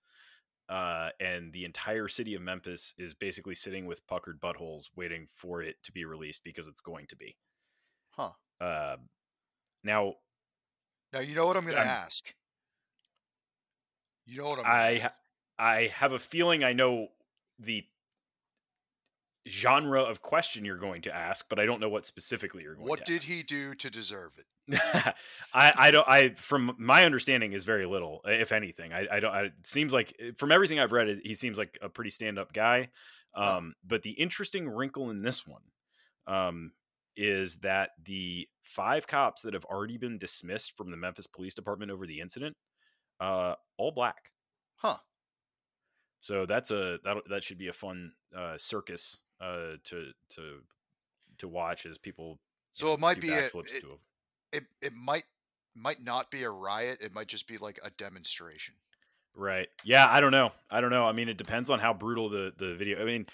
Uh, 0.69 1.11
and 1.21 1.53
the 1.53 1.65
entire 1.65 2.09
city 2.09 2.35
of 2.35 2.43
Memphis 2.43 2.93
is 2.99 3.15
basically 3.15 3.55
sitting 3.55 3.87
with 3.87 4.07
puckered 4.07 4.41
buttholes, 4.41 4.87
waiting 4.97 5.27
for 5.33 5.63
it 5.63 5.77
to 5.85 5.93
be 5.93 6.05
released 6.05 6.43
because 6.45 6.67
it's 6.67 6.81
going 6.81 7.07
to 7.09 7.17
be. 7.17 7.37
Huh. 8.11 8.31
Uh, 8.61 8.97
now, 9.85 10.15
Now 11.13 11.21
you 11.21 11.35
know 11.35 11.47
what 11.47 11.57
I'm 11.57 11.65
going 11.65 11.77
to 11.77 11.83
ask. 11.83 12.35
You 14.27 14.39
know 14.43 14.49
what 14.51 14.59
I'm. 14.61 14.67
I 14.67 14.93
ask. 14.95 15.03
ha- 15.03 15.17
I 15.59 15.87
have 15.95 16.13
a 16.13 16.19
feeling 16.19 16.65
I 16.65 16.73
know 16.73 17.09
the 17.59 17.85
genre 19.49 20.03
of 20.03 20.23
question 20.23 20.65
you're 20.65 20.77
going 20.79 21.03
to 21.03 21.15
ask, 21.15 21.47
but 21.49 21.59
I 21.59 21.67
don't 21.67 21.81
know 21.81 21.89
what 21.89 22.05
specifically 22.07 22.63
you're 22.63 22.75
going 22.75 22.87
What 22.89 23.05
to 23.07 23.13
What 23.13 23.21
did 23.21 23.25
he 23.25 23.43
do 23.43 23.75
to 23.75 23.91
deserve 23.91 24.39
it? 24.39 24.47
I, 25.53 25.73
I 25.77 25.91
don't 25.91 26.09
I 26.09 26.29
from 26.35 26.77
my 26.79 27.05
understanding 27.05 27.53
is 27.53 27.65
very 27.65 27.85
little 27.85 28.21
if 28.25 28.53
anything 28.53 28.93
I, 28.93 29.09
I 29.11 29.19
don't 29.21 29.35
I, 29.35 29.43
it 29.47 29.67
seems 29.67 29.93
like 29.93 30.15
from 30.37 30.53
everything 30.53 30.79
I've 30.79 30.93
read 30.93 31.21
he 31.25 31.35
seems 31.35 31.59
like 31.59 31.77
a 31.83 31.89
pretty 31.89 32.11
stand 32.11 32.39
up 32.39 32.53
guy 32.53 32.91
Huh. 33.35 33.57
um 33.57 33.75
but 33.85 34.03
the 34.03 34.13
interesting 34.13 34.69
wrinkle 34.69 35.11
in 35.11 35.19
this 35.19 35.45
one 35.45 35.63
um 36.29 36.73
is 37.17 37.57
that 37.59 37.91
the 38.05 38.47
five 38.63 39.09
cops 39.09 39.43
that 39.43 39.53
have 39.55 39.65
already 39.65 39.99
been 39.99 40.17
dismissed 40.17 40.77
from 40.77 40.93
the 40.93 40.97
Memphis 40.97 41.27
Police 41.27 41.55
Department 41.55 41.91
over 41.91 42.07
the 42.07 42.21
incident 42.21 42.57
uh 43.19 43.57
all 43.79 43.91
black 43.91 44.31
Huh. 44.77 44.99
so 46.21 46.47
that's 46.47 46.71
a 46.71 46.99
that 47.05 47.17
that 47.29 47.43
should 47.45 47.59
be 47.59 47.69
a 47.69 47.73
fun 47.73 48.13
uh 48.37 48.57
circus 48.59 49.19
uh 49.43 49.77
to 49.85 50.13
to 50.31 50.61
to 51.39 51.49
watch 51.49 51.87
as 51.87 51.99
people 51.99 52.39
So 52.71 52.87
know, 52.87 52.93
it 52.95 53.01
might 53.01 53.21
be 53.21 53.33
a, 53.33 53.45
it, 53.45 53.85
it. 54.53 54.63
It 54.81 54.93
might 54.95 55.25
might 55.75 56.03
not 56.03 56.31
be 56.31 56.43
a 56.43 56.51
riot. 56.51 56.99
It 57.01 57.15
might 57.15 57.29
just 57.29 57.49
be 57.49 57.59
like 57.59 57.81
a 57.85 57.91
demonstration. 57.91 58.75
Right. 59.35 59.69
Yeah, 59.85 60.07
I 60.09 60.21
don't 60.21 60.31
know. 60.31 60.51
I 60.71 60.81
don't 60.81 60.91
know. 60.91 61.05
I 61.05 61.13
mean, 61.13 61.29
it 61.29 61.39
depends 61.39 61.71
on 61.71 61.79
how 61.79 61.95
brutal 61.95 62.29
the 62.29 62.53
the 62.57 62.75
video. 62.75 63.01
I 63.01 63.05
mean, 63.05 63.27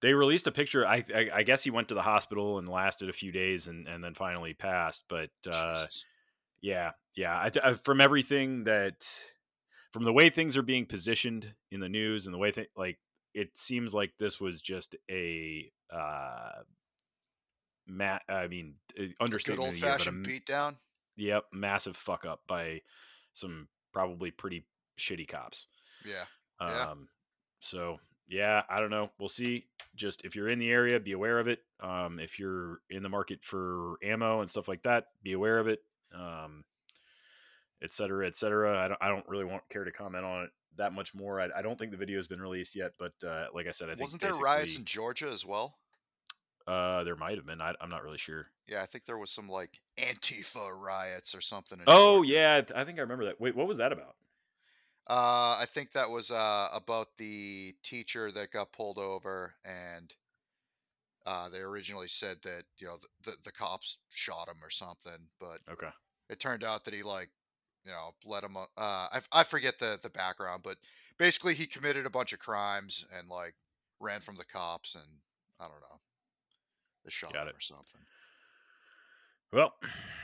they 0.00 0.14
released 0.14 0.46
a 0.46 0.52
picture. 0.52 0.86
I 0.86 1.04
I, 1.14 1.30
I 1.34 1.42
guess 1.42 1.62
he 1.62 1.70
went 1.70 1.88
to 1.88 1.94
the 1.94 2.02
hospital 2.02 2.58
and 2.58 2.68
lasted 2.68 3.08
a 3.08 3.12
few 3.12 3.32
days 3.32 3.68
and 3.68 3.86
and 3.86 4.02
then 4.02 4.14
finally 4.14 4.54
passed. 4.54 5.04
But 5.08 5.30
uh, 5.46 5.76
Jesus. 5.76 6.06
yeah, 6.62 6.92
yeah. 7.14 7.34
I, 7.34 7.50
I, 7.62 7.72
from 7.74 8.00
everything 8.00 8.64
that, 8.64 9.06
from 9.92 10.04
the 10.04 10.12
way 10.12 10.30
things 10.30 10.56
are 10.56 10.62
being 10.62 10.86
positioned 10.86 11.54
in 11.70 11.80
the 11.80 11.88
news 11.88 12.24
and 12.24 12.34
the 12.34 12.38
way 12.38 12.50
th- 12.50 12.70
like 12.76 12.98
it 13.34 13.56
seems 13.56 13.94
like 13.94 14.12
this 14.18 14.40
was 14.40 14.60
just 14.60 14.94
a 15.10 15.70
uh, 15.90 16.62
ma- 17.86 18.18
I 18.28 18.46
mean, 18.48 18.74
A 18.96 19.08
Good 19.26 19.58
old 19.58 19.68
of 19.68 19.74
the 19.74 19.80
year, 19.80 19.88
but 19.88 19.94
a 19.94 19.98
fashioned 19.98 20.26
beatdown. 20.26 20.76
Yep, 21.16 21.44
massive 21.52 21.96
fuck 21.96 22.24
up 22.24 22.40
by 22.46 22.80
some 23.34 23.68
probably 23.92 24.30
pretty 24.30 24.64
shitty 24.98 25.28
cops. 25.28 25.66
Yeah. 26.04 26.24
Um, 26.60 26.70
Yeah. 26.70 26.94
so 27.60 28.00
yeah, 28.28 28.62
I 28.68 28.80
don't 28.80 28.90
know. 28.90 29.10
We'll 29.18 29.28
see. 29.28 29.66
Just 29.94 30.24
if 30.24 30.34
you're 30.34 30.48
in 30.48 30.58
the 30.58 30.70
area, 30.70 30.98
be 30.98 31.12
aware 31.12 31.38
of 31.38 31.48
it. 31.48 31.60
Um, 31.80 32.18
if 32.18 32.38
you're 32.38 32.80
in 32.88 33.02
the 33.02 33.08
market 33.10 33.44
for 33.44 33.96
ammo 34.02 34.40
and 34.40 34.48
stuff 34.48 34.68
like 34.68 34.82
that, 34.84 35.08
be 35.22 35.32
aware 35.32 35.58
of 35.58 35.68
it. 35.68 35.80
Um, 36.14 36.64
et 37.82 37.92
cetera, 37.92 38.26
et 38.26 38.34
cetera. 38.36 38.78
I 38.82 38.88
don't, 38.88 38.98
I 39.02 39.08
don't 39.08 39.28
really 39.28 39.44
want 39.44 39.68
care 39.68 39.84
to 39.84 39.92
comment 39.92 40.24
on 40.24 40.44
it 40.44 40.50
that 40.76 40.92
much 40.92 41.14
more. 41.14 41.40
I, 41.40 41.48
I 41.56 41.62
don't 41.62 41.78
think 41.78 41.90
the 41.90 41.96
video 41.96 42.18
has 42.18 42.28
been 42.28 42.40
released 42.40 42.74
yet, 42.74 42.92
but 42.98 43.12
uh, 43.24 43.48
like 43.54 43.66
I 43.66 43.70
said, 43.70 43.90
I 43.90 43.94
think 43.94 44.00
Wasn't 44.00 44.20
there 44.20 44.34
riots 44.34 44.74
in 44.76 44.84
Georgia 44.84 45.28
as 45.28 45.46
well? 45.46 45.78
Uh, 46.66 47.02
there 47.04 47.16
might 47.16 47.36
have 47.36 47.46
been. 47.46 47.60
I, 47.60 47.74
I'm 47.80 47.90
not 47.90 48.02
really 48.02 48.18
sure. 48.18 48.46
Yeah, 48.66 48.82
I 48.82 48.86
think 48.86 49.04
there 49.04 49.18
was 49.18 49.30
some 49.30 49.48
like 49.48 49.80
Antifa 49.96 50.70
riots 50.76 51.34
or 51.34 51.40
something. 51.40 51.80
in 51.80 51.86
Oh 51.86 51.92
Georgia. 51.92 52.22
yeah, 52.22 52.62
I 52.74 52.80
I 52.80 52.84
think 52.84 52.98
I 52.98 53.02
remember 53.02 53.24
that. 53.26 53.40
Wait, 53.40 53.54
what 53.54 53.68
was 53.68 53.78
that 53.78 53.92
about? 53.92 54.16
Uh, 55.08 55.58
I 55.58 55.66
think 55.68 55.92
that 55.92 56.10
was 56.10 56.30
uh, 56.30 56.68
about 56.72 57.16
the 57.16 57.74
teacher 57.82 58.30
that 58.32 58.50
got 58.52 58.72
pulled 58.72 58.98
over, 58.98 59.54
and 59.64 60.14
uh, 61.24 61.48
they 61.48 61.58
originally 61.60 62.08
said 62.08 62.38
that 62.42 62.64
you 62.78 62.86
know 62.86 62.96
the, 62.98 63.08
the 63.30 63.36
the 63.44 63.52
cops 63.52 63.98
shot 64.10 64.48
him 64.48 64.62
or 64.62 64.70
something, 64.70 65.28
but 65.38 65.60
Okay. 65.70 65.92
it 66.30 66.40
turned 66.40 66.64
out 66.64 66.84
that 66.84 66.94
he 66.94 67.02
like 67.02 67.30
you 67.84 67.90
know 67.90 68.14
let 68.24 68.44
him. 68.44 68.56
Uh, 68.56 68.66
I 68.76 69.08
f- 69.16 69.28
I 69.32 69.44
forget 69.44 69.78
the 69.78 69.98
the 70.02 70.10
background, 70.10 70.62
but 70.64 70.76
basically 71.18 71.54
he 71.54 71.66
committed 71.66 72.06
a 72.06 72.10
bunch 72.10 72.32
of 72.32 72.38
crimes 72.38 73.06
and 73.16 73.28
like 73.28 73.54
ran 74.00 74.20
from 74.20 74.36
the 74.36 74.44
cops, 74.44 74.94
and 74.94 75.04
I 75.60 75.64
don't 75.64 75.80
know, 75.80 76.00
they 77.04 77.10
shot 77.10 77.32
Got 77.32 77.42
him 77.42 77.48
it. 77.48 77.56
or 77.56 77.60
something. 77.60 78.00
Well, 79.52 79.74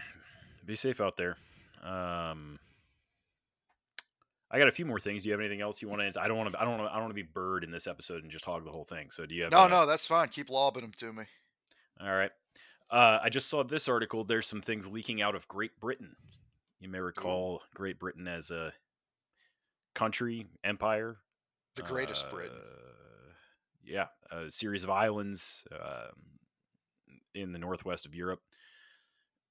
be 0.67 0.75
safe 0.75 1.01
out 1.01 1.17
there. 1.17 1.37
Um, 1.83 2.59
I 4.51 4.59
got 4.59 4.69
a 4.69 4.73
few 4.73 4.87
more 4.87 4.99
things. 4.99 5.23
Do 5.23 5.29
you 5.29 5.33
have 5.33 5.41
anything 5.41 5.61
else 5.61 5.83
you 5.83 5.89
want 5.89 6.01
to? 6.01 6.07
answer? 6.07 6.21
I 6.21 6.29
don't 6.29 6.39
want 6.39 6.51
to. 6.53 6.61
I 6.61 6.65
don't 6.65 6.79
want. 6.79 6.91
I 6.91 6.95
don't 6.95 7.03
want 7.05 7.11
to 7.11 7.23
be 7.23 7.29
bird 7.35 7.65
in 7.65 7.71
this 7.71 7.87
episode 7.87 8.23
and 8.23 8.33
just 8.33 8.45
hog 8.45 8.65
the 8.65 8.71
whole 8.71 8.85
thing. 8.85 9.11
So 9.11 9.27
do 9.27 9.35
you 9.35 9.43
have? 9.45 9.53
No, 9.53 9.63
uh, 9.63 9.69
no, 9.69 9.87
that's 9.87 10.07
fine. 10.07 10.29
Keep 10.29 10.51
lobbing 10.51 10.83
them 10.83 10.93
to 10.99 11.13
me. 11.13 11.25
All 12.01 12.15
right. 12.15 12.31
Uh, 12.91 13.19
I 13.23 13.29
just 13.29 13.49
saw 13.49 13.63
this 13.63 13.87
article. 13.89 14.25
There's 14.25 14.47
some 14.47 14.63
things 14.63 14.91
leaking 14.91 15.21
out 15.21 15.35
of 15.35 15.47
Great 15.47 15.79
Britain. 15.79 16.17
You 16.81 16.89
may 16.89 17.01
recall 17.01 17.63
Great 17.75 17.99
Britain 17.99 18.29
as 18.29 18.51
a 18.51 18.73
country 19.95 20.47
empire. 20.65 21.19
The 21.75 21.83
greatest 21.83 22.29
Britain. 22.31 22.57
Uh, 22.57 23.33
Yeah, 23.85 24.07
a 24.31 24.51
series 24.51 24.85
of 24.85 24.91
islands 24.91 25.65
um, 25.73 26.39
in 27.35 27.53
the 27.53 27.59
northwest 27.59 28.07
of 28.07 28.15
Europe. 28.15 28.41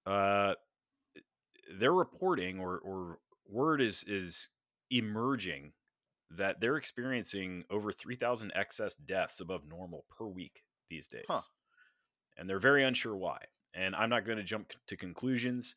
Uh, 0.05 0.55
they're 1.77 1.93
reporting, 1.93 2.59
or 2.59 2.77
or 2.79 3.19
word 3.49 3.81
is 3.81 4.03
is 4.07 4.49
emerging 4.89 5.73
that 6.29 6.59
they're 6.61 6.77
experiencing 6.77 7.65
over 7.69 7.91
three 7.91 8.15
thousand 8.15 8.51
excess 8.55 8.95
deaths 8.95 9.39
above 9.39 9.67
normal 9.67 10.05
per 10.17 10.25
week 10.25 10.61
these 10.89 11.07
days, 11.07 11.25
Huh. 11.27 11.41
and 12.37 12.49
they're 12.49 12.59
very 12.59 12.83
unsure 12.85 13.15
why. 13.17 13.39
And 13.73 13.95
I'm 13.95 14.09
not 14.09 14.23
going 14.23 14.37
to 14.37 14.43
jump 14.43 14.71
to 14.87 14.95
conclusions 14.95 15.75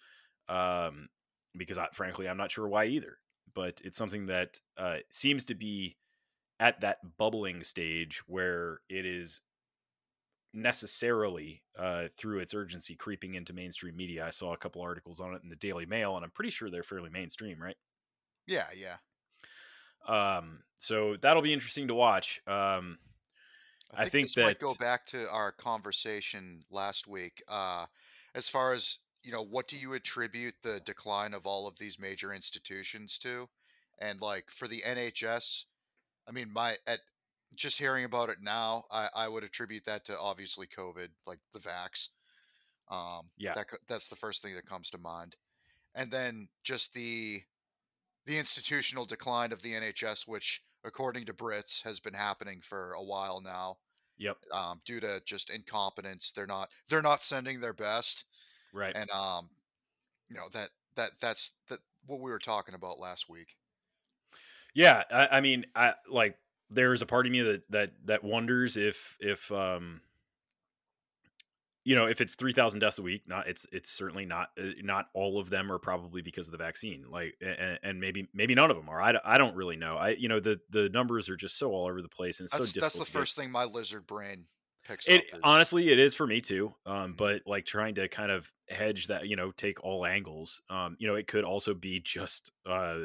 um, 0.49 1.09
because, 1.57 1.79
I, 1.79 1.89
frankly, 1.93 2.29
I'm 2.29 2.37
not 2.37 2.51
sure 2.51 2.69
why 2.69 2.87
either. 2.87 3.19
But 3.55 3.81
it's 3.85 3.97
something 3.97 4.27
that 4.27 4.61
uh, 4.77 4.99
seems 5.11 5.45
to 5.47 5.55
be 5.55 5.97
at 6.61 6.81
that 6.83 6.99
bubbling 7.19 7.65
stage 7.65 8.23
where 8.27 8.81
it 8.89 9.05
is 9.05 9.41
necessarily 10.53 11.63
uh, 11.79 12.05
through 12.17 12.41
its 12.41 12.55
urgency 12.55 12.95
creeping 12.95 13.35
into 13.35 13.53
mainstream 13.53 13.97
media. 13.97 14.27
I 14.27 14.31
saw 14.31 14.53
a 14.53 14.57
couple 14.57 14.83
articles 14.83 15.21
on 15.21 15.35
it 15.35 15.43
in 15.43 15.49
the 15.49 15.57
Daily 15.57 15.87
Mail, 15.87 16.17
and 16.17 16.25
I'm 16.25 16.31
pretty 16.31 16.51
sure 16.51 16.71
they're 16.71 16.83
fairly 16.83 17.11
mainstream, 17.11 17.61
right? 17.63 17.77
Yeah, 18.47 18.67
yeah. 18.77 18.97
Um, 20.07 20.61
so 20.77 21.17
that'll 21.21 21.43
be 21.43 21.53
interesting 21.53 21.89
to 21.89 21.95
watch. 21.95 22.41
Um, 22.47 22.99
I 23.97 24.09
think 24.09 24.29
this 24.29 24.37
might 24.37 24.59
go 24.59 24.75
back 24.75 25.07
to 25.07 25.29
our 25.31 25.53
conversation 25.53 26.63
last 26.71 27.07
week. 27.09 27.43
Uh, 27.49 27.87
as 28.35 28.49
far 28.49 28.73
as 28.73 28.99
you 29.23 29.33
know, 29.33 29.43
what 29.43 29.69
do 29.69 29.77
you 29.77 29.93
attribute 29.95 30.55
the 30.63 30.81
decline 30.81 31.35
of 31.35 31.47
all 31.47 31.67
of 31.69 31.79
these 31.79 31.99
major 31.99 32.33
institutions 32.33 33.19
to? 33.19 33.49
And 34.01 34.21
like 34.21 34.51
for 34.51 34.69
the 34.69 34.83
NHS, 34.85 35.67
I 36.29 36.33
mean, 36.33 36.53
my 36.53 36.77
at 36.87 37.01
just 37.55 37.79
hearing 37.79 38.05
about 38.05 38.31
it 38.31 38.41
now, 38.41 38.85
I, 38.91 39.11
I 39.15 39.29
would 39.29 39.45
attribute 39.45 39.85
that 39.87 40.05
to 40.07 40.19
obviously 40.19 40.67
COVID, 40.67 41.09
like 41.27 41.41
the 41.53 41.61
vax. 41.61 42.11
Um, 42.89 43.31
Yeah. 43.37 43.55
that 43.55 43.67
that's 43.89 44.09
the 44.09 44.17
first 44.17 44.43
thing 44.43 44.55
that 44.55 44.67
comes 44.67 44.91
to 44.91 44.99
mind, 44.99 45.37
and 45.95 46.13
then 46.13 46.49
just 46.65 46.95
the 46.95 47.43
the 48.27 48.39
institutional 48.39 49.05
decline 49.07 49.53
of 49.53 49.63
the 49.63 49.75
NHS, 49.75 50.27
which 50.27 50.65
according 50.85 51.27
to 51.27 51.35
Brits 51.35 51.83
has 51.83 52.01
been 52.01 52.15
happening 52.15 52.61
for 52.63 52.93
a 52.95 53.03
while 53.03 53.41
now 53.41 53.79
Yep. 54.19 54.45
um, 54.53 54.83
due 54.85 55.01
to 55.01 55.23
just 55.27 55.51
incompetence. 55.51 56.33
They're 56.33 56.47
not 56.47 56.71
they're 56.89 57.03
not 57.03 57.23
sending 57.23 57.61
their 57.61 57.75
best, 57.75 58.27
Right. 58.73 58.95
and 58.97 59.11
um, 59.11 59.49
you 60.29 60.37
know 60.37 60.49
that 60.53 60.69
that 60.97 61.11
that's 61.21 61.53
that 61.69 61.81
what 62.07 62.21
we 62.21 62.31
were 62.31 62.39
talking 62.39 62.75
about 62.75 62.99
last 62.99 63.29
week. 63.29 63.57
Yeah, 64.75 65.03
I, 65.11 65.29
I 65.33 65.41
mean, 65.41 65.67
I 65.75 65.95
like 66.09 66.37
there's 66.71 67.03
a 67.03 67.07
part 67.07 67.27
of 67.27 67.33
me 67.33 67.41
that 67.43 67.63
that 67.71 67.93
that 68.05 68.23
wonders 68.25 68.77
if 68.77 69.17
if 69.21 69.51
um 69.51 70.01
you 71.85 71.97
know 71.97 72.07
if 72.07 72.21
it's 72.21 72.35
3000 72.35 72.79
deaths 72.81 72.99
a 72.99 73.03
week 73.03 73.23
not 73.27 73.49
it's 73.49 73.67
it's 73.73 73.91
certainly 73.91 74.27
not 74.27 74.51
uh, 74.61 74.67
not 74.83 75.07
all 75.15 75.41
of 75.41 75.49
them 75.51 75.73
are 75.73 75.79
probably 75.79 76.21
because 76.23 76.47
of 76.47 76.53
the 76.53 76.59
vaccine 76.59 77.07
like 77.11 77.35
and, 77.41 77.79
and 77.83 78.01
maybe 78.01 78.29
maybe 78.35 78.55
none 78.55 78.71
of 78.71 78.77
them 78.77 78.89
are 78.89 79.01
I, 79.01 79.13
don't- 79.13 79.25
I 79.25 79.39
don't 79.39 79.57
really 79.57 79.77
know 79.77 79.97
i 79.97 80.11
you 80.11 80.29
know 80.29 80.41
the 80.41 80.61
the 80.69 80.91
numbers 80.91 81.29
are 81.31 81.37
just 81.37 81.59
so 81.59 81.73
all 81.73 81.87
over 81.87 82.03
the 82.03 82.09
place 82.09 82.39
and 82.39 82.47
it's 82.47 82.53
That's 82.57 82.71
so 82.73 82.81
that's 82.81 82.93
the 82.95 82.99
difficult 83.01 83.07
to 83.09 83.13
get- 83.15 83.19
first 83.19 83.37
thing 83.37 83.51
my 83.51 83.65
lizard 83.65 84.07
brain 84.07 84.45
it. 85.07 85.25
Is, 85.33 85.43
honestly 85.43 85.91
it 85.91 85.99
is 85.99 86.15
for 86.15 86.27
me 86.27 86.41
too 86.41 86.75
um 86.87 87.15
Mhm. 87.15 87.17
but 87.17 87.43
like 87.47 87.65
trying 87.65 87.95
to 87.95 88.09
kind 88.09 88.31
of 88.31 88.53
hedge 88.69 89.07
that 89.07 89.27
you 89.29 89.37
know 89.37 89.51
take 89.51 89.83
all 89.83 90.05
angles 90.07 90.61
um 90.69 90.97
you 90.99 91.07
know 91.07 91.15
it 91.15 91.27
could 91.27 91.45
also 91.45 91.75
be 91.75 92.01
just 92.01 92.53
uh 92.67 92.99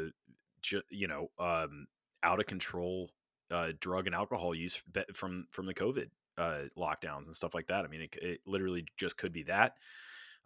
ju- 0.62 0.84
you 0.90 1.08
know 1.08 1.30
um 1.40 1.88
out 2.24 2.40
of 2.40 2.46
control 2.46 3.12
uh 3.52 3.72
drug 3.80 4.08
and 4.08 4.16
alcohol 4.16 4.54
use 4.54 4.84
from 5.14 5.46
from 5.52 5.66
the 5.66 5.74
covid 5.74 6.10
uh 6.38 6.64
lockdowns 6.78 7.26
and 7.26 7.36
stuff 7.36 7.54
like 7.54 7.68
that 7.68 7.86
i 7.86 7.88
mean 7.88 8.02
it, 8.02 8.16
it 8.22 8.42
literally 8.46 8.86
just 8.98 9.18
could 9.18 9.32
be 9.32 9.44
that 9.44 9.78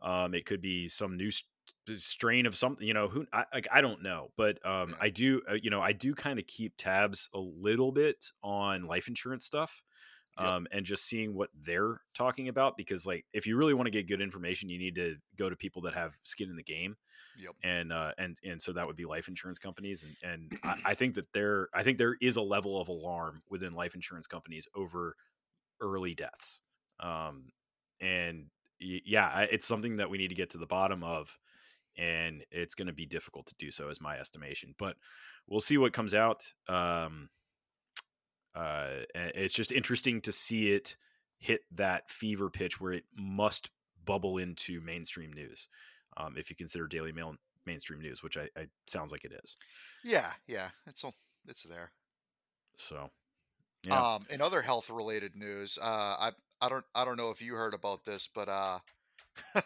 um 0.01 0.33
it 0.33 0.45
could 0.45 0.61
be 0.61 0.87
some 0.87 1.17
new 1.17 1.31
st- 1.31 1.45
strain 1.95 2.45
of 2.45 2.55
something 2.55 2.87
you 2.87 2.93
know 2.93 3.07
who 3.07 3.25
I, 3.33 3.45
like 3.53 3.67
i 3.71 3.81
don't 3.81 4.01
know 4.01 4.31
but 4.37 4.63
um 4.65 4.95
i 4.99 5.09
do 5.09 5.41
uh, 5.49 5.53
you 5.53 5.69
know 5.69 5.81
i 5.81 5.91
do 5.93 6.15
kind 6.15 6.39
of 6.39 6.47
keep 6.47 6.75
tabs 6.77 7.29
a 7.33 7.39
little 7.39 7.91
bit 7.91 8.25
on 8.43 8.83
life 8.85 9.07
insurance 9.07 9.45
stuff 9.45 9.81
Yep. 10.39 10.47
um, 10.47 10.67
and 10.71 10.85
just 10.85 11.05
seeing 11.05 11.33
what 11.33 11.49
they're 11.53 12.01
talking 12.13 12.47
about 12.47 12.77
because 12.77 13.05
like 13.05 13.25
if 13.33 13.45
you 13.47 13.57
really 13.57 13.73
want 13.73 13.87
to 13.87 13.91
get 13.91 14.07
good 14.07 14.21
information 14.21 14.69
you 14.69 14.79
need 14.79 14.95
to 14.95 15.15
go 15.37 15.49
to 15.49 15.55
people 15.55 15.81
that 15.83 15.93
have 15.93 16.17
skin 16.23 16.49
in 16.49 16.55
the 16.55 16.63
game 16.63 16.95
Yep. 17.37 17.51
and 17.63 17.93
uh, 17.93 18.11
and 18.17 18.37
and 18.43 18.61
so 18.61 18.73
that 18.73 18.85
would 18.87 18.95
be 18.95 19.05
life 19.05 19.27
insurance 19.27 19.59
companies 19.59 20.03
and 20.03 20.15
and 20.23 20.51
I, 20.63 20.75
I 20.85 20.93
think 20.93 21.15
that 21.15 21.31
there 21.33 21.69
I 21.73 21.83
think 21.83 21.97
there 21.97 22.15
is 22.21 22.35
a 22.35 22.41
level 22.41 22.79
of 22.79 22.87
alarm 22.89 23.41
within 23.49 23.73
life 23.73 23.95
insurance 23.95 24.27
companies 24.27 24.67
over 24.75 25.15
early 25.81 26.13
deaths 26.15 26.61
um, 26.99 27.51
and 28.01 28.47
y- 28.81 29.01
yeah 29.05 29.41
it's 29.41 29.65
something 29.65 29.97
that 29.97 30.09
we 30.09 30.17
need 30.17 30.29
to 30.29 30.35
get 30.35 30.49
to 30.51 30.57
the 30.57 30.65
bottom 30.65 31.03
of 31.03 31.37
and 31.97 32.45
it's 32.51 32.75
going 32.75 32.87
to 32.87 32.93
be 32.93 33.05
difficult 33.05 33.45
to 33.47 33.55
do 33.57 33.71
so 33.71 33.89
is 33.89 34.01
my 34.01 34.17
estimation 34.17 34.73
but 34.77 34.95
we'll 35.47 35.59
see 35.61 35.77
what 35.77 35.93
comes 35.93 36.13
out 36.13 36.43
um, 36.67 37.29
uh, 38.59 39.05
it's 39.15 39.55
just 39.55 39.71
interesting 39.71 40.21
to 40.21 40.31
see 40.31 40.71
it 40.71 40.97
hit 41.37 41.61
that 41.71 42.09
fever 42.09 42.49
pitch 42.49 42.81
where 42.81 42.91
it 42.93 43.05
must 43.15 43.69
bubble 44.05 44.37
into 44.37 44.81
mainstream 44.81 45.31
news. 45.31 45.67
Um, 46.17 46.35
if 46.37 46.49
you 46.49 46.55
consider 46.55 46.87
Daily 46.87 47.11
Mail 47.11 47.35
mainstream 47.65 48.01
news, 48.01 48.21
which 48.21 48.37
I, 48.37 48.49
I 48.57 48.67
sounds 48.87 49.11
like 49.11 49.23
it 49.23 49.33
is. 49.43 49.55
Yeah, 50.03 50.31
yeah, 50.47 50.69
it's 50.87 51.03
all 51.03 51.15
it's 51.47 51.63
there. 51.63 51.91
So, 52.77 53.09
yeah, 53.87 54.15
Um, 54.15 54.25
in 54.29 54.41
other 54.41 54.61
health 54.61 54.89
related 54.89 55.35
news, 55.35 55.77
uh, 55.81 55.85
I 56.19 56.31
I 56.61 56.69
don't 56.69 56.85
I 56.93 57.05
don't 57.05 57.17
know 57.17 57.29
if 57.29 57.41
you 57.41 57.53
heard 57.53 57.73
about 57.73 58.03
this, 58.03 58.27
but 58.27 58.49
uh, 58.49 58.79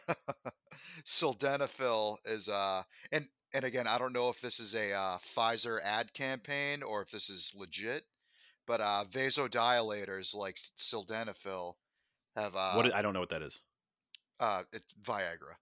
sildenafil 1.06 2.18
is 2.26 2.50
uh, 2.50 2.84
and 3.12 3.28
and 3.54 3.66
again, 3.66 3.88
I 3.88 3.98
don't 3.98 4.14
know 4.14 4.30
if 4.30 4.42
this 4.42 4.60
is 4.60 4.74
a 4.76 4.94
uh, 4.94 5.18
Pfizer 5.18 5.80
ad 5.84 6.14
campaign 6.14 6.84
or 6.84 7.02
if 7.02 7.12
this 7.12 7.30
is 7.30 7.54
legit, 7.56 8.04
but 8.68 8.82
uh, 8.82 9.04
vasodilators 9.12 10.36
like 10.36 10.58
sildenafil 10.78 11.74
have 12.36 12.56
uh, 12.56 12.74
what 12.76 12.94
I 12.94 13.02
don't 13.02 13.14
know 13.14 13.20
what 13.20 13.30
that 13.30 13.42
is. 13.42 13.62
uh, 14.40 14.64
it's 14.72 14.94
Viagra. 15.04 15.56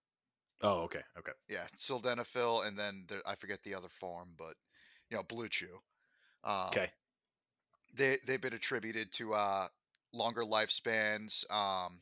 Oh, 0.61 0.81
okay, 0.81 1.01
okay. 1.17 1.31
Yeah, 1.49 1.65
sildenafil, 1.75 2.67
and 2.67 2.77
then 2.77 3.05
there, 3.07 3.21
I 3.25 3.35
forget 3.35 3.63
the 3.63 3.75
other 3.75 3.87
form, 3.89 4.29
but 4.37 4.53
you 5.09 5.17
know, 5.17 5.23
Blue 5.23 5.47
Chew. 5.49 5.79
Um, 6.43 6.67
Okay. 6.69 6.89
they 7.95 8.17
they've 8.25 8.41
been 8.41 8.53
attributed 8.53 9.11
to 9.13 9.33
uh, 9.33 9.67
longer 10.13 10.43
lifespans, 10.43 11.49
um, 11.51 11.99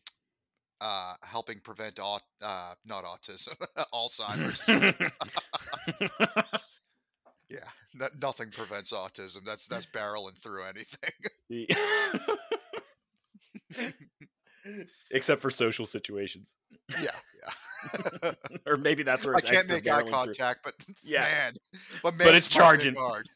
uh, 0.82 1.16
helping 1.24 1.60
prevent 1.62 2.00
aut- 2.00 2.22
uh, 2.42 2.74
not 2.86 3.04
autism, 3.06 3.56
Alzheimer's. 3.94 4.70
yeah, 7.50 7.60
no, 8.00 8.08
nothing 8.22 8.50
prevents 8.52 8.94
autism. 8.94 9.44
That's 9.46 9.68
that's 9.68 9.86
barreling 9.86 10.38
through 10.38 10.64
anything. 10.66 11.12
Except 15.12 15.42
for 15.42 15.50
social 15.50 15.86
situations, 15.86 16.56
yeah, 17.02 17.10
yeah. 18.24 18.32
or 18.68 18.78
maybe 18.78 19.04
that's 19.04 19.26
where 19.26 19.36
I 19.36 19.40
it's 19.40 19.50
can't 19.50 19.68
make 19.70 19.88
eye 19.88 20.02
barreling 20.02 20.06
through. 20.06 20.12
contact, 20.12 20.60
but 20.64 20.74
Yeah. 21.04 21.22
man, 21.22 21.54
but, 22.04 22.12
man, 22.14 22.18
But 22.20 22.26
man, 22.26 22.36
it's 22.36 22.48
charging. 22.48 22.96
hard. 22.96 23.28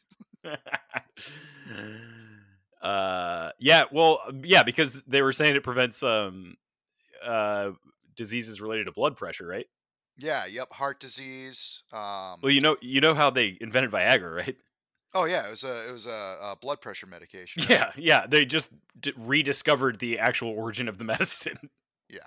uh 2.81 3.51
yeah 3.59 3.83
well 3.93 4.19
yeah 4.43 4.61
because 4.63 5.01
they 5.03 5.21
were 5.21 5.31
saying 5.31 5.55
it 5.55 5.63
prevents 5.63 6.03
um 6.03 6.55
uh 7.25 7.69
diseases 8.15 8.59
related 8.59 8.83
to 8.85 8.91
blood 8.91 9.15
pressure 9.15 9.47
right 9.47 9.67
Yeah, 10.19 10.45
yep, 10.45 10.71
heart 10.71 10.99
disease. 10.99 11.83
Um, 11.91 12.39
well 12.41 12.51
you 12.51 12.61
know 12.61 12.77
you 12.81 13.01
know 13.01 13.13
how 13.15 13.29
they 13.29 13.57
invented 13.61 13.91
viagra 13.91 14.35
right 14.35 14.57
oh 15.15 15.25
yeah, 15.25 15.45
it 15.47 15.49
was 15.51 15.63
a 15.63 15.87
it 15.87 15.91
was 15.91 16.05
a, 16.07 16.09
a 16.41 16.55
blood 16.61 16.81
pressure 16.81 17.07
medication. 17.07 17.61
right? 17.63 17.69
yeah 17.69 17.91
yeah 17.97 18.25
they 18.27 18.45
just 18.45 18.71
d- 18.99 19.13
rediscovered 19.17 19.99
the 19.99 20.19
actual 20.19 20.49
origin 20.49 20.87
of 20.87 20.97
the 20.97 21.03
medicine 21.13 21.57
Yeah. 22.09 22.19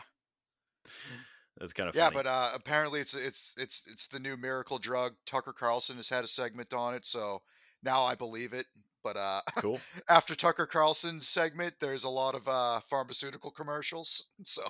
that's 1.59 1.72
kind 1.72 1.89
of 1.89 1.95
Yeah, 1.95 2.11
but 2.11 2.26
uh, 2.26 2.51
apparently 2.55 3.01
it's 3.01 3.14
it's 3.14 3.55
it's 3.57 3.87
it's 3.91 4.07
the 4.09 4.20
new 4.20 4.37
miracle 4.37 4.78
drug. 4.78 5.14
Tucker 5.26 5.53
Carlson 5.53 5.97
has 5.97 6.09
had 6.09 6.24
a 6.24 6.28
segment 6.28 6.72
on 6.74 6.95
it, 6.95 7.05
so 7.07 7.43
now 7.82 8.03
I 8.05 8.14
believe 8.14 8.53
it. 8.53 8.66
But 9.03 9.16
uh, 9.16 9.41
cool 9.59 9.80
after 10.09 10.34
Tucker 10.34 10.66
Carlson's 10.66 11.28
segment, 11.28 11.74
there's 11.80 12.05
a 12.05 12.09
lot 12.09 12.34
of 12.34 12.49
uh, 12.49 12.80
pharmaceutical 12.80 13.51
commercials. 13.51 14.24
So 14.45 14.62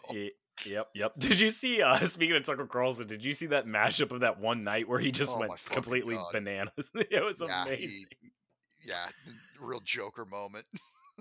Yep, 0.65 0.89
yep. 0.95 1.13
Did 1.19 1.39
you 1.39 1.51
see? 1.51 1.83
uh 1.83 1.99
Speaking 2.07 2.37
of 2.37 2.45
Tucker 2.45 2.67
Carlson, 2.67 3.07
did 3.07 3.25
you 3.25 3.35
see 3.35 3.47
that 3.47 3.67
mashup 3.67 4.11
of 4.11 4.21
that 4.21 4.39
one 4.41 4.65
night 4.65 4.89
where 4.89 4.99
he 4.99 5.11
just 5.13 5.35
Oh 5.35 5.39
went 5.39 5.53
completely 5.67 6.15
God. 6.15 6.33
bananas? 6.33 6.73
it 6.95 7.25
was 7.25 7.41
Yeah, 7.41 7.65
he- 7.67 7.73
amazing. 7.85 8.07
yeah, 8.85 9.07
real 9.61 9.81
Joker 9.81 10.25
moment. 10.25 10.67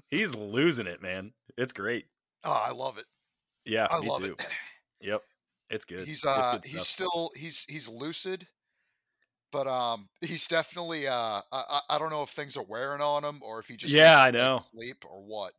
He's 0.09 0.35
losing 0.35 0.87
it, 0.87 1.01
man. 1.01 1.33
It's 1.57 1.73
great. 1.73 2.05
Oh, 2.43 2.51
I 2.51 2.71
love 2.71 2.97
it. 2.97 3.05
Yeah, 3.65 3.87
I 3.89 3.99
me 3.99 4.07
love 4.07 4.23
too. 4.23 4.35
it. 4.39 4.45
Yep, 5.01 5.21
it's 5.69 5.85
good. 5.85 6.07
He's 6.07 6.23
uh 6.25 6.53
good 6.53 6.65
he's 6.71 6.87
still 6.87 7.29
he's 7.35 7.63
he's 7.65 7.87
lucid, 7.89 8.47
but 9.51 9.67
um 9.67 10.07
he's 10.21 10.47
definitely 10.47 11.07
uh 11.07 11.13
I 11.13 11.41
I 11.51 11.79
I 11.91 11.99
don't 11.99 12.09
know 12.09 12.23
if 12.23 12.29
things 12.29 12.57
are 12.57 12.63
wearing 12.63 13.01
on 13.01 13.23
him 13.23 13.41
or 13.43 13.59
if 13.59 13.67
he 13.67 13.75
just 13.75 13.93
Yeah, 13.93 14.19
I 14.19 14.31
know. 14.31 14.59
sleep 14.71 15.03
or 15.07 15.21
what. 15.21 15.51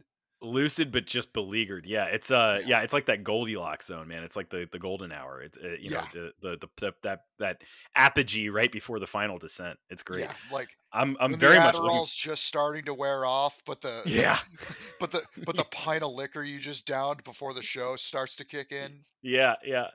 Lucid 0.43 0.93
but 0.93 1.07
just 1.07 1.33
beleaguered. 1.33 1.87
Yeah, 1.87 2.05
it's 2.07 2.31
uh 2.31 2.61
yeah, 2.67 2.81
it's 2.83 2.93
like 2.93 3.07
that 3.07 3.25
Goldilocks 3.25 3.87
zone, 3.87 4.09
man. 4.09 4.23
It's 4.23 4.37
like 4.37 4.51
the 4.51 4.69
the 4.71 4.79
golden 4.79 5.13
hour. 5.13 5.43
It's 5.43 5.59
uh, 5.59 5.77
you 5.81 5.91
know 5.91 6.05
the, 6.13 6.33
the 6.41 6.57
the 6.59 6.69
the 6.77 6.95
that 7.03 7.21
that 7.39 7.63
apogee 7.95 8.49
right 8.49 8.71
before 8.71 8.99
the 8.99 9.07
final 9.07 9.39
descent. 9.39 9.79
It's 9.91 10.03
great. 10.03 10.21
Yeah, 10.25 10.33
like 10.53 10.69
I'm 10.93 11.17
I'm 11.21 11.35
very 11.35 11.55
the 11.57 11.61
much 11.65 11.75
looking. 11.75 11.91
Adderall's 11.91 12.15
just 12.15 12.45
starting 12.45 12.85
to 12.85 12.95
wear 12.95 13.27
off, 13.27 13.63
but 13.67 13.81
the 13.81 14.03
Yeah, 14.07 14.39
but 15.01 15.11
the 15.11 15.23
but 15.45 15.57
the 15.57 15.65
pint 15.71 16.03
of 16.03 16.13
liquor 16.13 16.43
you 16.45 16.59
just 16.59 16.87
downed 16.87 17.25
before 17.25 17.55
the 17.55 17.63
show 17.63 17.97
starts 17.97 18.37
to 18.37 18.45
kick 18.45 18.73
in. 18.73 19.01
yeah, 19.23 19.55
yeah. 19.65 19.89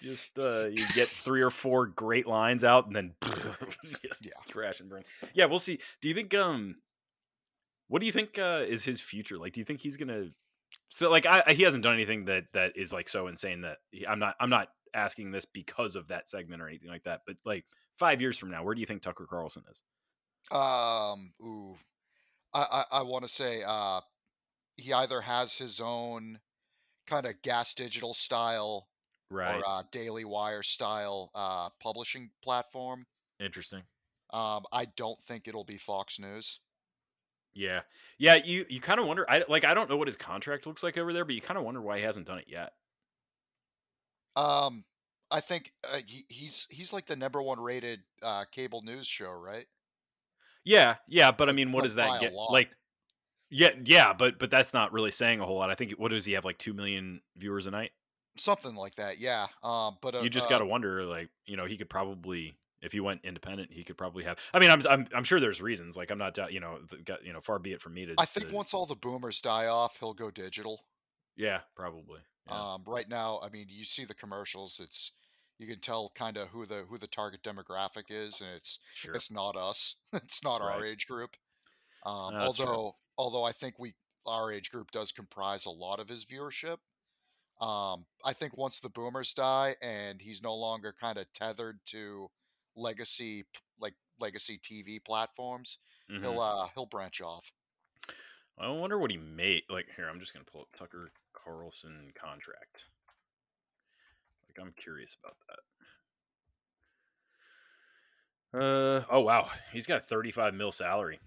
Just 0.00 0.38
uh 0.38 0.66
you 0.66 0.84
get 0.94 1.08
three 1.08 1.40
or 1.40 1.50
four 1.50 1.86
great 1.86 2.26
lines 2.26 2.64
out 2.64 2.86
and 2.86 2.94
then 2.94 3.14
just 4.02 4.24
Yeah. 4.26 4.32
crash 4.52 4.80
and 4.80 4.88
burn. 4.88 5.04
Yeah, 5.34 5.46
we'll 5.46 5.58
see. 5.58 5.78
Do 6.00 6.08
you 6.08 6.14
think 6.14 6.34
um 6.34 6.76
what 7.88 8.00
do 8.00 8.06
you 8.06 8.12
think 8.12 8.38
uh 8.38 8.64
is 8.66 8.84
his 8.84 9.00
future? 9.00 9.38
Like 9.38 9.52
do 9.52 9.60
you 9.60 9.64
think 9.64 9.80
he's 9.80 9.96
going 9.96 10.08
to 10.08 10.30
so 10.88 11.10
like 11.10 11.26
I, 11.26 11.42
I- 11.46 11.52
he 11.54 11.62
hasn't 11.62 11.82
done 11.82 11.94
anything 11.94 12.24
that 12.26 12.44
that 12.52 12.76
is 12.76 12.92
like 12.92 13.08
so 13.08 13.26
insane 13.28 13.60
that 13.62 13.78
he, 13.90 14.06
I'm 14.06 14.18
not 14.18 14.34
I'm 14.40 14.50
not 14.50 14.68
asking 14.94 15.30
this 15.32 15.44
because 15.44 15.96
of 15.96 16.08
that 16.08 16.28
segment 16.28 16.62
or 16.62 16.68
anything 16.68 16.88
like 16.88 17.04
that. 17.04 17.22
But 17.26 17.36
like 17.44 17.64
5 17.94 18.20
years 18.20 18.38
from 18.38 18.50
now, 18.50 18.62
where 18.64 18.74
do 18.74 18.80
you 18.80 18.86
think 18.86 19.02
Tucker 19.02 19.26
Carlson 19.28 19.64
is? 19.70 19.82
Um, 20.50 21.32
ooh, 21.42 21.76
I 22.52 22.84
I, 22.92 22.98
I 22.98 23.02
want 23.02 23.24
to 23.24 23.28
say 23.28 23.62
uh, 23.66 24.00
he 24.76 24.92
either 24.92 25.20
has 25.20 25.56
his 25.56 25.80
own 25.80 26.38
kind 27.06 27.26
of 27.26 27.40
gas 27.42 27.74
digital 27.74 28.14
style 28.14 28.88
Right. 29.30 29.58
or 29.58 29.62
uh, 29.66 29.82
Daily 29.90 30.24
Wire 30.24 30.62
style 30.62 31.30
uh, 31.34 31.68
publishing 31.82 32.30
platform. 32.42 33.06
Interesting. 33.40 33.82
Um, 34.32 34.62
I 34.72 34.86
don't 34.96 35.20
think 35.22 35.48
it'll 35.48 35.64
be 35.64 35.78
Fox 35.78 36.20
News. 36.20 36.60
Yeah. 37.54 37.82
Yeah, 38.18 38.36
you 38.36 38.66
you 38.68 38.80
kind 38.80 39.00
of 39.00 39.06
wonder 39.06 39.24
I 39.28 39.44
like 39.48 39.64
I 39.64 39.74
don't 39.74 39.88
know 39.88 39.96
what 39.96 40.08
his 40.08 40.16
contract 40.16 40.66
looks 40.66 40.82
like 40.82 40.98
over 40.98 41.12
there, 41.12 41.24
but 41.24 41.34
you 41.34 41.40
kind 41.40 41.58
of 41.58 41.64
wonder 41.64 41.80
why 41.80 41.98
he 41.98 42.04
hasn't 42.04 42.26
done 42.26 42.38
it 42.38 42.46
yet. 42.48 42.72
Um, 44.36 44.84
I 45.30 45.40
think 45.40 45.70
uh, 45.84 45.98
he, 46.06 46.24
he's 46.28 46.66
he's 46.70 46.92
like 46.92 47.06
the 47.06 47.16
number 47.16 47.40
one 47.42 47.60
rated 47.60 48.00
uh, 48.22 48.44
cable 48.50 48.82
news 48.82 49.06
show, 49.06 49.30
right? 49.32 49.66
Yeah, 50.64 50.96
yeah, 51.06 51.30
but 51.30 51.48
I 51.48 51.52
mean, 51.52 51.72
what 51.72 51.80
Like, 51.80 51.88
does 51.88 51.94
that 51.96 52.20
get? 52.20 52.32
Like, 52.32 52.74
yeah, 53.50 53.70
yeah, 53.84 54.12
but 54.12 54.38
but 54.38 54.50
that's 54.50 54.72
not 54.74 54.92
really 54.92 55.10
saying 55.10 55.40
a 55.40 55.44
whole 55.44 55.56
lot. 55.56 55.70
I 55.70 55.74
think 55.74 55.92
what 55.92 56.10
does 56.10 56.24
he 56.24 56.32
have 56.32 56.44
like 56.44 56.58
two 56.58 56.72
million 56.72 57.20
viewers 57.36 57.66
a 57.66 57.70
night? 57.70 57.92
Something 58.36 58.74
like 58.74 58.96
that, 58.96 59.18
yeah. 59.18 59.46
Um, 59.62 59.98
but 60.02 60.16
uh, 60.16 60.20
You 60.20 60.28
just 60.28 60.48
uh, 60.48 60.50
got 60.50 60.58
to 60.58 60.66
wonder, 60.66 61.04
like, 61.04 61.30
you 61.46 61.56
know, 61.56 61.66
he 61.66 61.76
could 61.76 61.88
probably 61.88 62.56
if 62.84 62.92
he 62.92 63.00
went 63.00 63.24
independent, 63.24 63.72
he 63.72 63.82
could 63.82 63.96
probably 63.96 64.24
have. 64.24 64.38
I 64.52 64.60
mean, 64.60 64.70
I'm 64.70 64.82
I'm, 64.88 65.08
I'm 65.14 65.24
sure 65.24 65.40
there's 65.40 65.62
reasons. 65.62 65.96
Like, 65.96 66.10
I'm 66.10 66.18
not, 66.18 66.38
you 66.52 66.60
know, 66.60 66.78
you 67.24 67.32
know, 67.32 67.40
far 67.40 67.58
be 67.58 67.72
it 67.72 67.80
from 67.80 67.94
me 67.94 68.06
to. 68.06 68.14
I 68.18 68.26
think 68.26 68.48
to- 68.48 68.54
once 68.54 68.74
all 68.74 68.86
the 68.86 68.94
boomers 68.94 69.40
die 69.40 69.66
off, 69.66 69.98
he'll 69.98 70.14
go 70.14 70.30
digital. 70.30 70.84
yeah, 71.36 71.60
probably. 71.74 72.20
Yeah. 72.48 72.74
Um, 72.74 72.84
right 72.86 73.08
now, 73.08 73.40
I 73.42 73.48
mean, 73.48 73.66
you 73.70 73.84
see 73.84 74.04
the 74.04 74.14
commercials. 74.14 74.78
It's 74.82 75.12
you 75.58 75.66
can 75.66 75.80
tell 75.80 76.12
kind 76.14 76.36
of 76.36 76.48
who 76.48 76.66
the 76.66 76.84
who 76.88 76.98
the 76.98 77.06
target 77.06 77.42
demographic 77.42 78.04
is, 78.10 78.40
and 78.40 78.50
it's 78.54 78.78
sure. 78.92 79.14
it's 79.14 79.30
not 79.30 79.56
us. 79.56 79.96
it's 80.12 80.44
not 80.44 80.60
our 80.60 80.84
age 80.84 81.06
group. 81.06 81.36
Um, 82.04 82.34
No, 82.34 82.40
that's 82.40 82.56
true. 82.56 82.66
although 82.66 82.96
although 83.16 83.44
I 83.44 83.52
think 83.52 83.78
we 83.78 83.94
our 84.26 84.52
age 84.52 84.70
group 84.70 84.90
does 84.90 85.12
comprise 85.12 85.66
a 85.66 85.70
lot 85.70 86.00
of 86.00 86.08
his 86.08 86.24
viewership. 86.24 86.78
Um, 87.60 88.06
I 88.24 88.32
think 88.32 88.56
once 88.56 88.80
the 88.80 88.88
boomers 88.88 89.32
die 89.32 89.76
and 89.80 90.20
he's 90.20 90.42
no 90.42 90.54
longer 90.54 90.94
kind 90.98 91.18
of 91.18 91.32
tethered 91.32 91.78
to 91.86 92.28
legacy 92.76 93.44
like 93.78 93.94
legacy 94.20 94.58
TV 94.58 94.98
platforms, 95.04 95.78
Mhm. 96.10 96.20
he'll 96.20 96.40
uh 96.40 96.68
he'll 96.74 96.86
branch 96.86 97.20
off. 97.20 97.52
I 98.58 98.68
wonder 98.68 98.98
what 98.98 99.10
he 99.10 99.16
made. 99.16 99.64
Like, 99.68 99.86
here, 99.96 100.08
I'm 100.08 100.20
just 100.20 100.32
gonna 100.32 100.44
pull 100.44 100.60
up 100.62 100.68
Tucker 100.72 101.10
Carlson 101.32 102.12
contract. 102.14 102.86
Like, 104.48 104.64
I'm 104.64 104.72
curious 104.74 105.16
about 105.22 105.36
that. 105.48 105.58
Uh 108.52 109.04
oh 109.10 109.20
wow, 109.20 109.50
he's 109.72 109.86
got 109.86 109.98
a 109.98 110.02
35 110.02 110.54
mil 110.54 110.70
salary 110.70 111.18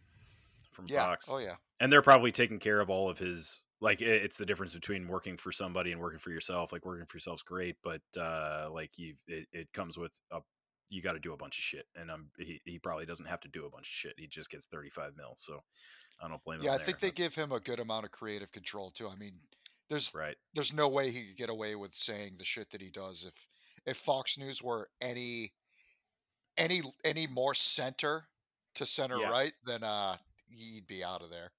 from 0.72 0.88
Yeah. 0.88 1.06
Fox, 1.06 1.28
Oh 1.30 1.40
yeah. 1.40 1.58
and 1.82 1.92
they're 1.92 2.02
probably 2.02 2.32
taking 2.32 2.60
care 2.60 2.80
of 2.80 2.90
all 2.90 3.10
of 3.10 3.18
his. 3.18 3.64
Like, 3.80 4.02
it's 4.02 4.38
the 4.38 4.46
difference 4.46 4.74
between 4.74 5.08
working 5.08 5.38
for 5.38 5.52
somebody 5.52 5.92
and 5.92 6.02
working 6.02 6.18
for 6.20 6.32
yourself. 6.32 6.72
Like, 6.72 6.84
working 6.86 7.06
for 7.06 7.18
yourself's 7.18 7.44
great, 7.44 7.76
but 7.84 8.02
uh 8.18 8.70
like 8.72 8.98
you, 8.98 9.16
it, 9.28 9.48
it 9.52 9.74
comes 9.74 9.98
with 9.98 10.20
a. 10.32 10.40
You 10.90 11.02
got 11.02 11.14
to 11.14 11.20
do 11.20 11.34
a 11.34 11.38
bunch 11.38 11.58
of 11.58 11.64
shit, 11.64 11.86
and 11.96 12.10
um, 12.10 12.30
he, 12.38 12.62
he 12.66 12.80
probably 12.80 13.06
doesn't 13.06 13.26
have 13.26 13.42
to 13.42 13.48
do 13.50 13.66
a 13.66 13.70
bunch 13.70 13.88
of 13.88 13.92
shit. 13.92 14.14
He 14.18 14.28
just 14.28 14.50
gets 14.50 14.66
35 14.68 15.14
mil, 15.18 15.34
so 15.36 15.62
I 16.22 16.28
don't 16.28 16.44
blame 16.44 16.60
him. 16.60 16.66
Yeah, 16.66 16.74
I 16.74 16.78
there. 16.78 16.86
think 16.86 17.00
they 17.00 17.12
give 17.12 17.36
him 17.36 17.52
a 17.52 17.60
good 17.60 17.80
amount 17.80 18.06
of 18.06 18.12
creative 18.12 18.52
control 18.52 18.90
too. 18.92 19.08
I 19.08 19.16
mean, 19.16 19.34
there's 19.90 20.14
right. 20.16 20.36
there's 20.54 20.74
no 20.74 20.88
way 20.88 21.12
he 21.12 21.26
could 21.28 21.38
get 21.38 21.50
away 21.50 21.76
with 21.76 21.94
saying 21.94 22.36
the 22.38 22.46
shit 22.46 22.70
that 22.72 22.82
he 22.82 22.90
does 22.90 23.24
if 23.28 23.48
if 23.86 23.98
Fox 23.98 24.38
News 24.38 24.62
were 24.62 24.90
any 25.02 25.54
any 26.58 26.82
any 27.06 27.28
more 27.28 27.54
center 27.54 28.28
to 28.76 28.86
center 28.86 29.18
Yeah. 29.18 29.32
right, 29.32 29.54
then 29.66 29.84
uh 29.84 30.18
he'd 30.50 30.88
be 30.88 31.04
out 31.04 31.22
of 31.22 31.30
there. 31.30 31.52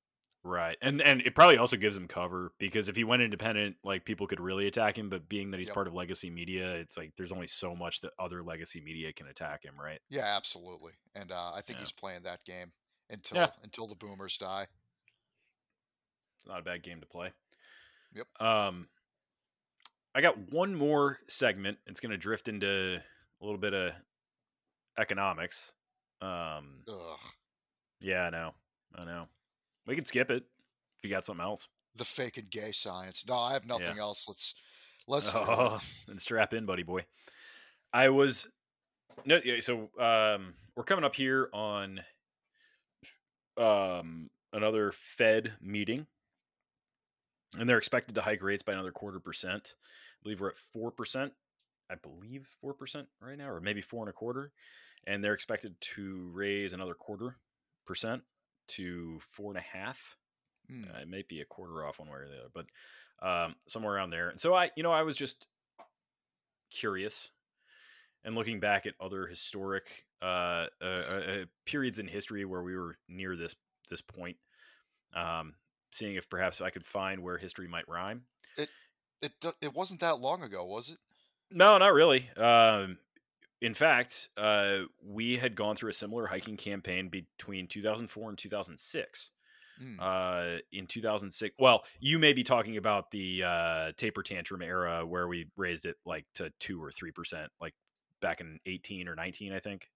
Right. 0.49 0.79
And 0.81 1.03
and 1.03 1.21
it 1.21 1.35
probably 1.35 1.59
also 1.59 1.77
gives 1.77 1.95
him 1.95 2.09
cover 2.09 2.53
because 2.59 2.89
if 2.89 2.97
he 2.97 3.05
went 3.05 3.21
independent, 3.21 3.77
like 3.85 4.07
people 4.07 4.27
could 4.27 4.41
really 4.41 4.67
attack 4.67 4.97
him, 4.97 5.11
but 5.11 5.29
being 5.29 5.51
that 5.51 5.59
he's 5.59 5.67
Yep. 5.69 5.75
part 5.75 5.87
of 5.87 5.93
legacy 5.95 6.31
media, 6.31 6.75
it's 6.77 6.97
like 6.97 7.13
there's 7.17 7.33
only 7.33 7.49
so 7.49 7.77
much 7.77 8.01
that 8.01 8.13
other 8.19 8.43
legacy 8.43 8.81
media 8.81 9.13
can 9.13 9.27
attack 9.27 9.63
him, 9.63 9.79
right? 9.79 10.01
Yeah, 10.09 10.25
absolutely. 10.37 10.93
And 11.15 11.31
uh, 11.33 11.53
I 11.55 11.61
think 11.61 11.77
Yeah. 11.77 11.81
he's 11.81 11.93
playing 11.93 12.23
that 12.23 12.45
game 12.47 12.73
until 13.11 13.37
Yeah. 13.37 13.51
until 13.63 13.87
the 13.89 13.95
boomers 13.95 14.39
die. 14.39 14.67
It's 16.37 16.47
not 16.47 16.61
a 16.61 16.63
bad 16.65 16.83
game 16.83 17.01
to 17.01 17.07
play. 17.07 17.33
Yep. 18.15 18.27
Um 18.41 18.89
I 20.15 20.23
got 20.23 20.51
one 20.51 20.75
more 20.75 21.19
segment. 21.29 21.79
It's 21.87 22.01
going 22.01 22.11
to 22.13 22.17
drift 22.17 22.49
into 22.49 23.03
a 23.41 23.45
little 23.45 23.61
bit 23.61 23.75
of 23.75 23.93
economics. 24.99 25.73
Um 26.23 26.85
Ugh. 26.89 27.19
yeah, 28.01 28.23
I 28.25 28.31
know. 28.31 28.55
I 28.95 29.05
know. 29.05 29.29
We 29.89 29.97
can 29.97 30.05
skip 30.05 30.31
it 30.31 30.45
if 30.99 31.05
you 31.05 31.09
got 31.11 31.25
something 31.25 31.43
else. 31.45 31.67
The 31.97 32.05
fake 32.05 32.37
and 32.37 32.51
gay 32.51 32.73
science. 32.73 33.25
No, 33.27 33.35
I 33.35 33.55
have 33.55 33.65
Yeah. 33.65 33.79
nothing 33.79 33.99
else. 33.99 34.29
Let's 34.29 34.55
let's. 35.09 35.35
Oh, 35.35 35.81
then 36.07 36.19
strap 36.19 36.53
in, 36.53 36.67
buddy 36.67 36.83
boy. 36.83 37.07
I 37.93 38.11
was 38.11 38.47
no, 39.25 39.41
yeah, 39.43 39.61
so 39.61 39.91
um, 39.99 40.55
we're 40.77 40.85
coming 40.85 41.05
up 41.05 41.17
here 41.17 41.49
on 41.53 42.01
um 43.57 44.31
another 44.53 44.93
Fed 44.93 45.55
meeting, 45.61 46.07
and 47.59 47.67
they're 47.69 47.79
expected 47.79 48.15
to 48.15 48.21
hike 48.21 48.43
rates 48.43 48.63
by 48.63 48.75
another 48.75 48.93
quarter 48.93 49.19
percent. 49.19 49.75
I 49.81 50.19
believe 50.23 50.41
we're 50.41 50.51
at 50.51 50.57
four 50.57 50.91
percent. 50.91 51.33
I 51.91 51.95
believe 51.95 52.47
four 52.61 52.75
percent 52.75 53.09
right 53.23 53.39
now, 53.39 53.49
or 53.49 53.61
maybe 53.61 53.81
four 53.81 54.03
and 54.03 54.11
a 54.11 54.13
quarter, 54.13 54.53
and 55.07 55.25
they're 55.25 55.33
expected 55.33 55.81
to 55.81 56.29
raise 56.35 56.75
another 56.75 56.95
quarter 56.95 57.39
percent 57.87 58.23
to 58.69 59.19
four 59.33 59.51
and 59.51 59.59
a 59.59 59.79
half. 59.79 60.17
Hmm. 60.69 60.85
Uh, 60.85 61.01
it 61.01 61.11
might 61.11 61.29
be 61.29 61.41
a 61.41 61.47
quarter 61.47 61.85
off 61.85 61.99
one 61.99 62.09
way 62.09 62.17
or 62.17 62.29
the 62.29 62.39
other, 62.39 62.51
but 62.53 62.67
um, 63.27 63.55
somewhere 63.67 63.95
around 63.95 64.11
there. 64.11 64.29
And 64.29 64.41
so 64.41 64.55
I, 64.55 64.71
you 64.77 64.83
know, 64.83 64.93
I 64.93 65.03
was 65.03 65.17
just 65.17 65.47
curious 66.71 67.31
and 68.25 68.35
looking 68.35 68.61
back 68.61 68.87
at 68.87 68.95
other 69.01 69.27
historic 69.27 70.05
uh, 70.21 70.67
uh, 70.83 70.85
uh, 70.85 71.45
periods 71.65 71.99
in 71.99 72.07
history 72.07 72.45
where 72.45 72.63
we 72.63 72.77
were 72.77 72.99
near 73.09 73.37
this 73.37 73.55
this 73.89 74.03
point, 74.03 74.37
um, 75.15 75.55
seeing 75.93 76.17
if 76.17 76.29
perhaps 76.29 76.61
I 76.61 76.71
could 76.71 76.85
find 76.85 77.23
where 77.23 77.39
history 77.39 77.69
might 77.69 77.89
rhyme. 77.89 78.23
It 78.57 78.71
it 79.23 79.33
it 79.63 79.75
wasn't 79.75 80.01
that 80.01 80.21
long 80.21 80.43
ago, 80.43 80.65
was 80.67 80.91
it? 80.91 80.99
No, 81.51 81.79
not 81.79 81.95
really. 81.95 82.29
Um, 82.37 82.99
in 83.61 83.75
fact, 83.75 84.29
uh, 84.37 84.81
we 85.05 85.37
had 85.37 85.55
gone 85.55 85.77
through 85.77 85.91
a 85.91 85.95
similar 85.95 86.27
hiking 86.27 86.57
campaign 86.57 87.09
between 87.09 87.67
2004 87.67 88.29
and 88.29 88.39
2006. 88.39 89.31
Hmm. 89.81 89.95
uh, 90.01 90.57
in 90.73 90.89
2006. 90.89 91.55
Well, 91.57 91.85
you 92.01 92.19
may 92.19 92.33
be 92.33 92.43
talking 92.43 92.79
about 92.79 93.13
the 93.13 93.45
uh, 93.45 93.93
taper 93.97 94.25
tantrum 94.25 94.61
era 94.61 95.07
where 95.07 95.29
we 95.29 95.47
raised 95.57 95.87
it 95.87 95.95
like 96.05 96.27
to 96.35 96.51
two 96.59 96.83
or 96.83 96.91
three 96.91 97.13
percent, 97.13 97.53
like 97.61 97.75
back 98.21 98.41
in 98.41 98.59
18 98.67 99.07
or 99.07 99.15
19, 99.15 99.53
I 99.53 99.61
think. 99.61 99.89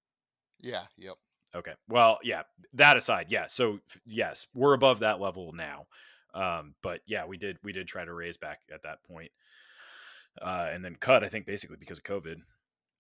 yeah. 0.61 0.83
Yep. 0.99 1.15
Okay. 1.55 1.73
Well, 1.89 2.19
yeah. 2.23 2.43
That 2.75 2.97
aside, 2.97 3.27
yeah. 3.29 3.47
So 3.49 3.81
yes, 4.07 4.47
we're 4.55 4.75
above 4.75 5.01
that 5.01 5.21
level 5.21 5.53
now. 5.53 5.87
Um, 6.33 6.75
but 6.83 7.01
yeah, 7.07 7.27
we 7.27 7.37
did 7.37 7.59
we 7.63 7.73
did 7.73 7.87
try 7.87 8.05
to 8.05 8.13
raise 8.15 8.37
back 8.37 8.61
at 8.73 8.85
that 8.85 9.03
point, 9.03 9.33
uh, 10.41 10.69
and 10.73 10.85
then 10.85 10.95
cut. 10.95 11.25
I 11.25 11.29
think 11.29 11.45
basically 11.45 11.77
because 11.79 11.99
of 11.99 12.05
COVID. 12.05 12.37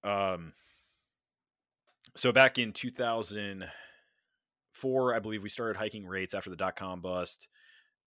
Um, 0.05 0.53
so 2.17 2.33
back 2.33 2.59
in 2.59 2.73
2004, 2.73 5.15
I 5.15 5.19
believe 5.19 5.43
we 5.43 5.49
started 5.49 5.77
hiking 5.77 6.07
rates 6.07 6.35
after 6.35 6.51
the 6.51 6.57
dot 6.57 6.77
com 6.77 7.01
bust. 7.01 7.49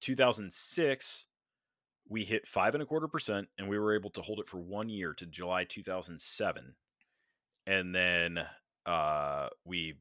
2006, 0.01 1.25
we 2.07 2.23
hit 2.23 2.47
five 2.47 2.75
and 2.75 2.83
a 2.83 2.85
quarter 2.85 3.07
percent, 3.07 3.47
and 3.57 3.67
we 3.67 3.79
were 3.79 3.95
able 3.95 4.11
to 4.11 4.21
hold 4.21 4.39
it 4.39 4.47
for 4.47 4.59
one 4.59 4.89
year 4.89 5.13
to 5.13 5.25
July 5.25 5.63
2007, 5.63 6.75
and 7.65 7.95
then 7.95 8.45
uh, 8.85 9.47
we, 9.63 9.95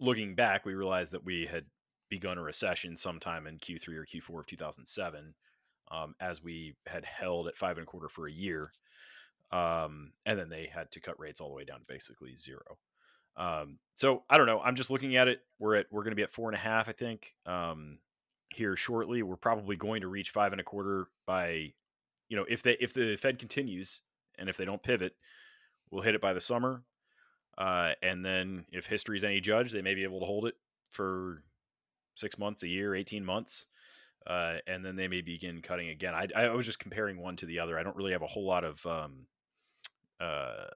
looking 0.00 0.34
back, 0.34 0.64
we 0.64 0.74
realized 0.74 1.12
that 1.12 1.24
we 1.24 1.46
had 1.46 1.64
begun 2.08 2.38
a 2.38 2.42
recession 2.42 2.96
sometime 2.96 3.46
in 3.46 3.58
Q3 3.58 3.96
or 3.96 4.06
Q4 4.06 4.40
of 4.40 4.46
2007, 4.46 5.34
um, 5.90 6.14
as 6.20 6.42
we 6.42 6.74
had 6.86 7.04
held 7.04 7.48
at 7.48 7.56
five 7.56 7.76
and 7.76 7.86
a 7.86 7.86
quarter 7.86 8.08
for 8.08 8.26
a 8.26 8.32
year. 8.32 8.72
Um, 9.50 10.12
and 10.26 10.38
then 10.38 10.48
they 10.48 10.70
had 10.72 10.90
to 10.92 11.00
cut 11.00 11.18
rates 11.18 11.40
all 11.40 11.48
the 11.48 11.54
way 11.54 11.64
down 11.64 11.80
to 11.80 11.86
basically 11.86 12.36
zero. 12.36 12.78
Um, 13.36 13.78
so 13.94 14.24
I 14.28 14.36
don't 14.36 14.46
know. 14.46 14.60
I'm 14.60 14.74
just 14.74 14.90
looking 14.90 15.16
at 15.16 15.28
it. 15.28 15.40
We're 15.58 15.76
at 15.76 15.86
we're 15.90 16.02
going 16.02 16.12
to 16.12 16.16
be 16.16 16.22
at 16.22 16.30
four 16.30 16.48
and 16.48 16.56
a 16.56 16.60
half, 16.60 16.88
I 16.88 16.92
think, 16.92 17.34
um, 17.46 17.98
here 18.50 18.76
shortly. 18.76 19.22
We're 19.22 19.36
probably 19.36 19.76
going 19.76 20.02
to 20.02 20.08
reach 20.08 20.30
five 20.30 20.52
and 20.52 20.60
a 20.60 20.64
quarter 20.64 21.06
by, 21.26 21.72
you 22.28 22.36
know, 22.36 22.44
if 22.48 22.62
they 22.62 22.76
if 22.80 22.92
the 22.92 23.16
Fed 23.16 23.38
continues 23.38 24.00
and 24.38 24.48
if 24.48 24.56
they 24.56 24.64
don't 24.64 24.82
pivot, 24.82 25.14
we'll 25.90 26.02
hit 26.02 26.14
it 26.14 26.20
by 26.20 26.32
the 26.32 26.40
summer. 26.40 26.82
Uh, 27.56 27.92
and 28.02 28.24
then 28.24 28.64
if 28.70 28.86
history 28.86 29.16
is 29.16 29.24
any 29.24 29.40
judge, 29.40 29.72
they 29.72 29.82
may 29.82 29.94
be 29.94 30.04
able 30.04 30.20
to 30.20 30.26
hold 30.26 30.46
it 30.46 30.54
for 30.90 31.42
six 32.14 32.38
months, 32.38 32.62
a 32.62 32.68
year, 32.68 32.94
18 32.94 33.24
months. 33.24 33.66
Uh, 34.26 34.56
and 34.66 34.84
then 34.84 34.96
they 34.96 35.08
may 35.08 35.22
begin 35.22 35.62
cutting 35.62 35.88
again. 35.88 36.14
I, 36.14 36.28
I 36.36 36.54
was 36.54 36.66
just 36.66 36.78
comparing 36.78 37.18
one 37.18 37.36
to 37.36 37.46
the 37.46 37.60
other. 37.60 37.78
I 37.78 37.82
don't 37.82 37.96
really 37.96 38.12
have 38.12 38.22
a 38.22 38.26
whole 38.26 38.46
lot 38.46 38.62
of, 38.62 38.84
um, 38.86 39.26
uh, 40.20 40.66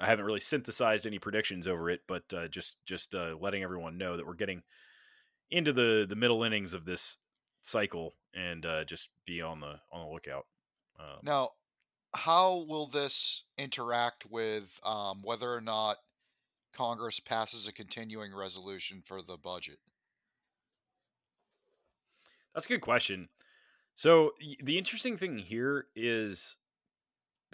I 0.00 0.06
haven't 0.06 0.24
really 0.24 0.40
synthesized 0.40 1.06
any 1.06 1.18
predictions 1.18 1.66
over 1.66 1.88
it, 1.90 2.02
but 2.06 2.24
uh, 2.34 2.48
just 2.48 2.84
just 2.84 3.14
uh, 3.14 3.36
letting 3.40 3.62
everyone 3.62 3.98
know 3.98 4.16
that 4.16 4.26
we're 4.26 4.34
getting 4.34 4.62
into 5.50 5.72
the 5.72 6.06
the 6.08 6.16
middle 6.16 6.42
innings 6.42 6.74
of 6.74 6.84
this 6.84 7.18
cycle, 7.62 8.14
and 8.34 8.66
uh, 8.66 8.84
just 8.84 9.08
be 9.26 9.40
on 9.40 9.60
the 9.60 9.80
on 9.92 10.04
the 10.04 10.12
lookout. 10.12 10.46
Um, 10.98 11.18
now, 11.22 11.50
how 12.14 12.64
will 12.68 12.86
this 12.86 13.44
interact 13.58 14.26
with 14.30 14.78
um, 14.84 15.20
whether 15.22 15.52
or 15.52 15.60
not 15.60 15.96
Congress 16.72 17.20
passes 17.20 17.68
a 17.68 17.72
continuing 17.72 18.34
resolution 18.34 19.02
for 19.04 19.22
the 19.22 19.36
budget? 19.36 19.78
That's 22.54 22.66
a 22.66 22.68
good 22.68 22.80
question. 22.80 23.28
So 23.94 24.32
the 24.60 24.78
interesting 24.78 25.16
thing 25.16 25.38
here 25.38 25.86
is 25.94 26.56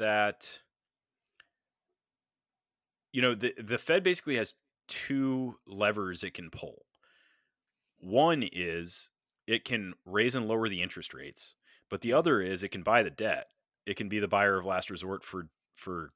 that 0.01 0.61
you 3.13 3.23
know 3.23 3.35
the 3.35 3.55
the 3.57 3.79
Fed 3.79 4.03
basically 4.03 4.37
has 4.37 4.55
two 4.89 5.55
levers 5.67 6.25
it 6.25 6.35
can 6.35 6.51
pull. 6.51 6.83
One 7.99 8.49
is 8.53 9.09
it 9.47 9.65
can 9.65 9.95
raise 10.05 10.35
and 10.35 10.49
lower 10.49 10.69
the 10.69 10.83
interest 10.83 11.15
rates, 11.15 11.55
but 11.89 12.01
the 12.01 12.13
other 12.13 12.41
is 12.41 12.63
it 12.63 12.71
can 12.71 12.83
buy 12.83 13.03
the 13.03 13.11
debt. 13.11 13.47
It 13.87 13.97
can 13.97 14.09
be 14.09 14.19
the 14.19 14.29
buyer 14.29 14.59
of 14.59 14.67
last 14.67 14.91
resort 14.91 15.25
for 15.25 15.49
for 15.77 16.11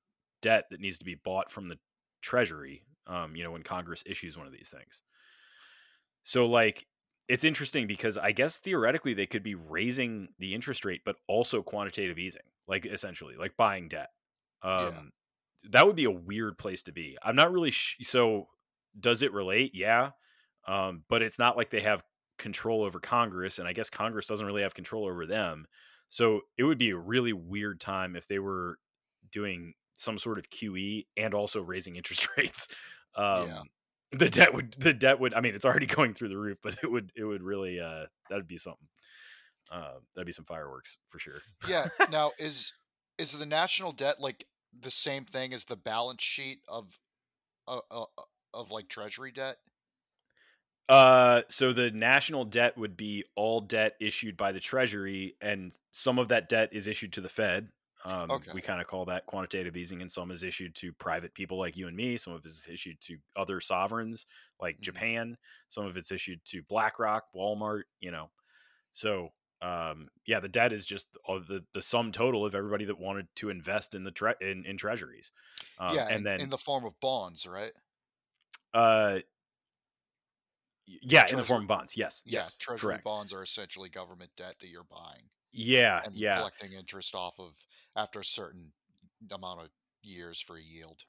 debt 0.45 0.67
that 0.71 0.81
needs 0.81 0.99
to 0.99 1.07
be 1.07 1.15
bought 1.15 1.51
from 1.51 1.65
the 1.65 1.79
treasury 2.21 2.83
um, 3.07 3.35
you 3.35 3.43
know 3.43 3.51
when 3.51 3.63
congress 3.63 4.03
issues 4.07 4.37
one 4.37 4.47
of 4.47 4.53
these 4.53 4.69
things 4.69 5.01
so 6.23 6.47
like 6.47 6.87
it's 7.29 7.45
interesting 7.45 7.87
because 7.87 8.19
i 8.19 8.31
guess 8.31 8.59
theoretically 8.59 9.15
they 9.15 9.27
could 9.27 9.43
be 9.43 9.55
raising 9.55 10.29
the 10.39 10.55
interest 10.55 10.85
rate 10.85 11.01
but 11.05 11.17
also 11.29 11.63
quantitative 11.63 12.19
easing 12.19 12.43
like 12.67 12.87
essentially 12.87 13.35
like 13.37 13.57
buying 13.57 13.89
debt 13.89 14.09
um, 14.63 14.79
yeah. 14.79 15.71
that 15.71 15.87
would 15.87 15.97
be 15.97 16.05
a 16.05 16.11
weird 16.11 16.59
place 16.59 16.83
to 16.83 16.93
be 16.93 17.17
i'm 17.23 17.37
not 17.37 17.53
really 17.53 17.71
sh- 17.71 17.97
so 18.03 18.49
does 18.99 19.23
it 19.23 19.33
relate 19.33 19.73
yeah 19.75 20.11
um, 20.67 21.03
but 21.09 21.23
it's 21.23 21.39
not 21.39 21.57
like 21.57 21.71
they 21.71 21.81
have 21.81 22.03
control 22.39 22.83
over 22.83 22.99
congress 22.99 23.59
and 23.59 23.69
i 23.69 23.73
guess 23.73 23.91
congress 23.91 24.27
doesn't 24.27 24.47
really 24.47 24.63
have 24.63 24.75
control 24.75 25.07
over 25.07 25.27
them 25.27 25.67
so 26.09 26.43
it 26.57 26.65
would 26.65 26.79
be 26.79 26.91
a 26.91 26.97
really 26.97 27.33
weird 27.33 27.81
time 27.81 28.15
if 28.15 28.29
they 28.29 28.39
were 28.39 28.79
doing 29.33 29.75
some 29.95 30.19
sort 30.19 30.39
of 30.39 30.51
QE 30.51 31.07
and 31.17 31.35
also 31.35 31.61
raising 31.63 31.97
interest 31.97 32.29
rates. 32.37 32.69
Um, 33.17 33.49
yeah. 33.49 33.63
The 34.13 34.31
debt 34.31 34.55
would 34.55 34.75
the 34.79 34.93
debt 34.93 35.19
would 35.19 35.35
I 35.35 35.41
mean 35.41 35.57
it's 35.57 35.65
already 35.65 35.87
going 35.99 36.15
through 36.15 36.29
the 36.29 36.39
roof, 36.39 36.59
but 36.63 36.77
it 36.83 36.91
would 36.91 37.11
it 37.17 37.25
would 37.25 37.43
really 37.43 37.81
uh, 37.81 38.05
that'd 38.31 38.47
be 38.47 38.59
something. 38.59 38.87
Uh, 39.71 39.95
that'd 40.15 40.27
be 40.27 40.33
some 40.33 40.45
fireworks 40.45 40.99
for 41.09 41.19
sure. 41.19 41.41
yeah. 41.69 41.87
Now 42.11 42.33
is 42.39 42.73
is 43.19 43.33
the 43.33 43.47
national 43.47 43.93
debt 43.93 44.21
like 44.21 44.47
the 44.79 44.91
same 44.91 45.25
thing 45.25 45.55
as 45.55 45.65
the 45.65 45.77
balance 45.77 46.23
sheet 46.23 46.59
of 46.69 46.99
uh, 47.69 47.81
uh, 47.91 48.03
uh 48.03 48.23
of 48.53 48.71
like 48.71 48.89
treasury 48.89 49.33
debt? 49.33 49.57
Uh, 50.89 51.41
so 51.49 51.73
the 51.73 51.91
national 51.91 52.45
debt 52.45 52.77
would 52.77 52.97
be 52.97 53.25
all 53.37 53.61
debt 53.61 53.95
issued 54.01 54.37
by 54.37 54.53
the 54.53 54.61
Treasury, 54.61 55.35
and 55.41 55.75
some 55.93 56.19
of 56.19 56.29
that 56.29 56.51
debt 56.51 56.69
is 56.73 56.87
issued 56.87 57.11
to 57.11 57.23
the 57.23 57.29
Fed, 57.29 57.71
um, 58.07 58.31
okay. 58.31 58.51
We 58.53 58.61
kind 58.61 58.81
of 58.81 58.87
call 58.87 59.07
that 59.07 59.25
quantitative 59.25 59.77
easing, 59.77 60.03
and 60.03 60.11
some 60.11 60.31
is 60.31 60.43
issued 60.43 60.75
to 60.77 60.93
private 60.93 61.33
people 61.33 61.59
like 61.59 61.77
you 61.77 61.89
and 61.89 61.97
me. 61.97 62.19
Some 62.19 62.35
of 62.35 62.45
it 62.45 62.49
is 62.49 62.67
issued 62.71 63.01
to 63.03 63.17
other 63.35 63.61
sovereigns 63.61 64.27
like 64.61 64.77
mm-hmm. 64.77 64.83
Japan. 64.83 65.37
Some 65.69 65.87
of 65.87 65.97
it's 65.97 66.13
issued 66.13 66.45
to 66.47 66.63
BlackRock, 66.65 67.25
Walmart. 67.35 67.83
You 68.01 68.11
know, 68.11 68.31
so 68.93 69.31
um, 69.65 70.09
yeah, 70.27 70.41
the 70.41 70.49
debt 70.49 70.73
is 70.73 70.85
just 70.85 71.07
the 71.27 71.65
the 71.73 71.83
sum 71.83 72.13
total 72.13 72.45
of 72.45 72.55
everybody 72.55 72.85
that 72.85 72.99
wanted 72.99 73.29
to 73.37 73.49
invest 73.49 73.95
in 73.95 74.05
the 74.05 74.11
tre- 74.11 74.35
in, 74.41 74.65
in 74.67 74.77
treasuries. 74.77 75.31
Um, 75.79 75.97
yeah, 75.97 76.07
and 76.07 76.19
in, 76.19 76.23
then 76.25 76.41
in 76.41 76.51
the 76.51 76.59
form 76.59 76.85
of 76.85 76.93
bonds, 77.01 77.47
right? 77.47 77.73
Uh, 78.75 79.21
yeah, 80.87 81.21
treasury, 81.21 81.33
in 81.33 81.39
the 81.39 81.45
form 81.45 81.63
of 81.63 81.69
bonds. 81.69 81.97
Yes, 81.97 82.23
yeah, 82.27 82.41
yes, 82.41 82.57
treasury 82.57 82.91
correct. 82.91 83.05
bonds 83.05 83.33
are 83.33 83.43
essentially 83.43 83.89
government 83.89 84.31
debt 84.37 84.57
that 84.61 84.69
you're 84.69 84.87
buying. 84.91 85.23
Yeah, 85.51 86.03
and 86.05 86.15
yeah. 86.15 86.39
Collecting 86.39 86.73
interest 86.73 87.15
off 87.15 87.39
of 87.39 87.55
after 87.97 88.21
a 88.21 88.25
certain 88.25 88.71
amount 89.31 89.61
of 89.61 89.69
years 90.03 90.41
for 90.41 90.57
a 90.57 90.63
yield. 90.63 91.05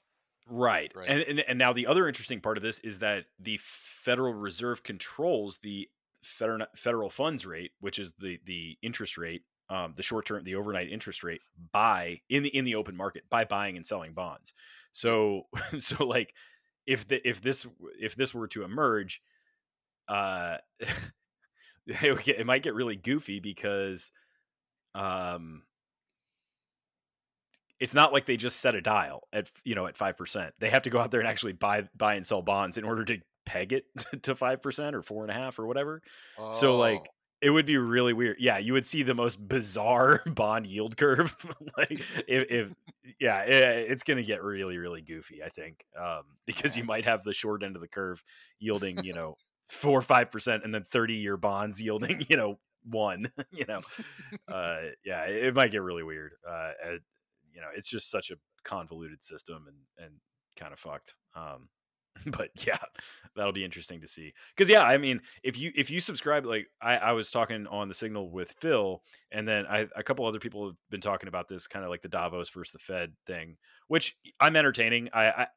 Right. 0.48 0.92
right. 0.96 1.10
And, 1.10 1.22
and 1.24 1.40
and 1.42 1.60
now 1.60 1.74
the 1.74 1.88
other 1.88 2.08
interesting 2.08 2.40
part 2.40 2.56
of 2.56 2.64
this 2.64 2.80
is 2.80 3.00
that 3.00 3.26
the 3.40 3.58
Federal 3.60 4.34
Reserve 4.34 4.84
controls 4.84 5.58
the 5.58 5.90
federal 6.26 7.10
funds 7.10 7.46
rate, 7.46 7.72
which 7.80 8.00
is 8.00 8.14
the 8.20 8.40
the 8.46 8.78
interest 8.82 9.18
rate, 9.18 9.44
um, 9.70 9.94
the 9.96 10.04
short 10.04 10.26
term, 10.26 10.44
the 10.44 10.56
overnight 10.56 10.92
interest 10.92 11.24
rate, 11.24 11.42
by 11.72 12.20
in 12.30 12.44
the 12.44 12.56
in 12.56 12.66
the 12.66 12.76
open 12.76 12.96
market 12.96 13.24
by 13.30 13.46
buying 13.46 13.76
and 13.76 13.86
selling 13.86 14.14
bonds. 14.14 14.54
So 14.92 15.44
so 15.80 16.06
like 16.06 16.34
if 16.86 17.08
the 17.08 17.28
if 17.28 17.42
this 17.42 17.68
if 18.00 18.16
this 18.16 18.34
were 18.34 18.48
to 18.50 18.64
emerge, 18.64 19.22
uh, 20.08 20.58
it, 21.88 22.24
get, 22.24 22.40
it 22.40 22.46
might 22.46 22.64
get 22.64 22.74
really 22.74 22.96
goofy 22.96 23.40
because 23.40 24.12
um 24.94 25.64
it's 27.80 27.94
not 27.94 28.14
like 28.14 28.26
they 28.26 28.38
just 28.38 28.62
set 28.62 28.76
a 28.76 28.82
dial 28.82 29.28
at 29.34 29.52
you 29.64 29.76
know 29.76 29.86
at 29.86 29.98
five 29.98 30.18
percent. 30.18 30.54
They 30.60 30.70
have 30.70 30.84
to 30.84 30.90
go 30.90 31.00
out 31.00 31.12
there 31.12 31.20
and 31.20 31.30
actually 31.30 31.54
buy 31.54 31.88
buy 31.96 32.16
and 32.16 32.26
sell 32.26 32.42
bonds 32.42 32.78
in 32.78 32.84
order 32.84 33.04
to 33.06 33.20
peg 33.46 33.74
it 33.74 33.86
to 34.24 34.36
five 34.36 34.62
percent 34.62 34.96
or 34.96 35.02
four 35.02 35.24
and 35.24 35.32
a 35.32 35.34
half 35.34 35.60
or 35.60 35.66
whatever. 35.68 36.02
Oh. 36.38 36.54
So 36.54 36.78
like 36.78 37.02
oh. 37.02 37.14
it 37.42 37.50
would 37.50 37.66
be 37.66 37.78
really 37.78 38.14
weird. 38.14 38.38
Yeah, 38.40 38.58
you 38.58 38.74
would 38.74 38.86
see 38.86 39.04
the 39.04 39.16
most 39.16 39.48
bizarre 39.48 40.22
bond 40.28 40.68
yield 40.68 40.98
curve. 40.98 41.36
like 41.78 41.92
if, 42.28 42.52
if 42.52 42.74
yeah, 43.20 43.42
it, 43.42 43.92
it's 43.92 44.04
going 44.04 44.18
to 44.18 44.24
get 44.24 44.44
really 44.44 44.78
really 44.78 45.02
goofy. 45.02 45.44
I 45.44 45.50
think 45.50 45.86
um, 46.00 46.24
because 46.46 46.76
you 46.76 46.84
might 46.84 47.06
have 47.06 47.24
the 47.24 47.34
short 47.34 47.64
end 47.64 47.76
of 47.76 47.82
the 47.82 47.88
curve 47.88 48.24
yielding 48.60 49.04
you 49.04 49.14
know 49.14 49.36
four 49.68 49.98
or 49.98 50.04
five 50.04 50.32
percent, 50.32 50.64
and 50.64 50.74
then 50.74 50.84
thirty 50.84 51.16
year 51.16 51.38
bonds 51.38 51.82
yielding 51.82 52.22
you 52.30 52.38
know 52.38 52.60
one 52.88 53.26
you 53.52 53.66
know 53.68 53.80
uh 54.54 54.78
yeah 55.04 55.24
it, 55.24 55.56
might 55.56 55.72
get 55.72 55.82
really 55.82 56.04
weird 56.04 56.34
uh 56.48 56.70
you 57.52 57.60
know 57.60 57.68
it's 57.76 57.90
just 57.90 58.12
such 58.12 58.30
a 58.30 58.36
convoluted 58.64 59.24
system 59.24 59.66
and 59.68 60.06
and 60.06 60.16
kind 60.56 60.72
of 60.72 60.78
fucked 60.78 61.16
um 61.36 61.68
but 62.26 62.50
yeah 62.66 62.78
that'll 63.36 63.52
be 63.52 63.66
interesting 63.66 64.02
to 64.02 64.08
see. 64.08 64.34
Because 64.56 64.70
yeah 64.70 64.84
i 64.84 64.98
mean 64.98 65.22
if 65.44 65.58
you 65.58 65.72
if 65.76 65.92
you 65.92 66.00
subscribe 66.00 66.46
like 66.46 66.68
I, 66.82 66.98
I 66.98 67.12
was 67.12 67.32
talking 67.32 67.68
on 67.68 67.88
the 67.88 67.94
signal 67.94 68.32
with 68.32 68.56
phil 68.60 69.02
and 69.32 69.48
then 69.48 69.66
I, 69.68 69.88
a 69.96 70.04
couple 70.04 70.26
other 70.26 70.40
people 70.40 70.68
have 70.68 70.76
been 70.90 71.02
talking 71.02 71.28
about 71.28 71.48
this 71.48 71.68
kind 71.68 71.84
of 71.84 71.92
like 71.92 72.02
the 72.02 72.10
davos 72.10 72.50
versus 72.50 72.72
the 72.72 72.80
fed 72.80 73.14
thing 73.26 73.58
which 73.88 74.16
i'm 74.40 74.56
entertaining. 74.56 75.10
I, 75.14 75.48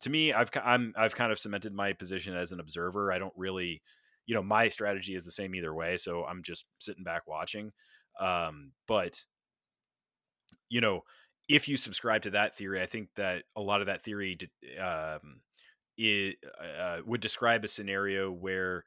to 0.00 0.10
me 0.10 0.32
i've 0.32 0.50
i'm 0.64 0.94
i've 0.96 1.14
kind 1.14 1.32
of 1.32 1.38
cemented 1.38 1.72
my 1.72 1.92
position 1.92 2.36
as 2.36 2.52
an 2.52 2.60
observer. 2.60 3.12
I 3.12 3.18
don't 3.18 3.34
really 3.36 3.82
you 4.26 4.34
know 4.34 4.42
my 4.42 4.68
strategy 4.68 5.14
is 5.14 5.24
the 5.24 5.32
same 5.32 5.54
either 5.54 5.74
way 5.74 5.96
so 5.96 6.24
i'm 6.24 6.42
just 6.42 6.64
sitting 6.78 7.04
back 7.04 7.26
watching. 7.26 7.72
Um 8.20 8.72
but 8.86 9.24
you 10.68 10.80
know 10.80 11.02
if 11.48 11.66
you 11.66 11.76
subscribe 11.76 12.22
to 12.22 12.30
that 12.30 12.54
theory 12.54 12.80
i 12.80 12.86
think 12.86 13.08
that 13.16 13.42
a 13.56 13.60
lot 13.60 13.80
of 13.80 13.86
that 13.86 14.02
theory 14.02 14.36
um, 14.80 15.40
it 15.98 16.36
uh, 16.80 16.98
would 17.04 17.20
describe 17.20 17.64
a 17.64 17.68
scenario 17.68 18.30
where 18.30 18.84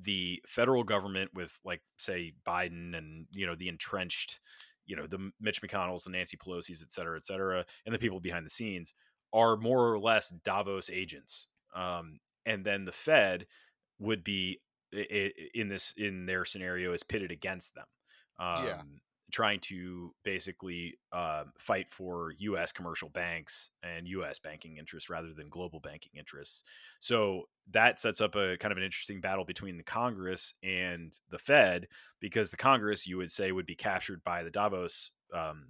the 0.00 0.40
federal 0.46 0.84
government 0.84 1.30
with 1.34 1.58
like 1.64 1.82
say 1.98 2.32
biden 2.46 2.96
and 2.96 3.26
you 3.34 3.46
know 3.46 3.54
the 3.54 3.68
entrenched 3.68 4.38
you 4.86 4.94
know 4.94 5.06
the 5.06 5.30
mitch 5.40 5.60
mcconnells 5.60 6.04
the 6.04 6.10
nancy 6.10 6.36
pelosi's 6.36 6.82
et 6.82 6.92
cetera 6.92 7.16
et 7.16 7.24
cetera 7.24 7.64
and 7.84 7.94
the 7.94 7.98
people 7.98 8.20
behind 8.20 8.46
the 8.46 8.50
scenes 8.50 8.94
are 9.32 9.56
more 9.56 9.92
or 9.92 9.98
less 9.98 10.30
davos 10.44 10.88
agents 10.88 11.48
um, 11.74 12.20
and 12.46 12.64
then 12.64 12.84
the 12.84 12.92
fed 12.92 13.46
would 13.98 14.24
be 14.24 14.60
in 15.54 15.68
this 15.68 15.94
in 15.96 16.26
their 16.26 16.44
scenario 16.44 16.92
is 16.92 17.02
pitted 17.02 17.30
against 17.30 17.74
them. 17.74 17.86
Um, 18.38 18.66
yeah. 18.66 18.82
Trying 19.30 19.60
to 19.60 20.14
basically 20.24 20.98
uh, 21.12 21.44
fight 21.58 21.88
for 21.88 22.34
U.S. 22.38 22.72
commercial 22.72 23.08
banks 23.08 23.70
and 23.82 24.06
U.S. 24.08 24.38
banking 24.38 24.76
interests 24.76 25.08
rather 25.10 25.32
than 25.32 25.48
global 25.48 25.80
banking 25.80 26.12
interests. 26.18 26.62
So 27.00 27.44
that 27.70 27.98
sets 27.98 28.20
up 28.20 28.34
a 28.34 28.56
kind 28.58 28.72
of 28.72 28.78
an 28.78 28.84
interesting 28.84 29.20
battle 29.20 29.44
between 29.44 29.76
the 29.76 29.82
Congress 29.82 30.54
and 30.62 31.12
the 31.30 31.38
Fed, 31.38 31.88
because 32.20 32.50
the 32.50 32.56
Congress, 32.56 33.06
you 33.06 33.16
would 33.16 33.32
say, 33.32 33.52
would 33.52 33.66
be 33.66 33.76
captured 33.76 34.22
by 34.24 34.42
the 34.42 34.50
Davos 34.50 35.10
um, 35.34 35.66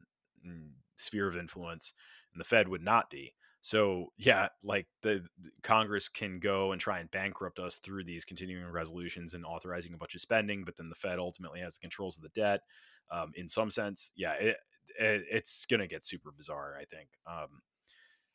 sphere 0.96 1.28
of 1.28 1.36
influence, 1.36 1.92
and 2.32 2.40
the 2.40 2.44
Fed 2.44 2.68
would 2.68 2.82
not 2.82 3.10
be. 3.10 3.34
So 3.62 4.12
yeah, 4.16 4.48
like 4.62 4.86
the, 5.02 5.24
the, 5.40 5.50
Congress 5.62 6.08
can 6.08 6.38
go 6.38 6.72
and 6.72 6.80
try 6.80 7.00
and 7.00 7.10
bankrupt 7.10 7.58
us 7.58 7.76
through 7.76 8.04
these 8.04 8.24
continuing 8.24 8.70
resolutions 8.70 9.34
and 9.34 9.44
authorizing 9.44 9.92
a 9.92 9.98
bunch 9.98 10.14
of 10.14 10.22
spending, 10.22 10.64
but 10.64 10.76
then 10.76 10.88
the 10.88 10.94
Fed 10.94 11.18
ultimately 11.18 11.60
has 11.60 11.74
the 11.74 11.80
controls 11.80 12.16
of 12.16 12.22
the 12.22 12.30
debt. 12.30 12.60
Um, 13.10 13.32
in 13.34 13.48
some 13.48 13.70
sense, 13.70 14.12
yeah, 14.16 14.32
it, 14.34 14.56
it, 14.98 15.24
it's 15.30 15.66
going 15.66 15.80
to 15.80 15.86
get 15.86 16.04
super 16.04 16.32
bizarre. 16.36 16.76
I 16.80 16.84
think. 16.84 17.08
Um, 17.26 17.60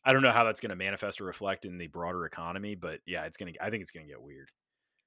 I 0.03 0.13
don't 0.13 0.21
know 0.21 0.31
how 0.31 0.43
that's 0.43 0.59
going 0.59 0.69
to 0.69 0.75
manifest 0.75 1.19
or 1.19 1.25
reflect 1.25 1.65
in 1.65 1.79
the 1.79 1.87
broader 1.87 2.25
economy, 2.25 2.75
but 2.75 2.99
yeah, 3.07 3.25
it's 3.25 3.37
going 3.37 3.53
to. 3.53 3.63
I 3.63 3.69
think 3.69 3.81
it's 3.81 3.91
going 3.91 4.05
to 4.05 4.11
get 4.11 4.21
weird. 4.21 4.51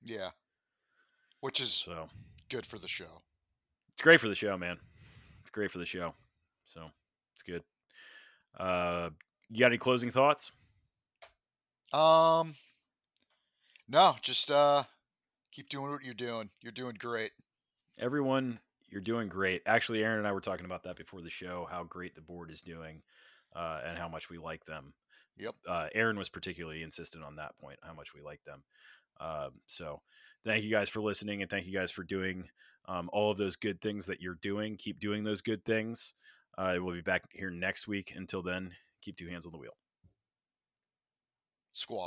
Yeah, 0.04 0.30
which 1.40 1.60
is 1.60 1.70
so 1.70 2.08
good 2.48 2.66
for 2.66 2.78
the 2.78 2.88
show. 2.88 3.22
It's 3.92 4.02
great 4.02 4.20
for 4.20 4.28
the 4.28 4.34
show, 4.34 4.56
man. 4.58 4.78
It's 5.42 5.50
great 5.50 5.70
for 5.70 5.78
the 5.78 5.86
show. 5.86 6.14
So 6.66 6.88
it's 7.34 7.42
good. 7.42 7.62
Uh, 8.58 9.10
you 9.50 9.58
got 9.60 9.66
any 9.66 9.78
closing 9.78 10.10
thoughts? 10.10 10.52
Um, 11.92 12.54
no, 13.88 14.14
just 14.20 14.50
uh, 14.50 14.84
keep 15.52 15.68
doing 15.68 15.90
what 15.90 16.04
you're 16.04 16.14
doing. 16.14 16.50
You're 16.62 16.72
doing 16.72 16.96
great. 16.98 17.30
Everyone, 17.98 18.60
you're 18.88 19.00
doing 19.00 19.28
great. 19.28 19.62
Actually, 19.66 20.04
Aaron 20.04 20.18
and 20.18 20.28
I 20.28 20.32
were 20.32 20.40
talking 20.40 20.66
about 20.66 20.82
that 20.84 20.96
before 20.96 21.22
the 21.22 21.30
show. 21.30 21.66
How 21.70 21.84
great 21.84 22.14
the 22.14 22.20
board 22.20 22.50
is 22.50 22.62
doing, 22.62 23.02
uh, 23.56 23.80
and 23.86 23.98
how 23.98 24.08
much 24.08 24.30
we 24.30 24.38
like 24.38 24.64
them. 24.64 24.92
Yep. 25.38 25.54
Uh, 25.66 25.86
Aaron 25.94 26.18
was 26.18 26.28
particularly 26.28 26.82
insistent 26.82 27.24
on 27.24 27.36
that 27.36 27.56
point, 27.58 27.78
how 27.82 27.94
much 27.94 28.14
we 28.14 28.20
like 28.20 28.42
them. 28.44 28.62
Um, 29.20 29.52
so, 29.66 30.00
thank 30.44 30.64
you 30.64 30.70
guys 30.70 30.88
for 30.88 31.00
listening, 31.00 31.42
and 31.42 31.50
thank 31.50 31.66
you 31.66 31.72
guys 31.72 31.90
for 31.90 32.04
doing 32.04 32.48
um, 32.86 33.08
all 33.12 33.30
of 33.30 33.38
those 33.38 33.56
good 33.56 33.80
things 33.80 34.06
that 34.06 34.20
you're 34.20 34.38
doing. 34.42 34.76
Keep 34.76 35.00
doing 35.00 35.24
those 35.24 35.40
good 35.40 35.64
things. 35.64 36.14
Uh, 36.56 36.76
we'll 36.78 36.94
be 36.94 37.00
back 37.00 37.24
here 37.32 37.50
next 37.50 37.88
week. 37.88 38.12
Until 38.16 38.42
then, 38.42 38.72
keep 39.08 39.16
two 39.16 39.28
hands 39.28 39.46
on 39.46 39.52
the 39.52 39.58
wheel. 39.58 39.72
Squaw. 41.74 41.96